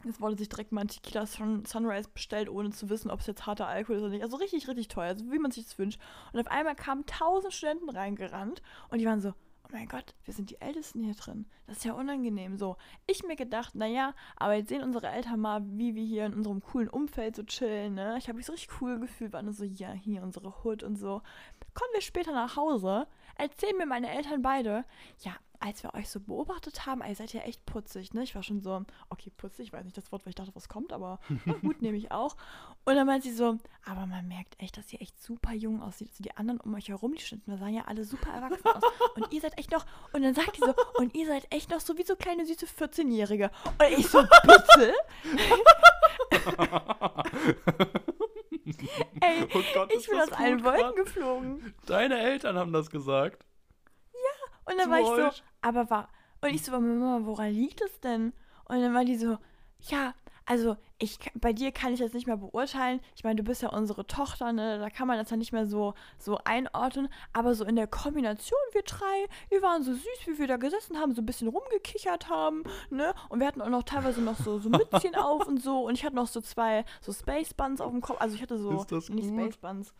Es 0.06 0.20
wurde 0.20 0.36
sich 0.36 0.50
direkt 0.50 0.70
mal 0.70 0.82
ein 0.82 0.88
Tequila 0.88 1.24
Sun 1.24 1.64
Sunrise 1.64 2.10
bestellt, 2.12 2.50
ohne 2.50 2.68
zu 2.70 2.90
wissen, 2.90 3.10
ob 3.10 3.20
es 3.20 3.26
jetzt 3.26 3.46
harter 3.46 3.66
Alkohol 3.66 3.96
ist 3.96 4.02
oder 4.02 4.10
nicht. 4.10 4.22
Also 4.22 4.36
richtig, 4.36 4.68
richtig 4.68 4.88
teuer, 4.88 5.08
also 5.08 5.32
wie 5.32 5.38
man 5.38 5.50
sich 5.50 5.64
das 5.64 5.78
wünscht. 5.78 5.98
Und 6.32 6.40
auf 6.40 6.48
einmal 6.48 6.74
kamen 6.74 7.06
tausend 7.06 7.54
Studenten 7.54 7.88
reingerannt 7.88 8.60
und 8.90 8.98
die 8.98 9.06
waren 9.06 9.22
so, 9.22 9.32
oh 9.64 9.68
mein 9.72 9.88
Gott, 9.88 10.14
wir 10.24 10.34
sind 10.34 10.50
die 10.50 10.60
Ältesten 10.60 11.02
hier 11.02 11.14
drin. 11.14 11.46
Das 11.66 11.78
ist 11.78 11.84
ja 11.84 11.94
unangenehm. 11.94 12.56
So, 12.56 12.76
ich 13.06 13.24
mir 13.24 13.36
gedacht, 13.36 13.74
naja, 13.74 14.14
aber 14.36 14.54
jetzt 14.54 14.68
sehen 14.68 14.82
unsere 14.82 15.08
Eltern 15.08 15.40
mal, 15.40 15.62
wie 15.64 15.94
wir 15.94 16.04
hier 16.04 16.26
in 16.26 16.34
unserem 16.34 16.62
coolen 16.62 16.88
Umfeld 16.88 17.36
so 17.36 17.42
chillen, 17.42 17.94
ne? 17.94 18.16
Ich 18.18 18.28
habe 18.28 18.36
mich 18.36 18.46
so 18.46 18.52
richtig 18.52 18.80
cool 18.80 18.98
gefühlt, 19.00 19.32
waren 19.32 19.46
nur 19.46 19.54
so, 19.54 19.64
ja, 19.64 19.92
hier 19.92 20.22
unsere 20.22 20.52
Hood 20.62 20.82
und 20.82 20.96
so. 20.96 21.22
Kommen 21.74 21.92
wir 21.92 22.02
später 22.02 22.32
nach 22.32 22.56
Hause, 22.56 23.06
erzählen 23.36 23.76
mir 23.76 23.86
meine 23.86 24.10
Eltern 24.10 24.42
beide, 24.42 24.84
ja, 25.20 25.32
als 25.60 25.82
wir 25.82 25.94
euch 25.94 26.08
so 26.08 26.20
beobachtet 26.20 26.86
haben, 26.86 27.02
ihr 27.06 27.14
seid 27.14 27.32
ja 27.32 27.42
echt 27.42 27.64
putzig, 27.66 28.14
ne? 28.14 28.22
Ich 28.22 28.34
war 28.34 28.42
schon 28.42 28.60
so, 28.60 28.82
okay, 29.10 29.30
putzig, 29.36 29.66
ich 29.66 29.72
weiß 29.72 29.84
nicht 29.84 29.96
das 29.96 30.10
Wort, 30.12 30.24
weil 30.24 30.30
ich 30.30 30.34
dachte, 30.34 30.54
was 30.54 30.68
kommt, 30.68 30.92
aber 30.92 31.18
na 31.44 31.54
gut, 31.54 31.82
nehme 31.82 31.96
ich 31.96 32.12
auch. 32.12 32.36
Und 32.84 32.96
dann 32.96 33.06
meint 33.06 33.24
sie 33.24 33.32
so, 33.32 33.58
aber 33.84 34.06
man 34.06 34.26
merkt 34.28 34.60
echt, 34.60 34.76
dass 34.76 34.92
ihr 34.92 35.00
echt 35.00 35.20
super 35.22 35.52
jung 35.52 35.82
aussieht. 35.82 36.10
Also 36.10 36.22
die 36.22 36.36
anderen 36.36 36.60
um 36.60 36.74
euch 36.74 36.88
herum, 36.88 37.14
die 37.14 37.22
Stunden, 37.22 37.50
da 37.50 37.56
sahen 37.56 37.74
ja 37.74 37.84
alle 37.86 38.04
super 38.04 38.30
erwachsen 38.30 38.66
aus. 38.66 38.82
Und 39.16 39.32
ihr 39.32 39.40
seid 39.40 39.58
echt 39.58 39.70
noch, 39.70 39.86
und 40.12 40.22
dann 40.22 40.34
sagt 40.34 40.56
die 40.56 40.60
so, 40.60 40.74
und 40.94 41.14
ihr 41.14 41.26
seid 41.26 41.46
echt 41.52 41.70
noch 41.70 41.80
so 41.80 41.96
wie 41.96 42.04
so 42.04 42.16
kleine 42.16 42.46
süße 42.46 42.66
14-Jährige. 42.66 43.50
Und 43.64 43.98
ich 43.98 44.08
so, 44.08 44.22
bitte? 44.22 44.94
Ey, 49.20 49.46
oh 49.54 49.62
Gott, 49.74 49.92
ich 49.92 50.08
bin 50.08 50.20
aus 50.20 50.32
allen 50.32 50.64
Wolken 50.64 50.94
geflogen. 50.96 51.74
Deine 51.86 52.18
Eltern 52.18 52.56
haben 52.56 52.72
das 52.72 52.90
gesagt. 52.90 53.44
Und 54.66 54.78
dann 54.78 54.90
war 54.90 55.00
ich 55.00 55.06
so, 55.06 55.42
aber 55.60 55.90
war, 55.90 56.08
und 56.40 56.50
ich 56.50 56.62
so, 56.62 56.72
Mama, 56.72 57.20
woran 57.24 57.50
liegt 57.50 57.80
es 57.80 58.00
denn? 58.00 58.32
Und 58.66 58.80
dann 58.80 58.94
war 58.94 59.04
die 59.04 59.16
so, 59.16 59.38
ja, 59.80 60.14
also 60.46 60.76
ich, 60.98 61.18
bei 61.34 61.52
dir 61.52 61.72
kann 61.72 61.94
ich 61.94 62.00
das 62.00 62.12
nicht 62.12 62.26
mehr 62.26 62.36
beurteilen. 62.36 63.00
Ich 63.16 63.24
meine, 63.24 63.36
du 63.36 63.42
bist 63.42 63.62
ja 63.62 63.70
unsere 63.70 64.06
Tochter, 64.06 64.52
ne? 64.52 64.78
Da 64.78 64.90
kann 64.90 65.08
man 65.08 65.16
das 65.16 65.30
ja 65.30 65.38
nicht 65.38 65.52
mehr 65.52 65.66
so, 65.66 65.94
so 66.18 66.38
einordnen. 66.44 67.08
Aber 67.32 67.54
so 67.54 67.64
in 67.64 67.76
der 67.76 67.86
Kombination, 67.86 68.58
wir 68.72 68.82
drei, 68.82 69.26
wir 69.48 69.62
waren 69.62 69.82
so 69.82 69.92
süß, 69.92 70.26
wie 70.26 70.38
wir 70.38 70.46
da 70.46 70.58
gesessen 70.58 70.98
haben, 70.98 71.14
so 71.14 71.22
ein 71.22 71.26
bisschen 71.26 71.48
rumgekichert 71.48 72.28
haben, 72.28 72.62
ne? 72.90 73.14
Und 73.30 73.40
wir 73.40 73.46
hatten 73.46 73.62
auch 73.62 73.70
noch 73.70 73.84
teilweise 73.84 74.20
noch 74.20 74.36
so, 74.36 74.58
so 74.58 74.68
Mützchen 74.68 75.14
auf 75.16 75.46
und 75.46 75.62
so. 75.62 75.86
Und 75.86 75.94
ich 75.94 76.04
hatte 76.04 76.16
noch 76.16 76.28
so 76.28 76.42
zwei 76.42 76.84
so 77.00 77.12
Space 77.12 77.54
Buns 77.54 77.80
auf 77.80 77.90
dem 77.90 78.02
Kopf. 78.02 78.20
Also 78.20 78.36
ich 78.36 78.42
hatte 78.42 78.58
so, 78.58 78.70
nicht? 79.08 79.28
Space 79.28 79.56
Buns 79.56 79.94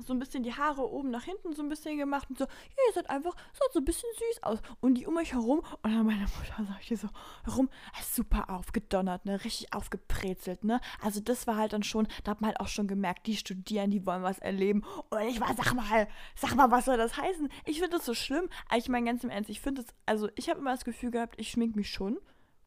so 0.00 0.12
ein 0.12 0.18
bisschen 0.18 0.42
die 0.42 0.54
Haare 0.54 0.90
oben 0.90 1.10
nach 1.10 1.24
hinten 1.24 1.54
so 1.54 1.62
ein 1.62 1.68
bisschen 1.68 1.98
gemacht 1.98 2.28
und 2.30 2.38
so, 2.38 2.44
ja, 2.44 2.82
ihr 2.88 2.92
seid 2.94 3.10
einfach, 3.10 3.34
seid 3.52 3.72
so 3.72 3.80
ein 3.80 3.84
bisschen 3.84 4.08
süß 4.16 4.42
aus. 4.42 4.58
Und 4.80 4.94
die 4.94 5.06
um 5.06 5.14
mich 5.14 5.32
herum, 5.32 5.60
und 5.82 5.92
dann 5.92 6.06
meine 6.06 6.22
Mutter 6.22 6.64
sagte 6.66 6.96
so, 6.96 7.08
herum, 7.44 7.68
super 8.02 8.50
aufgedonnert, 8.50 9.24
ne, 9.26 9.44
richtig 9.44 9.72
aufgebrezelt, 9.72 10.64
ne. 10.64 10.80
Also 11.02 11.20
das 11.20 11.46
war 11.46 11.56
halt 11.56 11.72
dann 11.72 11.82
schon, 11.82 12.08
da 12.24 12.32
hat 12.32 12.40
man 12.40 12.48
halt 12.48 12.60
auch 12.60 12.68
schon 12.68 12.88
gemerkt, 12.88 13.26
die 13.26 13.36
studieren, 13.36 13.90
die 13.90 14.06
wollen 14.06 14.22
was 14.22 14.38
erleben. 14.38 14.82
Und 15.10 15.20
ich 15.22 15.40
war, 15.40 15.54
sag 15.54 15.74
mal, 15.74 16.08
sag 16.36 16.54
mal, 16.54 16.70
was 16.70 16.86
soll 16.86 16.96
das 16.96 17.16
heißen? 17.16 17.48
Ich 17.66 17.78
finde 17.78 17.96
das 17.96 18.06
so 18.06 18.14
schlimm, 18.14 18.48
ich 18.76 18.88
meine 18.88 19.06
ganz 19.06 19.24
im 19.24 19.30
Ernst, 19.30 19.50
ich 19.50 19.60
finde 19.60 19.82
es, 19.82 19.88
also 20.06 20.28
ich 20.34 20.48
habe 20.48 20.60
immer 20.60 20.72
das 20.72 20.84
Gefühl 20.84 21.10
gehabt, 21.10 21.38
ich 21.38 21.50
schmink 21.50 21.76
mich 21.76 21.90
schon, 21.90 22.18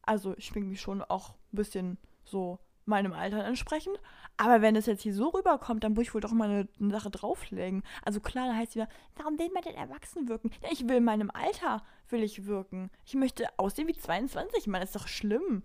also 0.02 0.34
ich 0.36 0.46
schmink 0.46 0.68
mich 0.68 0.80
schon 0.80 1.02
auch 1.02 1.30
ein 1.52 1.56
bisschen 1.56 1.98
so 2.24 2.58
meinem 2.86 3.12
Alter 3.12 3.44
entsprechend. 3.44 3.98
Aber 4.36 4.62
wenn 4.62 4.76
es 4.76 4.86
jetzt 4.86 5.02
hier 5.02 5.14
so 5.14 5.28
rüberkommt, 5.28 5.82
dann 5.84 5.94
muss 5.94 6.04
ich 6.04 6.14
wohl 6.14 6.20
doch 6.20 6.32
mal 6.32 6.48
eine, 6.48 6.68
eine 6.80 6.90
Sache 6.92 7.10
drauflegen. 7.10 7.82
Also 8.04 8.20
klar, 8.20 8.48
dann 8.48 8.56
heißt 8.56 8.70
es 8.70 8.76
wieder, 8.76 8.88
warum 9.16 9.38
will 9.38 9.50
man 9.52 9.62
denn 9.62 9.74
erwachsen 9.74 10.28
wirken? 10.28 10.50
Ja, 10.62 10.68
ich 10.72 10.88
will 10.88 10.96
in 10.96 11.04
meinem 11.04 11.30
Alter, 11.30 11.82
will 12.08 12.22
ich 12.22 12.46
wirken. 12.46 12.90
Ich 13.04 13.14
möchte 13.14 13.46
aussehen 13.58 13.88
wie 13.88 13.94
22, 13.96 14.66
Mann, 14.66 14.82
ist 14.82 14.94
doch 14.96 15.08
schlimm. 15.08 15.62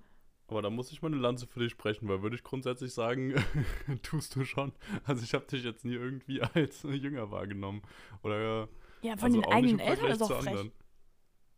Aber 0.48 0.62
da 0.62 0.70
muss 0.70 0.92
ich 0.92 1.02
mal 1.02 1.08
eine 1.08 1.18
Lanze 1.22 1.48
für 1.48 1.60
dich 1.62 1.72
sprechen, 1.72 2.10
weil 2.10 2.22
würde 2.24 2.36
ich 2.36 2.44
grundsätzlich 2.44 2.94
sagen, 2.94 3.36
tust 4.04 4.36
du 4.36 4.44
schon. 4.44 4.74
Also 5.06 5.24
ich 5.24 5.34
habe 5.34 5.46
dich 5.46 5.64
jetzt 5.64 5.86
nie 5.86 5.94
irgendwie 5.94 6.42
als 6.54 6.84
jünger 6.84 7.32
wahrgenommen. 7.32 7.82
Oder 8.24 8.68
Ja, 9.02 9.16
von 9.16 9.26
also 9.30 9.42
den 9.42 9.50
eigenen 9.52 9.80
Eltern 9.80 10.08
ist 10.12 10.22
auch 10.22 10.28
frech. 10.42 10.48
anderen. 10.50 10.72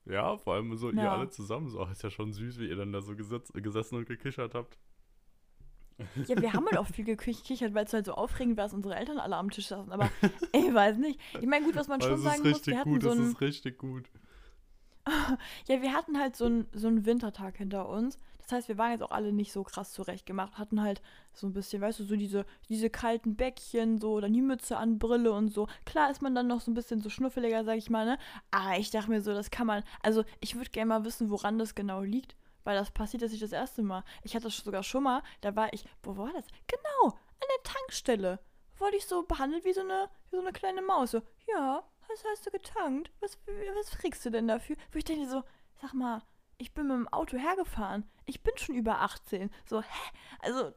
Ja, 0.05 0.37
vor 0.37 0.55
allem 0.55 0.75
so 0.75 0.89
ihr 0.91 1.01
Ja. 1.03 1.13
alle 1.13 1.29
zusammen. 1.29 1.69
So, 1.69 1.83
ist 1.85 2.03
ja 2.03 2.09
schon 2.11 2.33
süß, 2.33 2.59
wie 2.59 2.67
ihr 2.67 2.75
dann 2.75 2.91
da 2.91 3.01
so 3.01 3.15
gesetz, 3.15 3.51
gesessen 3.53 3.95
und 3.97 4.05
gekichert 4.05 4.53
habt. 4.53 4.77
Ja, 6.27 6.41
wir 6.41 6.53
haben 6.53 6.65
halt 6.65 6.77
auch 6.77 6.87
viel 6.87 7.05
gekichert, 7.05 7.73
weil 7.73 7.85
es 7.85 7.93
halt 7.93 8.05
so 8.05 8.13
aufregend 8.13 8.57
war, 8.57 8.65
dass 8.65 8.73
unsere 8.73 8.95
Eltern 8.95 9.17
alle 9.19 9.35
am 9.35 9.49
Tisch 9.51 9.67
saßen. 9.67 9.91
Aber 9.91 10.09
ich 10.51 10.73
weiß 10.73 10.97
nicht. 10.97 11.19
Ich 11.39 11.47
meine, 11.47 11.65
gut, 11.65 11.75
was 11.75 11.87
man 11.87 12.01
schon 12.01 12.17
sagen 12.17 12.49
muss, 12.49 12.65
wir 12.65 12.79
hatten 12.79 12.93
gut, 12.93 13.03
so 13.03 13.11
ein, 13.11 13.31
ist 13.31 13.41
richtig 13.41 13.77
gut. 13.77 14.09
ja, 15.67 15.81
wir 15.81 15.93
hatten 15.93 16.19
halt 16.19 16.35
so 16.35 16.45
einen 16.45 16.67
so 16.73 16.87
einen 16.87 17.05
Wintertag 17.05 17.57
hinter 17.57 17.89
uns. 17.89 18.17
Das 18.43 18.51
heißt, 18.51 18.67
wir 18.67 18.77
waren 18.77 18.91
jetzt 18.91 19.03
auch 19.03 19.11
alle 19.11 19.31
nicht 19.31 19.53
so 19.53 19.63
krass 19.63 19.93
zurechtgemacht, 19.93 20.57
hatten 20.57 20.81
halt 20.81 21.01
so 21.33 21.47
ein 21.47 21.53
bisschen, 21.53 21.81
weißt 21.81 22.01
du, 22.01 22.03
so 22.03 22.17
diese, 22.17 22.45
diese 22.67 22.89
kalten 22.89 23.35
Bäckchen, 23.35 23.99
so, 23.99 24.19
dann 24.19 24.33
die 24.33 24.41
Mütze 24.41 24.75
an, 24.77 24.99
Brille 24.99 25.31
und 25.31 25.53
so. 25.53 25.67
Klar 25.85 26.11
ist 26.11 26.21
man 26.21 26.35
dann 26.35 26.47
noch 26.47 26.59
so 26.59 26.69
ein 26.69 26.73
bisschen 26.73 26.99
so 26.99 27.09
schnuffeliger, 27.09 27.63
sag 27.63 27.77
ich 27.77 27.89
mal, 27.89 28.05
ne? 28.05 28.17
Aber 28.51 28.77
ich 28.77 28.91
dachte 28.91 29.09
mir 29.09 29.21
so, 29.21 29.33
das 29.33 29.49
kann 29.49 29.65
man, 29.65 29.83
also 30.01 30.25
ich 30.41 30.55
würde 30.55 30.71
gerne 30.71 30.89
mal 30.89 31.05
wissen, 31.05 31.29
woran 31.29 31.57
das 31.57 31.73
genau 31.73 32.01
liegt. 32.01 32.35
Weil 32.63 32.75
das 32.77 32.91
passiert 32.91 33.21
jetzt 33.21 33.31
nicht 33.31 33.43
das 33.43 33.51
erste 33.51 33.83
Mal. 33.83 34.03
Ich 34.23 34.35
hatte 34.35 34.45
das 34.45 34.57
sogar 34.57 34.83
schon 34.83 35.03
mal, 35.03 35.21
da 35.41 35.55
war 35.55 35.73
ich, 35.73 35.85
wo 36.03 36.15
war 36.17 36.31
das? 36.33 36.45
Genau, 36.67 37.13
an 37.13 37.47
der 37.57 37.63
Tankstelle. 37.63 38.39
Wurde 38.77 38.97
ich 38.97 39.05
so 39.05 39.23
behandelt 39.23 39.65
wie 39.65 39.73
so 39.73 39.81
eine, 39.81 40.09
wie 40.29 40.37
so 40.37 40.41
eine 40.41 40.51
kleine 40.51 40.81
Maus. 40.81 41.11
So, 41.11 41.21
ja, 41.47 41.83
was 42.07 42.23
hast 42.31 42.45
du 42.45 42.51
getankt? 42.51 43.11
Was, 43.19 43.37
was 43.75 43.91
kriegst 43.97 44.25
du 44.25 44.29
denn 44.29 44.47
dafür? 44.47 44.75
Wo 44.91 44.97
ich 44.97 45.05
denke 45.05 45.27
so, 45.29 45.43
sag 45.81 45.93
mal, 45.93 46.21
ich 46.57 46.73
bin 46.73 46.87
mit 46.87 46.95
dem 46.95 47.07
Auto 47.09 47.37
hergefahren. 47.37 48.09
Ich 48.25 48.41
bin 48.43 48.53
schon 48.57 48.75
über 48.75 49.01
18. 49.01 49.49
So, 49.65 49.81
hä? 49.81 50.11
Also, 50.39 50.71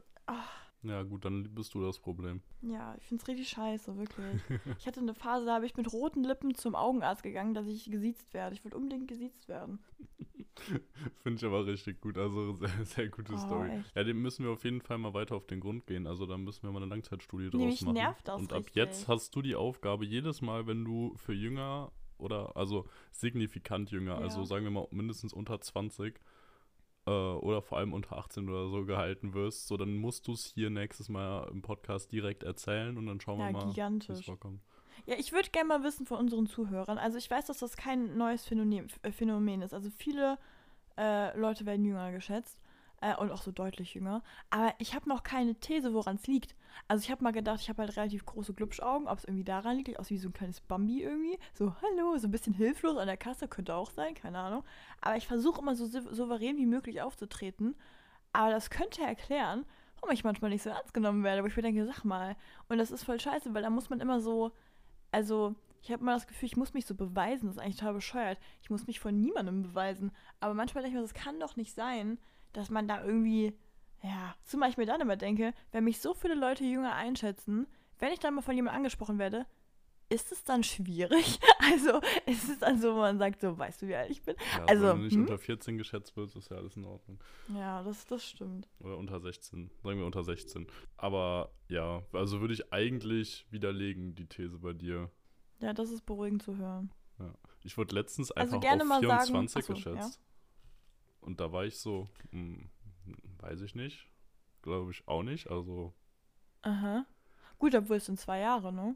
Ja, 0.83 1.03
gut, 1.03 1.25
dann 1.25 1.53
bist 1.55 1.73
du 1.73 1.81
das 1.85 1.99
Problem. 1.99 2.41
ja, 2.61 2.95
ich 2.97 3.05
find's 3.07 3.27
richtig 3.27 3.49
scheiße, 3.49 3.97
wirklich. 3.97 4.41
Ich 4.77 4.87
hatte 4.87 4.99
eine 4.99 5.13
Phase, 5.15 5.45
da 5.45 5.55
habe 5.55 5.65
ich 5.65 5.75
mit 5.75 5.91
roten 5.91 6.23
Lippen 6.23 6.55
zum 6.55 6.75
Augenarzt 6.75 7.23
gegangen, 7.23 7.53
dass 7.53 7.67
ich 7.67 7.89
gesiezt 7.89 8.33
werde. 8.33 8.55
Ich 8.55 8.63
wollte 8.63 8.77
unbedingt 8.77 9.07
gesiezt 9.07 9.47
werden. 9.47 9.83
Finde 11.23 11.37
ich 11.37 11.45
aber 11.45 11.65
richtig 11.65 12.01
gut. 12.01 12.17
Also 12.17 12.53
sehr, 12.53 12.85
sehr 12.85 13.07
gute 13.09 13.33
Oh, 13.33 13.37
Story. 13.37 13.69
echt? 13.69 13.95
Ja, 13.95 14.03
dem 14.03 14.21
müssen 14.21 14.43
wir 14.45 14.51
auf 14.51 14.63
jeden 14.63 14.81
Fall 14.81 14.97
mal 14.97 15.13
weiter 15.13 15.35
auf 15.35 15.45
den 15.47 15.59
Grund 15.59 15.85
gehen. 15.87 16.07
Also 16.07 16.25
da 16.25 16.37
müssen 16.37 16.63
wir 16.63 16.71
mal 16.71 16.81
eine 16.81 16.89
Langzeitstudie 16.89 17.49
draus 17.49 17.59
Nee, 17.59 17.65
mich 17.67 17.81
machen. 17.81 17.93
nervt 17.95 18.27
das 18.27 18.39
Und 18.41 18.51
ab 18.53 18.59
richtig. 18.59 18.75
jetzt 18.75 19.07
hast 19.07 19.35
du 19.35 19.41
die 19.41 19.55
Aufgabe, 19.55 20.05
jedes 20.05 20.41
Mal, 20.41 20.67
wenn 20.67 20.83
du 20.85 21.13
für 21.17 21.33
jünger 21.33 21.91
oder 22.17 22.55
also 22.57 22.87
signifikant 23.11 23.91
jünger, 23.91 24.13
Ja. 24.13 24.17
also 24.19 24.43
sagen 24.43 24.63
wir 24.63 24.71
mal 24.71 24.87
mindestens 24.91 25.33
unter 25.33 25.61
20 25.61 26.19
äh, 27.05 27.11
oder 27.11 27.61
vor 27.61 27.77
allem 27.77 27.93
unter 27.93 28.17
18 28.17 28.49
oder 28.49 28.69
so 28.69 28.85
gehalten 28.85 29.33
wirst, 29.33 29.67
so 29.67 29.77
dann 29.77 29.95
musst 29.97 30.27
du 30.27 30.33
es 30.33 30.45
hier 30.53 30.69
nächstes 30.69 31.09
Mal 31.09 31.47
im 31.51 31.61
Podcast 31.61 32.11
direkt 32.11 32.43
erzählen 32.43 32.97
und 32.97 33.05
dann 33.05 33.21
schauen 33.21 33.39
Ja, 33.39 33.47
wir 33.47 33.53
mal, 33.53 33.75
wie 34.07 34.11
es 34.11 34.25
vorkommt. 34.25 34.61
Ja, 35.07 35.15
ich 35.17 35.31
würde 35.31 35.49
gerne 35.49 35.69
mal 35.69 35.83
wissen 35.83 36.05
von 36.05 36.17
unseren 36.19 36.47
Zuhörern. 36.47 36.97
Also 36.99 37.17
ich 37.17 37.31
weiß, 37.31 37.45
dass 37.45 37.59
das 37.59 37.77
kein 37.77 38.17
neues 38.17 38.45
Phänomen, 38.45 38.87
äh, 39.03 39.11
Phänomen 39.11 39.61
ist. 39.61 39.73
Also 39.73 39.89
viele 39.89 40.37
äh, 40.97 41.37
Leute 41.39 41.65
werden 41.65 41.85
jünger 41.85 42.11
geschätzt 42.11 42.59
äh, 43.01 43.15
und 43.15 43.31
auch 43.31 43.41
so 43.41 43.51
deutlich 43.53 43.93
jünger. 43.93 44.21
Aber 44.49 44.73
ich 44.79 44.95
habe 44.95 45.07
noch 45.07 45.23
keine 45.23 45.55
These, 45.55 45.93
woran 45.93 46.17
es 46.17 46.27
liegt. 46.27 46.55
Also 46.89 47.03
ich 47.03 47.11
habe 47.11 47.23
mal 47.23 47.31
gedacht, 47.31 47.61
ich 47.61 47.69
habe 47.69 47.83
halt 47.83 47.95
relativ 47.95 48.25
große 48.25 48.53
Glubschaugen, 48.53 49.07
ob 49.07 49.19
es 49.19 49.23
irgendwie 49.25 49.45
daran 49.45 49.77
liegt, 49.77 49.87
ich 49.89 49.97
aus 49.99 50.09
wie 50.09 50.17
so 50.17 50.27
ein 50.29 50.33
kleines 50.33 50.61
Bambi 50.61 51.01
irgendwie. 51.03 51.39
So, 51.53 51.73
hallo, 51.81 52.17
so 52.17 52.27
ein 52.27 52.31
bisschen 52.31 52.53
hilflos 52.53 52.97
an 52.97 53.07
der 53.07 53.17
Kasse, 53.17 53.47
könnte 53.47 53.75
auch 53.75 53.91
sein, 53.91 54.13
keine 54.15 54.39
Ahnung. 54.39 54.65
Aber 55.01 55.15
ich 55.17 55.27
versuche 55.27 55.61
immer 55.61 55.75
so 55.75 55.85
sou- 55.85 56.13
souverän 56.13 56.57
wie 56.57 56.65
möglich 56.65 57.01
aufzutreten. 57.01 57.75
Aber 58.33 58.51
das 58.51 58.69
könnte 58.69 59.01
erklären, 59.03 59.65
warum 60.01 60.13
ich 60.13 60.23
manchmal 60.25 60.51
nicht 60.51 60.63
so 60.63 60.69
ernst 60.69 60.93
genommen 60.93 61.23
werde. 61.23 61.43
Wo 61.43 61.47
ich 61.47 61.55
mir 61.55 61.63
denke, 61.63 61.85
sag 61.85 62.03
mal. 62.05 62.35
Und 62.69 62.77
das 62.77 62.91
ist 62.91 63.03
voll 63.05 63.19
scheiße, 63.19 63.53
weil 63.53 63.63
da 63.63 63.69
muss 63.69 63.89
man 63.89 63.99
immer 64.01 64.19
so 64.19 64.51
also 65.11 65.55
ich 65.81 65.91
habe 65.91 66.01
immer 66.01 66.13
das 66.13 66.27
Gefühl, 66.27 66.47
ich 66.47 66.57
muss 66.57 66.73
mich 66.73 66.85
so 66.85 66.95
beweisen. 66.95 67.47
Das 67.47 67.55
ist 67.55 67.61
eigentlich 67.61 67.77
total 67.77 67.93
bescheuert. 67.93 68.39
Ich 68.61 68.69
muss 68.69 68.87
mich 68.87 68.99
von 68.99 69.19
niemandem 69.19 69.63
beweisen. 69.63 70.11
Aber 70.39 70.53
manchmal 70.53 70.83
denke 70.83 70.97
ich 70.97 71.01
mir, 71.01 71.07
das 71.07 71.13
kann 71.13 71.39
doch 71.39 71.55
nicht 71.55 71.73
sein, 71.73 72.19
dass 72.53 72.69
man 72.69 72.87
da 72.87 73.03
irgendwie, 73.03 73.53
ja, 74.01 74.35
zumal 74.43 74.69
ich 74.69 74.77
mir 74.77 74.85
dann 74.85 75.01
immer 75.01 75.15
denke, 75.15 75.53
wenn 75.71 75.85
mich 75.85 76.01
so 76.01 76.13
viele 76.13 76.35
Leute 76.35 76.63
jünger 76.65 76.93
einschätzen, 76.93 77.67
wenn 77.99 78.11
ich 78.11 78.19
dann 78.19 78.33
mal 78.33 78.41
von 78.41 78.55
jemandem 78.55 78.77
angesprochen 78.77 79.17
werde, 79.17 79.45
ist 80.09 80.31
es 80.31 80.43
dann 80.43 80.63
schwierig? 80.63 81.39
Also 81.69 81.99
ist 82.25 82.47
es 82.47 82.59
dann 82.59 82.79
so, 82.79 82.93
wo 82.95 82.99
man 82.99 83.17
sagt, 83.17 83.41
so, 83.41 83.57
weißt 83.57 83.81
du, 83.81 83.87
wie 83.89 83.95
alt 83.95 84.09
ich 84.09 84.21
bin? 84.21 84.35
Ja, 84.55 84.63
Also, 84.67 84.87
wenn 84.87 84.97
du 84.99 85.03
nicht 85.03 85.13
hm? 85.15 85.21
unter 85.23 85.37
14 85.37 85.77
geschätzt 85.77 86.15
wirst, 86.15 86.37
ist 86.37 86.49
ja 86.49 86.55
alles 86.55 86.77
in 86.77 86.85
Ordnung. 86.85 87.19
Ja, 87.49 87.83
das, 87.83 88.05
das 88.05 88.23
stimmt. 88.25 88.69
Oder 88.79 88.97
unter 88.97 89.19
16. 89.19 89.69
Sagen 89.83 89.99
wir 89.99 90.05
unter 90.05 90.23
16. 90.23 90.67
Aber 90.95 91.51
ja, 91.67 92.03
also 92.13 92.39
würde 92.39 92.53
ich 92.53 92.71
eigentlich 92.71 93.45
widerlegen, 93.51 94.15
die 94.15 94.27
These 94.27 94.59
bei 94.59 94.71
dir. 94.71 95.11
Ja, 95.59 95.73
das 95.73 95.89
ist 95.91 96.05
beruhigend 96.05 96.41
zu 96.41 96.55
hören. 96.55 96.89
Ich 97.63 97.77
wurde 97.77 97.93
letztens 97.95 98.31
Also 98.31 98.55
einfach 98.55 98.61
gerne 98.61 98.83
auf 98.83 98.87
mal 98.89 99.01
sagen- 99.01 99.27
24 99.27 99.61
Ach 99.61 99.67
so, 99.67 99.73
geschätzt. 99.73 100.21
Und 101.19 101.41
da 101.41 101.51
war 101.51 101.65
ich 101.65 101.79
so, 101.79 102.07
hm, 102.31 102.69
weiß 103.39 103.59
ich 103.61 103.75
nicht. 103.75 104.07
Glaube 104.61 104.91
ich 104.91 105.05
auch 105.05 105.23
nicht. 105.23 105.49
Also, 105.51 105.93
Aha. 106.61 107.05
Gut, 107.59 107.75
obwohl 107.75 107.97
es 107.97 108.05
sind 108.05 108.19
zwei 108.19 108.39
Jahre, 108.39 108.71
ne? 108.71 108.95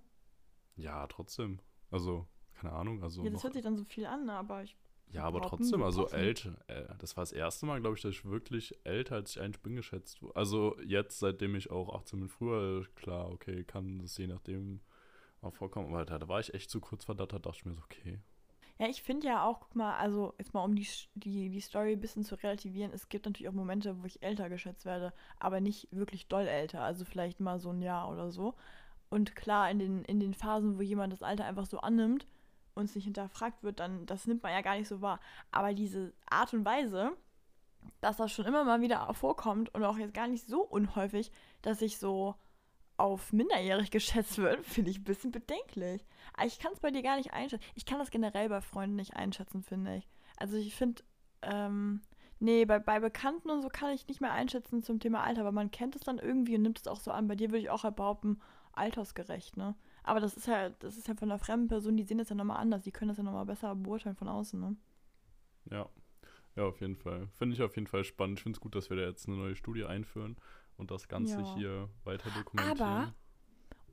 Ja, 0.76 1.08
trotzdem. 1.08 1.60
Also, 1.90 2.28
keine 2.54 2.74
Ahnung. 2.74 3.04
Also 3.04 3.24
Ja, 3.24 3.30
das 3.30 3.44
hört 3.44 3.54
sich 3.54 3.64
dann 3.64 3.78
so 3.78 3.84
viel 3.84 4.06
an, 4.06 4.30
aber 4.30 4.64
ich. 4.64 4.78
ja, 5.12 5.24
aber 5.24 5.42
trotzdem, 5.42 5.80
du 5.80 5.86
also 5.86 6.10
älter. 6.10 6.58
Äh, 6.68 6.96
das 7.00 7.18
war 7.18 7.24
das 7.24 7.32
erste 7.32 7.66
Mal, 7.66 7.82
glaube 7.82 7.98
ich, 7.98 8.02
dass 8.02 8.12
ich 8.12 8.26
wirklich 8.26 8.78
älter 8.84 9.16
als 9.16 9.32
ich 9.32 9.42
eigentlich 9.42 9.62
bin 9.62 9.76
geschätzt 9.76 10.22
wurde. 10.22 10.36
Also 10.36 10.78
jetzt, 10.86 11.20
seitdem 11.20 11.56
ich 11.56 11.70
auch 11.72 11.94
18 11.94 12.20
bin, 12.20 12.30
früher, 12.30 12.86
klar, 12.96 13.30
okay, 13.30 13.64
kann 13.64 14.00
das 14.00 14.18
je 14.18 14.28
nachdem 14.28 14.82
auch 15.42 15.54
vorkommen. 15.54 15.90
Aber 15.90 16.06
da, 16.06 16.20
da 16.20 16.28
war 16.28 16.40
ich 16.40 16.54
echt 16.54 16.70
zu 16.70 16.80
kurz 16.80 17.06
verdattert, 17.06 17.46
dachte 17.46 17.58
ich 17.58 17.66
mir 17.66 17.74
so, 17.74 17.82
okay. 17.82 18.20
Ja, 18.82 18.88
ich 18.88 19.04
finde 19.04 19.28
ja 19.28 19.46
auch, 19.46 19.60
guck 19.60 19.76
mal, 19.76 19.96
also 19.98 20.34
jetzt 20.40 20.56
mal 20.56 20.64
um 20.64 20.76
die, 20.76 20.88
die, 21.14 21.50
die 21.50 21.60
Story 21.60 21.94
ein 21.94 22.00
bisschen 22.00 22.24
zu 22.24 22.34
relativieren, 22.34 22.92
es 22.94 23.10
gibt 23.10 23.26
natürlich 23.26 23.48
auch 23.48 23.54
Momente, 23.54 24.02
wo 24.02 24.06
ich 24.06 24.24
älter 24.24 24.50
geschätzt 24.50 24.86
werde, 24.86 25.14
aber 25.38 25.62
nicht 25.62 25.88
wirklich 25.92 26.28
doll 26.28 26.48
älter, 26.48 26.82
also 26.82 27.06
vielleicht 27.06 27.40
mal 27.40 27.60
so 27.60 27.70
ein 27.70 27.82
Jahr 27.84 28.10
oder 28.10 28.32
so. 28.32 28.56
Und 29.12 29.36
klar, 29.36 29.70
in 29.70 29.78
den, 29.78 30.06
in 30.06 30.22
den 30.22 30.34
Phasen, 30.34 30.78
wo 30.78 30.82
jemand 30.82 31.12
das 31.12 31.22
Alter 31.22 31.44
einfach 31.44 31.66
so 31.66 31.80
annimmt 31.82 32.26
und 32.76 32.86
es 32.86 32.96
nicht 32.96 33.04
hinterfragt 33.04 33.62
wird, 33.62 33.82
dann, 33.82 34.06
das 34.06 34.26
nimmt 34.26 34.42
man 34.42 34.54
ja 34.54 34.62
gar 34.62 34.78
nicht 34.78 34.88
so 34.88 35.02
wahr. 35.02 35.20
Aber 35.52 35.74
diese 35.74 36.14
Art 36.30 36.54
und 36.54 36.64
Weise, 36.64 37.12
dass 38.00 38.16
das 38.18 38.32
schon 38.32 38.46
immer 38.46 38.64
mal 38.64 38.80
wieder 38.80 39.14
vorkommt 39.14 39.76
und 39.76 39.84
auch 39.84 39.98
jetzt 39.98 40.14
gar 40.14 40.28
nicht 40.28 40.48
so 40.48 40.62
unhäufig, 40.62 41.30
dass 41.62 41.82
ich 41.82 41.98
so 41.98 42.36
auf 42.96 43.34
minderjährig 43.34 43.92
geschätzt 43.92 44.38
wird, 44.38 44.66
finde 44.66 44.92
ich 44.92 45.00
ein 45.00 45.04
bisschen 45.04 45.34
bedenklich. 45.34 46.06
Aber 46.34 46.48
ich 46.48 46.58
kann 46.58 46.72
es 46.72 46.80
bei 46.80 46.90
dir 46.90 47.02
gar 47.02 47.18
nicht 47.18 47.34
einschätzen. 47.34 47.66
Ich 47.76 47.86
kann 47.86 48.00
das 48.00 48.12
generell 48.12 48.48
bei 48.48 48.62
Freunden 48.62 48.96
nicht 48.96 49.18
einschätzen, 49.18 49.62
finde 49.62 49.98
ich. 49.98 50.08
Also 50.38 50.56
ich 50.56 50.74
finde, 50.74 51.04
ähm, 51.42 52.00
nee, 52.40 52.64
bei, 52.64 52.80
bei 52.80 53.02
Bekannten 53.02 53.50
und 53.50 53.62
so 53.62 53.68
kann 53.68 53.92
ich 53.92 54.08
nicht 54.08 54.22
mehr 54.22 54.32
einschätzen 54.32 54.84
zum 54.84 55.02
Thema 55.02 55.22
Alter, 55.22 55.42
aber 55.42 55.52
man 55.52 55.70
kennt 55.70 55.98
es 55.98 56.04
dann 56.04 56.18
irgendwie 56.18 56.56
und 56.56 56.62
nimmt 56.62 56.80
es 56.80 56.88
auch 56.88 57.02
so 57.02 57.12
an. 57.12 57.28
Bei 57.28 57.36
dir 57.36 57.50
würde 57.50 57.60
ich 57.60 57.70
auch 57.70 57.84
behaupten, 57.92 58.40
altersgerecht, 58.74 59.58
ne? 59.58 59.76
Aber 60.04 60.20
das 60.20 60.36
ist 60.36 60.48
ja, 60.48 60.70
das 60.70 60.98
ist 60.98 61.08
ja 61.08 61.16
von 61.16 61.30
einer 61.32 61.40
fremden 61.40 61.68
Person, 61.68 61.98
die 61.98 62.04
sehen 62.04 62.18
das 62.18 62.30
ja 62.30 62.36
nochmal 62.36 62.58
anders, 62.58 62.84
die 62.84 62.92
können 62.92 63.10
das 63.10 63.18
ja 63.18 63.24
nochmal 63.24 63.46
besser 63.46 63.76
beurteilen 63.76 64.16
von 64.16 64.28
außen, 64.28 64.60
ne? 64.60 64.76
Ja. 65.70 65.90
Ja, 66.56 66.64
auf 66.64 66.82
jeden 66.82 66.98
Fall. 66.98 67.28
Finde 67.30 67.56
ich 67.56 67.62
auf 67.62 67.76
jeden 67.76 67.88
Fall 67.88 68.04
spannend. 68.04 68.40
Ich 68.40 68.44
finde 68.44 68.58
es 68.58 68.62
gut, 68.62 68.76
dass 68.76 68.90
wir 68.90 68.98
da 68.98 69.04
jetzt 69.04 69.28
eine 69.28 69.38
neue 69.38 69.56
Studie 69.56 69.86
einführen 69.86 70.36
und 70.76 70.92
das 70.92 71.08
Ganze 71.08 71.40
Ja. 71.40 71.56
hier 71.56 71.90
weiter 72.04 72.30
dokumentieren. 72.32 72.82
Aber 72.82 73.14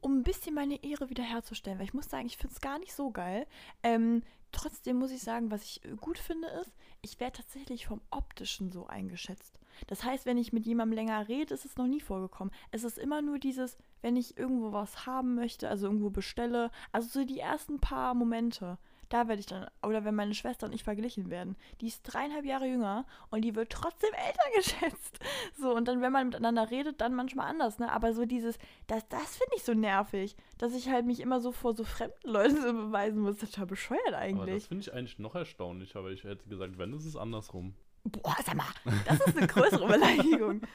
um 0.00 0.18
ein 0.18 0.22
bisschen 0.22 0.54
meine 0.54 0.82
Ehre 0.82 1.10
wiederherzustellen, 1.10 1.78
weil 1.78 1.86
ich 1.86 1.94
muss 1.94 2.08
sagen, 2.08 2.26
ich 2.26 2.36
finde 2.36 2.54
es 2.54 2.60
gar 2.60 2.78
nicht 2.78 2.94
so 2.94 3.10
geil. 3.10 3.46
Ähm, 3.82 4.22
trotzdem 4.52 4.98
muss 4.98 5.10
ich 5.10 5.22
sagen, 5.22 5.50
was 5.50 5.64
ich 5.64 5.84
äh, 5.84 5.96
gut 5.96 6.18
finde, 6.18 6.48
ist, 6.60 6.72
ich 7.02 7.20
werde 7.20 7.38
tatsächlich 7.38 7.86
vom 7.86 8.00
Optischen 8.10 8.72
so 8.72 8.86
eingeschätzt. 8.86 9.58
Das 9.86 10.02
heißt, 10.02 10.26
wenn 10.26 10.38
ich 10.38 10.52
mit 10.52 10.66
jemandem 10.66 10.96
länger 10.96 11.28
rede, 11.28 11.54
ist 11.54 11.64
es 11.64 11.76
noch 11.76 11.86
nie 11.86 12.00
vorgekommen. 12.00 12.52
Es 12.72 12.82
ist 12.84 12.98
immer 12.98 13.22
nur 13.22 13.38
dieses, 13.38 13.76
wenn 14.02 14.16
ich 14.16 14.36
irgendwo 14.36 14.72
was 14.72 15.06
haben 15.06 15.34
möchte, 15.34 15.68
also 15.68 15.86
irgendwo 15.86 16.10
bestelle, 16.10 16.70
also 16.90 17.08
so 17.08 17.24
die 17.24 17.38
ersten 17.38 17.78
paar 17.78 18.14
Momente. 18.14 18.78
Da 19.08 19.26
werde 19.28 19.40
ich 19.40 19.46
dann, 19.46 19.66
oder 19.82 20.04
wenn 20.04 20.14
meine 20.14 20.34
Schwester 20.34 20.66
und 20.66 20.74
ich 20.74 20.84
verglichen 20.84 21.30
werden. 21.30 21.56
Die 21.80 21.86
ist 21.86 22.02
dreieinhalb 22.02 22.44
Jahre 22.44 22.66
jünger 22.66 23.06
und 23.30 23.42
die 23.42 23.54
wird 23.54 23.70
trotzdem 23.70 24.10
älter 24.26 24.44
geschätzt. 24.56 25.18
So, 25.56 25.74
und 25.74 25.88
dann, 25.88 26.00
wenn 26.02 26.12
man 26.12 26.26
miteinander 26.28 26.70
redet, 26.70 27.00
dann 27.00 27.14
manchmal 27.14 27.48
anders, 27.50 27.78
ne? 27.78 27.90
Aber 27.92 28.12
so 28.12 28.26
dieses, 28.26 28.58
das, 28.86 29.08
das 29.08 29.36
finde 29.36 29.52
ich 29.56 29.62
so 29.64 29.74
nervig, 29.74 30.36
dass 30.58 30.74
ich 30.74 30.88
halt 30.88 31.06
mich 31.06 31.20
immer 31.20 31.40
so 31.40 31.52
vor 31.52 31.74
so 31.74 31.84
fremden 31.84 32.28
Leuten 32.28 32.60
so 32.60 32.72
beweisen 32.72 33.20
muss. 33.20 33.36
Das 33.36 33.44
ist 33.44 33.54
total 33.54 33.66
bescheuert 33.66 34.00
Aber 34.08 34.12
das 34.12 34.20
eigentlich. 34.20 34.64
finde 34.68 34.82
ich 34.82 34.92
eigentlich 34.92 35.18
noch 35.18 35.34
erstaunlicher, 35.34 36.00
aber 36.00 36.10
ich 36.10 36.24
hätte 36.24 36.48
gesagt, 36.48 36.76
wenn, 36.78 36.92
ist 36.92 37.04
es 37.04 37.16
andersrum. 37.16 37.74
Boah, 38.04 38.36
sag 38.44 38.54
mal, 38.56 38.66
das 39.06 39.20
ist 39.20 39.36
eine 39.36 39.46
größere 39.46 39.86
Beleidigung. 39.86 40.60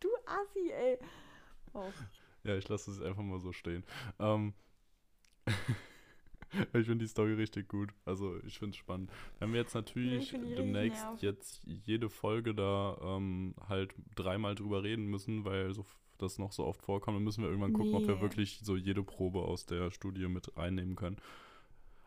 Du 0.00 0.08
Assi, 0.26 0.72
ey. 0.72 0.98
Oh. 1.74 1.84
Ja, 2.42 2.56
ich 2.56 2.68
lasse 2.68 2.90
es 2.90 3.00
einfach 3.00 3.22
mal 3.22 3.38
so 3.38 3.52
stehen. 3.52 3.84
Ähm, 4.18 4.52
ich 6.74 6.86
finde 6.86 7.04
die 7.04 7.08
Story 7.08 7.34
richtig 7.34 7.68
gut. 7.68 7.90
Also 8.04 8.36
ich 8.44 8.58
finde 8.58 8.70
es 8.70 8.76
spannend. 8.76 9.10
Wenn 9.38 9.52
wir 9.52 9.60
jetzt 9.60 9.74
natürlich 9.74 10.30
demnächst 10.30 11.06
jetzt 11.20 11.62
jede 11.64 12.08
Folge 12.10 12.54
da 12.54 12.98
ähm, 13.02 13.54
halt 13.68 13.94
dreimal 14.14 14.54
drüber 14.54 14.82
reden 14.82 15.06
müssen, 15.06 15.44
weil 15.44 15.72
so 15.74 15.84
das 16.18 16.38
noch 16.38 16.52
so 16.52 16.64
oft 16.64 16.82
vorkommt, 16.82 17.16
dann 17.16 17.24
müssen 17.24 17.42
wir 17.42 17.48
irgendwann 17.50 17.72
gucken, 17.72 17.94
ob 17.94 18.06
wir 18.06 18.16
Nee. 18.16 18.20
wirklich 18.20 18.60
so 18.62 18.76
jede 18.76 19.02
Probe 19.02 19.40
aus 19.42 19.66
der 19.66 19.90
Studie 19.90 20.28
mit 20.28 20.56
reinnehmen 20.56 20.94
können. 20.94 21.16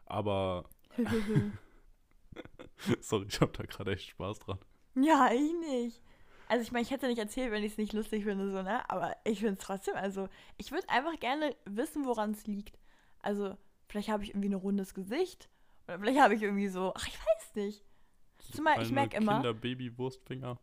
Aber 0.05 0.69
sorry, 3.01 3.25
ich 3.27 3.41
habe 3.41 3.51
da 3.53 3.63
gerade 3.63 3.93
echt 3.93 4.09
Spaß 4.09 4.39
dran. 4.39 4.59
ja, 4.95 5.29
ich 5.33 5.53
nicht. 5.69 6.01
Also 6.47 6.61
ich 6.61 6.71
meine, 6.71 6.83
ich 6.83 6.91
hätte 6.91 7.07
nicht 7.07 7.17
erzählt, 7.17 7.51
wenn 7.51 7.63
ich 7.63 7.71
es 7.71 7.77
nicht 7.79 7.93
lustig 7.93 8.23
finde, 8.23 8.51
so, 8.51 8.61
ne? 8.61 8.87
Aber 8.89 9.15
ich 9.25 9.39
finde 9.39 9.53
es 9.53 9.59
trotzdem, 9.65 9.95
also 9.95 10.29
ich 10.57 10.71
würde 10.71 10.87
einfach 10.89 11.19
gerne 11.19 11.55
wissen, 11.65 12.05
woran 12.05 12.31
es 12.31 12.45
liegt. 12.45 12.77
Also, 13.23 13.57
vielleicht 13.87 14.09
habe 14.09 14.23
ich 14.23 14.29
irgendwie 14.29 14.49
ein 14.49 14.53
rundes 14.53 14.93
Gesicht. 14.93 15.49
Oder 15.87 15.99
vielleicht 15.99 16.19
habe 16.19 16.35
ich 16.35 16.41
irgendwie 16.41 16.67
so, 16.67 16.93
ach, 16.95 17.07
ich 17.07 17.17
weiß 17.17 17.55
nicht. 17.55 17.83
Zumal 18.39 18.81
ich 18.81 18.91
merke 18.91 19.17
immer. 19.17 19.35
Kinder-Baby-Wurstfinger. 19.35 20.59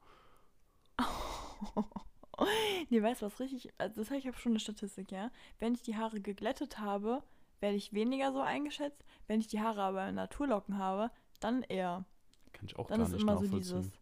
nee, 2.91 3.03
weißt 3.03 3.23
du 3.23 3.27
was 3.27 3.41
richtig? 3.41 3.73
Also 3.79 4.01
das 4.01 4.11
habe 4.11 4.19
ich 4.19 4.27
habe 4.27 4.37
schon 4.39 4.53
eine 4.53 4.61
Statistik, 4.61 5.11
ja. 5.11 5.31
Wenn 5.59 5.75
ich 5.75 5.83
die 5.83 5.97
Haare 5.97 6.21
geglättet 6.21 6.79
habe, 6.79 7.23
werde 7.61 7.77
ich 7.77 7.93
weniger 7.93 8.33
so 8.33 8.41
eingeschätzt. 8.41 9.05
Wenn 9.27 9.41
ich 9.41 9.47
die 9.47 9.61
Haare 9.61 9.83
aber 9.83 10.09
in 10.09 10.17
Naturlocken 10.17 10.79
habe, 10.79 11.11
dann 11.41 11.63
eher. 11.63 12.05
Kann 12.53 12.67
ich 12.67 12.77
auch 12.77 12.89
Dann 12.89 12.99
gar 12.99 13.07
ist 13.07 13.13
nicht 13.13 13.23
immer 13.23 13.39
so 13.39 13.47
dieses. 13.47 13.93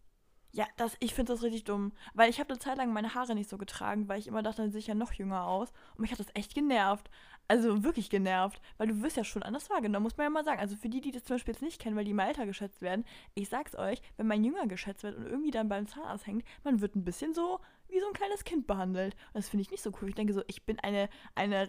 Ja, 0.53 0.67
das, 0.77 0.97
ich 0.99 1.15
finde 1.15 1.33
das 1.33 1.43
richtig 1.43 1.65
dumm. 1.65 1.93
Weil 2.15 2.29
ich 2.29 2.41
habe 2.41 2.51
eine 2.51 2.59
Zeit 2.59 2.77
lang 2.77 2.93
meine 2.93 3.15
Haare 3.15 3.35
nicht 3.35 3.49
so 3.49 3.57
getragen, 3.57 4.09
weil 4.09 4.19
ich 4.19 4.27
immer 4.27 4.43
dachte, 4.43 4.63
dann 4.63 4.73
sehe 4.73 4.81
ich 4.81 4.89
ja 4.89 4.95
noch 4.95 5.13
jünger 5.13 5.47
aus. 5.47 5.71
Und 5.95 6.01
mich 6.01 6.11
hat 6.11 6.19
das 6.19 6.35
echt 6.35 6.55
genervt. 6.55 7.09
Also 7.51 7.83
wirklich 7.83 8.11
genervt. 8.11 8.63
Weil 8.79 8.87
du 8.87 9.03
wirst 9.03 9.17
ja 9.17 9.25
schon 9.25 9.43
anders 9.43 9.69
wahrgenommen, 9.71 10.05
muss 10.05 10.17
man 10.17 10.27
ja 10.27 10.31
mal 10.31 10.45
sagen. 10.45 10.61
Also 10.61 10.77
für 10.77 10.89
die, 10.89 11.01
die 11.01 11.11
das 11.11 11.25
zum 11.25 11.35
Beispiel 11.35 11.53
jetzt 11.53 11.63
nicht 11.63 11.81
kennen, 11.81 11.97
weil 11.97 12.05
die 12.05 12.13
im 12.13 12.21
Alter 12.21 12.47
geschätzt 12.47 12.81
werden, 12.81 13.05
ich 13.35 13.49
sag's 13.49 13.75
euch, 13.75 14.01
wenn 14.17 14.29
man 14.29 14.45
jünger 14.45 14.69
geschätzt 14.69 15.03
wird 15.03 15.17
und 15.17 15.27
irgendwie 15.27 15.51
dann 15.51 15.69
beim 15.69 15.89
Zahnarzt 15.89 16.29
hängt, 16.29 16.45
man 16.63 16.81
wird 16.81 16.95
ein 16.95 17.03
bisschen 17.03 17.35
so 17.35 17.59
wie 17.89 17.99
so 17.99 18.07
ein 18.07 18.13
kleines 18.13 18.45
Kind 18.45 18.69
behandelt. 18.69 19.15
Und 19.15 19.39
das 19.39 19.49
finde 19.49 19.63
ich 19.63 19.71
nicht 19.73 19.83
so 19.83 19.91
cool. 20.01 20.11
Ich 20.11 20.15
denke 20.15 20.33
so, 20.33 20.45
ich 20.47 20.65
bin 20.65 20.79
eine, 20.79 21.09
eine, 21.35 21.69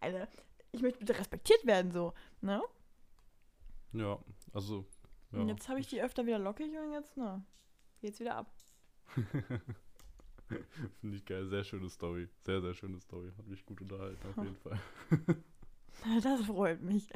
eine, 0.00 0.28
ich 0.72 0.80
möchte 0.80 1.00
bitte 1.00 1.18
respektiert 1.18 1.66
werden, 1.66 1.92
so. 1.92 2.14
Ne? 2.40 2.62
Ja, 3.92 4.18
also. 4.54 4.86
Ja. 5.32 5.40
Und 5.40 5.50
jetzt 5.50 5.68
habe 5.68 5.80
ich 5.80 5.86
die 5.86 6.00
öfter 6.00 6.24
wieder 6.24 6.38
lockig 6.38 6.72
und 6.78 6.92
jetzt, 6.92 7.14
ne, 7.18 7.44
geht's 8.00 8.20
wieder 8.20 8.36
ab. 8.36 8.50
Finde 11.00 11.16
ich 11.16 11.24
geil. 11.24 11.46
Sehr 11.46 11.64
schöne 11.64 11.88
Story. 11.88 12.28
Sehr, 12.42 12.60
sehr 12.60 12.74
schöne 12.74 13.00
Story. 13.00 13.30
Hat 13.36 13.46
mich 13.46 13.64
gut 13.64 13.80
unterhalten, 13.80 14.18
auf 14.28 14.44
jeden 14.44 14.56
Fall. 14.56 14.78
Das 16.22 16.42
freut 16.46 16.82
mich. 16.82 17.08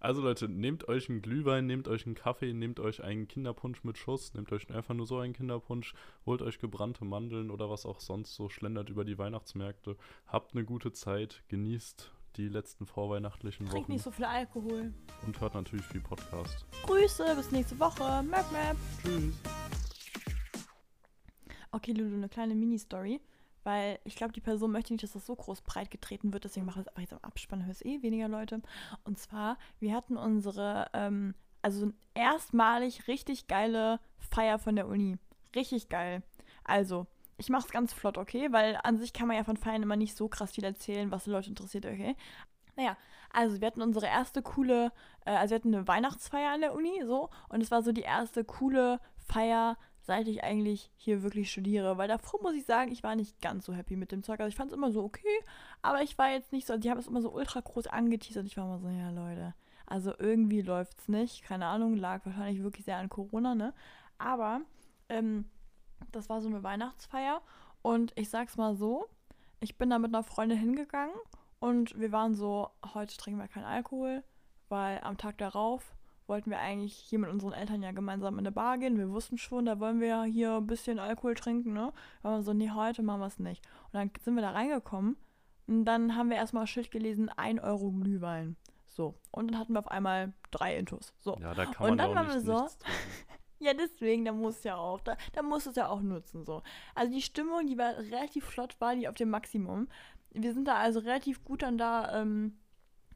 Also 0.00 0.20
Leute, 0.20 0.48
nehmt 0.48 0.86
euch 0.88 1.08
einen 1.08 1.22
Glühwein, 1.22 1.66
nehmt 1.66 1.88
euch 1.88 2.04
einen 2.04 2.14
Kaffee, 2.14 2.52
nehmt 2.52 2.78
euch 2.78 3.02
einen 3.02 3.26
Kinderpunsch 3.26 3.84
mit 3.84 3.96
Schuss, 3.96 4.34
nehmt 4.34 4.52
euch 4.52 4.70
einfach 4.70 4.92
nur 4.92 5.06
so 5.06 5.18
einen 5.18 5.32
Kinderpunsch, 5.32 5.94
holt 6.26 6.42
euch 6.42 6.58
gebrannte 6.58 7.06
Mandeln 7.06 7.50
oder 7.50 7.70
was 7.70 7.86
auch 7.86 8.00
sonst 8.00 8.34
so 8.34 8.50
schlendert 8.50 8.90
über 8.90 9.04
die 9.04 9.16
Weihnachtsmärkte. 9.16 9.96
Habt 10.26 10.52
eine 10.52 10.64
gute 10.64 10.92
Zeit, 10.92 11.42
genießt 11.48 12.12
die 12.36 12.48
letzten 12.48 12.86
vorweihnachtlichen 12.86 13.66
Trink 13.66 13.84
Wochen 13.84 13.92
nicht 13.92 14.02
so 14.04 14.10
viel 14.10 14.26
Alkohol. 14.26 14.92
und 15.24 15.40
hört 15.40 15.54
natürlich 15.54 15.86
viel 15.86 16.02
Podcast. 16.02 16.66
Grüße, 16.84 17.34
bis 17.36 17.50
nächste 17.50 17.78
Woche. 17.78 18.22
Möp, 18.24 18.50
möp. 18.52 18.76
Tschüss. 19.02 19.63
Okay, 21.74 21.92
Lulu, 21.92 22.16
eine 22.16 22.28
kleine 22.28 22.54
Mini-Story. 22.54 23.20
Weil 23.64 23.98
ich 24.04 24.14
glaube, 24.14 24.32
die 24.32 24.40
Person 24.40 24.70
möchte 24.70 24.92
nicht, 24.92 25.02
dass 25.02 25.12
das 25.12 25.26
so 25.26 25.34
groß 25.34 25.62
breit 25.62 25.90
getreten 25.90 26.32
wird. 26.32 26.44
Deswegen 26.44 26.66
mache 26.66 26.80
ich 26.80 26.84
das 26.84 26.94
einfach 26.94 27.00
jetzt 27.00 27.12
am 27.14 27.18
Abspann. 27.22 27.66
Hörst 27.66 27.84
eh 27.84 28.02
weniger 28.02 28.28
Leute. 28.28 28.60
Und 29.04 29.18
zwar, 29.18 29.58
wir 29.80 29.94
hatten 29.94 30.16
unsere, 30.16 30.88
ähm, 30.92 31.34
also 31.62 31.90
erstmalig 32.12 33.08
richtig 33.08 33.46
geile 33.46 33.98
Feier 34.18 34.58
von 34.58 34.76
der 34.76 34.86
Uni. 34.86 35.18
Richtig 35.56 35.88
geil. 35.88 36.22
Also, 36.62 37.06
ich 37.38 37.48
mache 37.48 37.66
es 37.66 37.72
ganz 37.72 37.92
flott, 37.92 38.18
okay? 38.18 38.52
Weil 38.52 38.78
an 38.84 38.98
sich 38.98 39.12
kann 39.12 39.26
man 39.26 39.36
ja 39.36 39.44
von 39.44 39.56
Feiern 39.56 39.82
immer 39.82 39.96
nicht 39.96 40.14
so 40.14 40.28
krass 40.28 40.52
viel 40.52 40.64
erzählen, 40.64 41.10
was 41.10 41.24
die 41.24 41.30
Leute 41.30 41.48
interessiert, 41.48 41.86
okay? 41.86 42.16
Naja, 42.76 42.96
also 43.32 43.60
wir 43.60 43.66
hatten 43.66 43.82
unsere 43.82 44.06
erste 44.06 44.42
coole, 44.42 44.92
äh, 45.24 45.30
also 45.30 45.50
wir 45.52 45.56
hatten 45.56 45.74
eine 45.74 45.88
Weihnachtsfeier 45.88 46.52
an 46.52 46.60
der 46.60 46.74
Uni, 46.74 47.02
so. 47.04 47.30
Und 47.48 47.62
es 47.62 47.70
war 47.70 47.82
so 47.82 47.92
die 47.92 48.02
erste 48.02 48.44
coole 48.44 49.00
Feier, 49.16 49.76
seit 50.04 50.28
ich 50.28 50.44
eigentlich 50.44 50.90
hier 50.96 51.22
wirklich 51.22 51.50
studiere. 51.50 51.98
Weil 51.98 52.08
davor 52.08 52.40
muss 52.42 52.54
ich 52.54 52.66
sagen, 52.66 52.92
ich 52.92 53.02
war 53.02 53.16
nicht 53.16 53.40
ganz 53.40 53.64
so 53.64 53.72
happy 53.72 53.96
mit 53.96 54.12
dem 54.12 54.22
Zeug. 54.22 54.40
Also 54.40 54.48
ich 54.48 54.56
fand 54.56 54.70
es 54.70 54.76
immer 54.76 54.92
so 54.92 55.02
okay, 55.02 55.40
aber 55.82 56.02
ich 56.02 56.16
war 56.18 56.30
jetzt 56.30 56.52
nicht 56.52 56.66
so, 56.66 56.76
die 56.76 56.90
haben 56.90 56.98
es 56.98 57.06
immer 57.06 57.22
so 57.22 57.32
ultra 57.32 57.60
groß 57.60 57.86
angeteasert. 57.86 58.46
Ich 58.46 58.56
war 58.56 58.64
immer 58.66 58.78
so, 58.78 58.88
ja 58.88 59.10
Leute, 59.10 59.54
also 59.86 60.12
irgendwie 60.18 60.60
läuft 60.60 61.00
es 61.00 61.08
nicht. 61.08 61.42
Keine 61.42 61.66
Ahnung, 61.66 61.96
lag 61.96 62.24
wahrscheinlich 62.26 62.62
wirklich 62.62 62.84
sehr 62.84 62.98
an 62.98 63.08
Corona, 63.08 63.54
ne? 63.54 63.72
Aber 64.18 64.60
ähm, 65.08 65.46
das 66.12 66.28
war 66.28 66.40
so 66.40 66.48
eine 66.48 66.62
Weihnachtsfeier 66.62 67.40
und 67.82 68.12
ich 68.16 68.30
sag's 68.30 68.56
mal 68.56 68.76
so, 68.76 69.06
ich 69.60 69.78
bin 69.78 69.90
da 69.90 69.98
mit 69.98 70.14
einer 70.14 70.22
Freundin 70.22 70.58
hingegangen 70.58 71.14
und 71.60 71.98
wir 71.98 72.12
waren 72.12 72.34
so, 72.34 72.70
heute 72.92 73.16
trinken 73.16 73.40
wir 73.40 73.48
keinen 73.48 73.64
Alkohol, 73.64 74.22
weil 74.68 75.00
am 75.02 75.16
Tag 75.16 75.38
darauf 75.38 75.94
wollten 76.26 76.50
wir 76.50 76.58
eigentlich 76.58 76.94
hier 76.94 77.18
mit 77.18 77.30
unseren 77.30 77.52
Eltern 77.52 77.82
ja 77.82 77.92
gemeinsam 77.92 78.34
in 78.34 78.40
eine 78.40 78.52
Bar 78.52 78.78
gehen. 78.78 78.98
Wir 78.98 79.10
wussten 79.10 79.38
schon, 79.38 79.66
da 79.66 79.78
wollen 79.80 80.00
wir 80.00 80.08
ja 80.08 80.22
hier 80.24 80.56
ein 80.56 80.66
bisschen 80.66 80.98
Alkohol 80.98 81.34
trinken, 81.34 81.72
ne? 81.72 81.92
Wir 82.22 82.42
so, 82.42 82.52
nee, 82.52 82.70
heute 82.70 83.02
machen 83.02 83.20
wir 83.20 83.26
es 83.26 83.38
nicht. 83.38 83.64
Und 83.86 83.94
dann 83.94 84.10
sind 84.22 84.34
wir 84.34 84.42
da 84.42 84.50
reingekommen 84.50 85.16
und 85.66 85.84
dann 85.84 86.16
haben 86.16 86.30
wir 86.30 86.36
erstmal 86.36 86.66
Schild 86.66 86.90
gelesen, 86.90 87.28
1 87.28 87.62
Euro 87.62 87.90
Glühwein. 87.90 88.56
So. 88.86 89.14
Und 89.30 89.50
dann 89.50 89.58
hatten 89.58 89.72
wir 89.72 89.80
auf 89.80 89.90
einmal 89.90 90.32
drei 90.50 90.76
Intos. 90.76 91.12
So. 91.18 91.36
Ja, 91.40 91.54
da 91.54 91.66
kann 91.66 91.90
Und 91.90 91.96
man 91.96 91.98
dann 91.98 92.10
ja 92.10 92.12
auch 92.12 92.16
waren 92.16 92.34
wir 92.34 92.40
so. 92.40 92.68
Ja, 93.60 93.72
deswegen, 93.72 94.26
da 94.26 94.32
muss 94.32 94.62
ja 94.64 94.76
auch, 94.76 95.00
da, 95.00 95.16
da 95.32 95.42
muss 95.42 95.64
es 95.64 95.76
ja 95.76 95.88
auch 95.88 96.02
nutzen, 96.02 96.44
so. 96.44 96.62
Also 96.94 97.12
die 97.12 97.22
Stimmung, 97.22 97.66
die 97.66 97.78
war 97.78 97.96
relativ 97.96 98.44
flott, 98.44 98.78
war 98.78 98.94
die 98.94 99.08
auf 99.08 99.14
dem 99.14 99.30
Maximum. 99.30 99.88
Wir 100.32 100.52
sind 100.52 100.68
da 100.68 100.74
also 100.74 101.00
relativ 101.00 101.42
gut 101.44 101.62
dann 101.62 101.78
da, 101.78 102.20
ähm, 102.20 102.58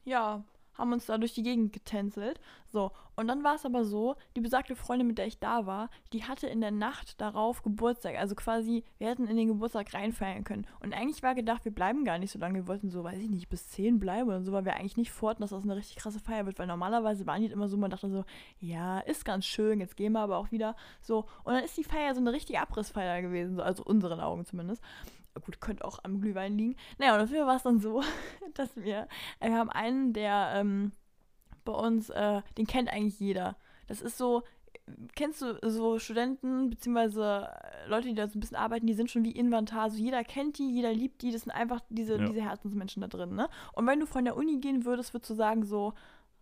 ja, 0.05 0.43
haben 0.79 0.93
uns 0.93 1.05
da 1.05 1.17
durch 1.17 1.33
die 1.33 1.43
Gegend 1.43 1.73
getänzelt. 1.73 2.39
So, 2.71 2.91
und 3.15 3.27
dann 3.27 3.43
war 3.43 3.55
es 3.55 3.65
aber 3.65 3.83
so, 3.83 4.15
die 4.35 4.41
besagte 4.41 4.75
Freundin, 4.75 5.07
mit 5.07 5.17
der 5.17 5.27
ich 5.27 5.39
da 5.39 5.65
war, 5.65 5.89
die 6.13 6.23
hatte 6.23 6.47
in 6.47 6.61
der 6.61 6.71
Nacht 6.71 7.19
darauf 7.19 7.63
Geburtstag. 7.63 8.15
Also 8.15 8.35
quasi, 8.35 8.83
wir 8.97 9.07
hätten 9.07 9.27
in 9.27 9.35
den 9.35 9.47
Geburtstag 9.47 9.93
reinfeiern 9.93 10.43
können. 10.43 10.65
Und 10.79 10.93
eigentlich 10.93 11.21
war 11.21 11.35
gedacht, 11.35 11.65
wir 11.65 11.73
bleiben 11.73 12.05
gar 12.05 12.17
nicht 12.17 12.31
so 12.31 12.39
lange. 12.39 12.55
Wir 12.55 12.67
wollten 12.67 12.89
so, 12.89 13.03
weiß 13.03 13.19
ich 13.19 13.29
nicht, 13.29 13.49
bis 13.49 13.69
10 13.69 13.99
bleiben 13.99 14.29
oder 14.29 14.41
so, 14.41 14.51
weil 14.51 14.65
wir 14.65 14.75
eigentlich 14.75 14.97
nicht 14.97 15.11
vorhatten, 15.11 15.41
dass 15.41 15.49
das 15.49 15.63
eine 15.63 15.75
richtig 15.75 15.97
krasse 15.97 16.19
Feier 16.19 16.45
wird. 16.45 16.59
Weil 16.59 16.67
normalerweise 16.67 17.25
waren 17.25 17.41
die 17.41 17.47
immer 17.47 17.67
so, 17.67 17.77
man 17.77 17.91
dachte 17.91 18.09
so, 18.09 18.23
ja, 18.59 18.99
ist 18.99 19.25
ganz 19.25 19.45
schön, 19.45 19.79
jetzt 19.79 19.97
gehen 19.97 20.13
wir 20.13 20.21
aber 20.21 20.37
auch 20.37 20.51
wieder. 20.51 20.75
So, 21.01 21.25
und 21.43 21.53
dann 21.53 21.63
ist 21.63 21.77
die 21.77 21.83
Feier 21.83 22.13
so 22.13 22.21
eine 22.21 22.31
richtige 22.31 22.61
Abrissfeier 22.61 23.21
gewesen, 23.21 23.55
so, 23.55 23.61
also 23.61 23.83
unseren 23.83 24.19
Augen 24.19 24.45
zumindest. 24.45 24.83
Gut, 25.41 25.61
könnte 25.61 25.85
auch 25.85 25.99
am 26.03 26.21
Glühwein 26.21 26.57
liegen. 26.57 26.75
Naja, 26.97 27.13
und 27.13 27.19
dafür 27.19 27.45
war 27.47 27.55
es 27.55 27.63
dann 27.63 27.79
so, 27.79 28.01
dass 28.55 28.75
wir, 28.75 29.07
äh, 29.39 29.49
wir 29.49 29.57
haben 29.57 29.69
einen, 29.69 30.13
der 30.13 30.51
ähm, 30.55 30.91
bei 31.65 31.73
uns, 31.73 32.09
äh, 32.09 32.41
den 32.57 32.67
kennt 32.67 32.89
eigentlich 32.89 33.19
jeder. 33.19 33.55
Das 33.87 34.01
ist 34.01 34.17
so, 34.17 34.43
kennst 35.15 35.41
du 35.41 35.57
so 35.69 35.99
Studenten, 35.99 36.69
beziehungsweise 36.69 37.47
äh, 37.85 37.87
Leute, 37.89 38.07
die 38.07 38.15
da 38.15 38.27
so 38.27 38.37
ein 38.37 38.39
bisschen 38.39 38.57
arbeiten, 38.57 38.87
die 38.87 38.93
sind 38.93 39.11
schon 39.11 39.23
wie 39.23 39.31
Inventar. 39.31 39.83
Also 39.83 39.97
jeder 39.97 40.23
kennt 40.23 40.57
die, 40.57 40.69
jeder 40.71 40.93
liebt 40.93 41.21
die, 41.21 41.31
das 41.31 41.41
sind 41.43 41.51
einfach 41.51 41.79
diese, 41.89 42.17
Ja. 42.17 42.25
diese 42.27 42.41
Herzensmenschen 42.41 43.01
da 43.01 43.07
drin, 43.07 43.35
ne? 43.35 43.49
Und 43.73 43.85
wenn 43.87 43.99
du 43.99 44.05
von 44.05 44.25
der 44.25 44.35
Uni 44.35 44.57
gehen 44.59 44.85
würdest, 44.85 45.13
würdest 45.13 45.29
du 45.29 45.35
sagen 45.35 45.63
so, 45.63 45.93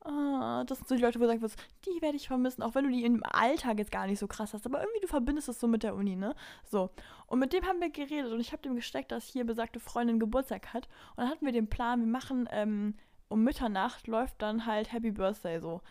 ah, 0.01 0.63
das 0.65 0.79
sind 0.79 0.87
so 0.87 0.95
die 0.95 1.01
Leute, 1.01 1.19
wo 1.19 1.23
du 1.25 1.29
würdest, 1.29 1.59
die 1.85 2.01
werde 2.01 2.17
ich 2.17 2.27
vermissen, 2.27 2.63
auch 2.63 2.75
wenn 2.75 2.85
du 2.85 2.91
die 2.91 3.03
im 3.03 3.23
Alltag 3.23 3.79
jetzt 3.79 3.91
gar 3.91 4.07
nicht 4.07 4.19
so 4.19 4.27
krass 4.27 4.53
hast, 4.53 4.65
aber 4.65 4.79
irgendwie 4.79 5.01
du 5.01 5.07
verbindest 5.07 5.49
es 5.49 5.59
so 5.59 5.67
mit 5.67 5.83
der 5.83 5.95
Uni, 5.95 6.15
ne? 6.15 6.35
So. 6.63 6.89
Und 7.27 7.39
mit 7.39 7.53
dem 7.53 7.65
haben 7.65 7.81
wir 7.81 7.89
geredet 7.89 8.31
und 8.31 8.39
ich 8.39 8.51
habe 8.51 8.61
dem 8.61 8.75
gesteckt, 8.75 9.11
dass 9.11 9.25
hier 9.25 9.45
besagte 9.45 9.79
Freundin 9.79 10.19
Geburtstag 10.19 10.73
hat. 10.73 10.87
Und 11.15 11.23
dann 11.23 11.29
hatten 11.29 11.45
wir 11.45 11.53
den 11.53 11.67
Plan, 11.67 11.99
wir 11.99 12.07
machen 12.07 12.47
ähm, 12.51 12.95
um 13.29 13.43
Mitternacht 13.43 14.07
läuft 14.07 14.41
dann 14.41 14.65
halt 14.65 14.91
Happy 14.91 15.11
Birthday 15.11 15.59
so. 15.59 15.81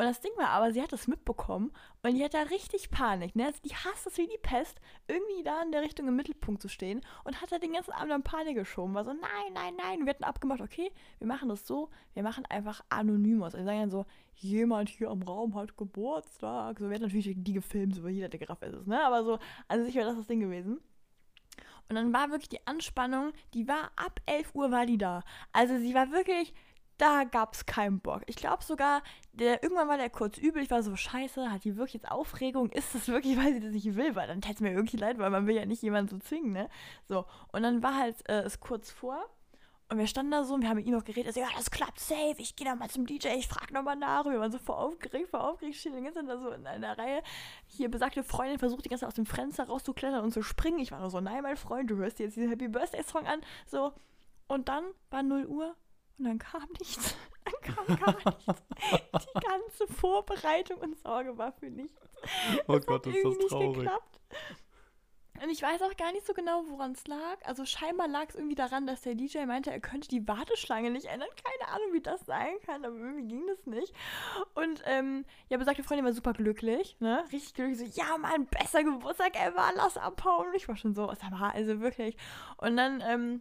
Und 0.00 0.06
das 0.06 0.22
Ding 0.22 0.32
war 0.38 0.48
aber, 0.48 0.72
sie 0.72 0.80
hat 0.80 0.94
das 0.94 1.08
mitbekommen 1.08 1.72
und 2.02 2.14
die 2.14 2.24
hat 2.24 2.32
da 2.32 2.40
richtig 2.44 2.90
Panik. 2.90 3.36
Ne? 3.36 3.44
Also 3.44 3.58
die 3.62 3.74
hasst 3.74 4.06
es 4.06 4.16
wie 4.16 4.26
die 4.26 4.38
Pest, 4.40 4.80
irgendwie 5.06 5.42
da 5.42 5.60
in 5.60 5.72
der 5.72 5.82
Richtung 5.82 6.08
im 6.08 6.16
Mittelpunkt 6.16 6.62
zu 6.62 6.68
stehen 6.68 7.02
und 7.24 7.42
hat 7.42 7.52
da 7.52 7.58
den 7.58 7.74
ganzen 7.74 7.92
Abend 7.92 8.12
an 8.12 8.22
Panik 8.22 8.56
geschoben. 8.56 8.94
War 8.94 9.04
so, 9.04 9.12
nein, 9.12 9.52
nein, 9.52 9.74
nein. 9.76 9.98
Und 9.98 10.06
wir 10.06 10.14
hatten 10.14 10.24
abgemacht, 10.24 10.62
okay, 10.62 10.90
wir 11.18 11.26
machen 11.26 11.50
das 11.50 11.66
so, 11.66 11.90
wir 12.14 12.22
machen 12.22 12.46
einfach 12.46 12.82
Anonymous. 12.88 13.54
Also 13.54 13.58
wir 13.58 13.64
sagen 13.64 13.80
dann 13.80 13.90
so, 13.90 14.06
jemand 14.36 14.88
hier 14.88 15.10
am 15.10 15.20
Raum 15.20 15.54
hat 15.54 15.76
Geburtstag. 15.76 16.78
So, 16.78 16.86
wir 16.88 16.94
hatten 16.94 17.04
natürlich 17.04 17.34
die 17.36 17.52
gefilmt, 17.52 17.94
so 17.94 18.08
jeder, 18.08 18.30
der 18.30 18.40
gerafft 18.40 18.62
ist 18.62 18.86
ne? 18.86 19.04
Aber 19.04 19.22
so, 19.22 19.38
also 19.68 19.84
sicher 19.84 20.04
das 20.04 20.16
das 20.16 20.28
Ding 20.28 20.40
gewesen. 20.40 20.80
Und 21.90 21.96
dann 21.96 22.14
war 22.14 22.30
wirklich 22.30 22.48
die 22.48 22.66
Anspannung, 22.66 23.32
die 23.52 23.68
war 23.68 23.90
ab 23.96 24.18
11 24.24 24.54
Uhr 24.54 24.70
war 24.70 24.86
die 24.86 24.96
da. 24.96 25.24
Also 25.52 25.76
sie 25.78 25.92
war 25.92 26.10
wirklich 26.10 26.54
da 27.00 27.24
gab 27.24 27.54
es 27.54 27.64
keinen 27.64 28.00
Bock. 28.00 28.22
Ich 28.26 28.36
glaube 28.36 28.62
sogar, 28.62 29.02
der, 29.32 29.62
irgendwann 29.62 29.88
war 29.88 29.96
der 29.96 30.10
kurz 30.10 30.36
übel. 30.36 30.62
Ich 30.62 30.70
war 30.70 30.82
so, 30.82 30.94
scheiße, 30.96 31.50
hat 31.50 31.64
die 31.64 31.76
wirklich 31.76 31.94
jetzt 31.94 32.10
Aufregung? 32.10 32.70
Ist 32.70 32.94
das 32.94 33.08
wirklich, 33.08 33.38
weil 33.38 33.54
sie 33.54 33.60
das 33.60 33.72
nicht 33.72 33.96
will? 33.96 34.14
Weil 34.14 34.28
dann 34.28 34.42
täte 34.42 34.56
es 34.56 34.60
mir 34.60 34.72
irgendwie 34.72 34.98
leid, 34.98 35.18
weil 35.18 35.30
man 35.30 35.46
will 35.46 35.56
ja 35.56 35.64
nicht 35.64 35.82
jemanden 35.82 36.10
so 36.10 36.18
zwingen, 36.18 36.52
ne? 36.52 36.68
So, 37.08 37.24
und 37.52 37.62
dann 37.62 37.82
war 37.82 37.96
halt 37.96 38.16
äh, 38.28 38.42
es 38.42 38.60
kurz 38.60 38.90
vor. 38.90 39.24
Und 39.88 39.98
wir 39.98 40.06
standen 40.06 40.30
da 40.30 40.44
so 40.44 40.54
und 40.54 40.62
wir 40.62 40.68
haben 40.68 40.76
mit 40.76 40.86
ihm 40.86 40.92
noch 40.92 41.04
geredet. 41.04 41.26
Er 41.26 41.32
so, 41.32 41.40
ja, 41.40 41.48
das 41.56 41.70
klappt 41.70 41.98
safe. 41.98 42.36
Ich 42.38 42.54
gehe 42.54 42.64
da 42.64 42.76
mal 42.76 42.88
zum 42.90 43.06
DJ, 43.06 43.28
ich 43.36 43.48
frage 43.48 43.74
nochmal 43.74 43.96
nach. 43.96 44.24
Wir 44.24 44.38
waren 44.38 44.52
so 44.52 44.58
voll 44.58 44.76
aufgeregt, 44.76 45.30
voll 45.30 45.40
aufgeregt, 45.40 45.76
stehen 45.76 45.96
die 45.96 46.02
ganze 46.02 46.20
Zeit 46.20 46.28
da 46.28 46.38
so 46.38 46.50
in 46.50 46.64
einer 46.66 46.96
Reihe. 46.96 47.22
Hier 47.66 47.90
besagte 47.90 48.22
Freundin 48.22 48.58
versucht 48.58 48.84
die 48.84 48.88
ganze 48.88 49.00
Zeit 49.00 49.08
aus 49.08 49.14
dem 49.14 49.26
Fenster 49.26 49.66
rauszuklettern 49.66 50.22
und 50.22 50.32
zu 50.32 50.42
springen. 50.42 50.78
Ich 50.78 50.92
war 50.92 51.00
nur 51.00 51.10
so, 51.10 51.20
nein, 51.20 51.42
mein 51.42 51.56
Freund, 51.56 51.90
du 51.90 51.96
hörst 51.96 52.20
dir 52.20 52.24
jetzt 52.24 52.36
diesen 52.36 52.50
Happy 52.50 52.68
Birthday 52.68 53.02
Song 53.02 53.26
an. 53.26 53.40
So. 53.66 53.92
Und 54.46 54.68
dann 54.68 54.84
war 55.10 55.24
0 55.24 55.46
Uhr 55.46 55.74
und 56.20 56.24
dann 56.26 56.38
kam 56.38 56.68
nichts. 56.78 57.16
Dann 57.44 57.74
kam 57.74 57.96
gar 57.98 58.16
nichts. 58.16 58.62
Die 59.34 59.40
ganze 59.40 59.86
Vorbereitung 59.94 60.76
und 60.78 60.96
Sorge 61.00 61.36
war 61.38 61.52
für 61.52 61.70
nichts. 61.70 61.98
Oh 62.68 62.74
Das 62.74 62.86
Gott, 62.86 63.06
hat 63.06 63.14
ist 63.14 63.24
das 63.24 63.36
nicht 63.38 63.48
traurig. 63.48 63.74
geklappt. 63.78 64.20
Und 65.42 65.48
ich 65.48 65.62
weiß 65.62 65.80
auch 65.80 65.96
gar 65.96 66.12
nicht 66.12 66.26
so 66.26 66.34
genau, 66.34 66.64
woran 66.68 66.92
es 66.92 67.06
lag. 67.06 67.38
Also 67.44 67.64
scheinbar 67.64 68.08
lag 68.08 68.28
es 68.28 68.34
irgendwie 68.34 68.54
daran, 68.56 68.86
dass 68.86 69.00
der 69.00 69.14
DJ 69.14 69.46
meinte, 69.46 69.70
er 69.70 69.80
könnte 69.80 70.06
die 70.08 70.28
Warteschlange 70.28 70.90
nicht 70.90 71.06
ändern. 71.06 71.30
Keine 71.42 71.72
Ahnung, 71.72 71.94
wie 71.94 72.02
das 72.02 72.26
sein 72.26 72.52
kann, 72.66 72.84
aber 72.84 72.94
irgendwie 72.94 73.26
ging 73.26 73.46
das 73.46 73.64
nicht. 73.64 73.94
Und 74.54 74.82
ähm, 74.84 75.24
ja, 75.48 75.56
besagte 75.56 75.82
Freundin 75.82 76.04
war 76.04 76.12
super 76.12 76.34
glücklich, 76.34 76.98
ne? 77.00 77.24
Richtig 77.32 77.54
glücklich. 77.54 77.78
So, 77.94 78.00
ja, 78.02 78.18
Mann, 78.18 78.46
besser 78.48 78.84
Geburtstag 78.84 79.34
ever, 79.34 79.72
lass 79.76 79.96
abhauen. 79.96 80.48
Und 80.48 80.54
ich 80.56 80.68
war 80.68 80.76
schon 80.76 80.94
so, 80.94 81.06
sag 81.18 81.30
mal, 81.30 81.52
also 81.52 81.80
wirklich. 81.80 82.18
Und 82.58 82.76
dann, 82.76 83.02
ähm, 83.06 83.40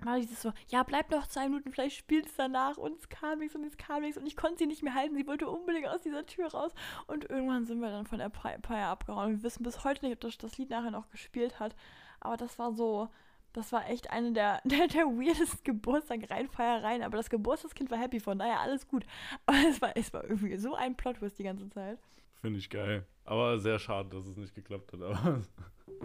war 0.00 0.18
dieses 0.18 0.42
so, 0.42 0.52
ja, 0.68 0.82
bleib 0.82 1.10
noch 1.10 1.26
zwei 1.26 1.48
Minuten, 1.48 1.72
vielleicht 1.72 1.96
spielt 1.96 2.26
es 2.26 2.34
danach 2.36 2.76
und 2.76 2.98
es 2.98 3.08
kam 3.08 3.38
nichts 3.38 3.54
und 3.54 3.64
es 3.64 3.76
kam 3.76 4.02
nichts 4.02 4.18
und 4.18 4.26
ich 4.26 4.36
konnte 4.36 4.58
sie 4.58 4.66
nicht 4.66 4.82
mehr 4.82 4.94
halten, 4.94 5.16
sie 5.16 5.26
wollte 5.26 5.48
unbedingt 5.48 5.88
aus 5.88 6.02
dieser 6.02 6.26
Tür 6.26 6.48
raus 6.48 6.72
und 7.06 7.28
irgendwann 7.28 7.66
sind 7.66 7.80
wir 7.80 7.90
dann 7.90 8.06
von 8.06 8.18
der 8.18 8.30
Feier 8.30 8.88
abgehauen. 8.88 9.36
Wir 9.36 9.42
wissen 9.42 9.62
bis 9.62 9.84
heute 9.84 10.04
nicht, 10.04 10.14
ob 10.14 10.20
das, 10.20 10.38
das 10.38 10.58
Lied 10.58 10.70
nachher 10.70 10.90
noch 10.90 11.08
gespielt 11.10 11.58
hat, 11.60 11.74
aber 12.20 12.36
das 12.36 12.58
war 12.58 12.72
so, 12.72 13.08
das 13.52 13.72
war 13.72 13.88
echt 13.88 14.10
eine 14.10 14.32
der, 14.32 14.60
der, 14.64 14.88
der 14.88 15.06
weirdesten 15.06 15.64
Geburtstag-Reinfeiereien, 15.64 17.02
aber 17.02 17.16
das 17.16 17.30
Geburtstagskind 17.30 17.90
war 17.90 17.98
happy, 17.98 18.20
von 18.20 18.38
daher 18.38 18.60
alles 18.60 18.86
gut. 18.86 19.04
Aber 19.46 19.58
es 19.68 19.80
war, 19.80 19.96
es 19.96 20.12
war 20.12 20.24
irgendwie 20.24 20.56
so 20.56 20.74
ein 20.74 20.96
Plot-Twist 20.96 21.38
die 21.38 21.44
ganze 21.44 21.68
Zeit. 21.70 21.98
Finde 22.40 22.58
ich 22.58 22.70
geil. 22.70 23.04
Aber 23.24 23.58
sehr 23.58 23.78
schade, 23.78 24.10
dass 24.10 24.26
es 24.26 24.36
nicht 24.36 24.54
geklappt 24.54 24.92
hat. 24.92 25.02
Aber 25.02 25.40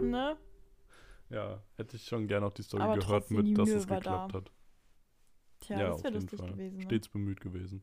Ne? 0.00 0.36
Ja, 1.34 1.62
hätte 1.76 1.96
ich 1.96 2.04
schon 2.04 2.28
gerne 2.28 2.46
auch 2.46 2.52
die 2.52 2.62
Story 2.62 2.82
Aber 2.82 2.96
gehört 2.96 3.30
mit, 3.30 3.58
dass 3.58 3.68
es 3.68 3.86
geklappt 3.86 4.34
da. 4.34 4.38
hat. 4.38 4.52
Tja, 5.60 5.78
ja, 5.78 5.86
das 5.88 5.96
auf 5.96 6.04
wäre 6.04 6.12
jeden 6.14 6.22
lustig 6.22 6.40
Fall. 6.40 6.50
gewesen. 6.52 6.76
Ne? 6.78 6.82
Stets 6.84 7.08
bemüht 7.08 7.40
gewesen. 7.40 7.82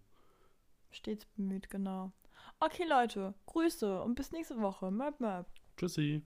Stets 0.90 1.26
bemüht, 1.26 1.70
genau. 1.70 2.12
Okay, 2.60 2.86
Leute, 2.88 3.34
Grüße 3.48 4.02
und 4.02 4.16
bis 4.16 4.32
nächste 4.32 4.60
Woche. 4.62 4.90
Möp, 4.90 5.20
möp. 5.20 5.48
Tschüssi. 5.78 6.24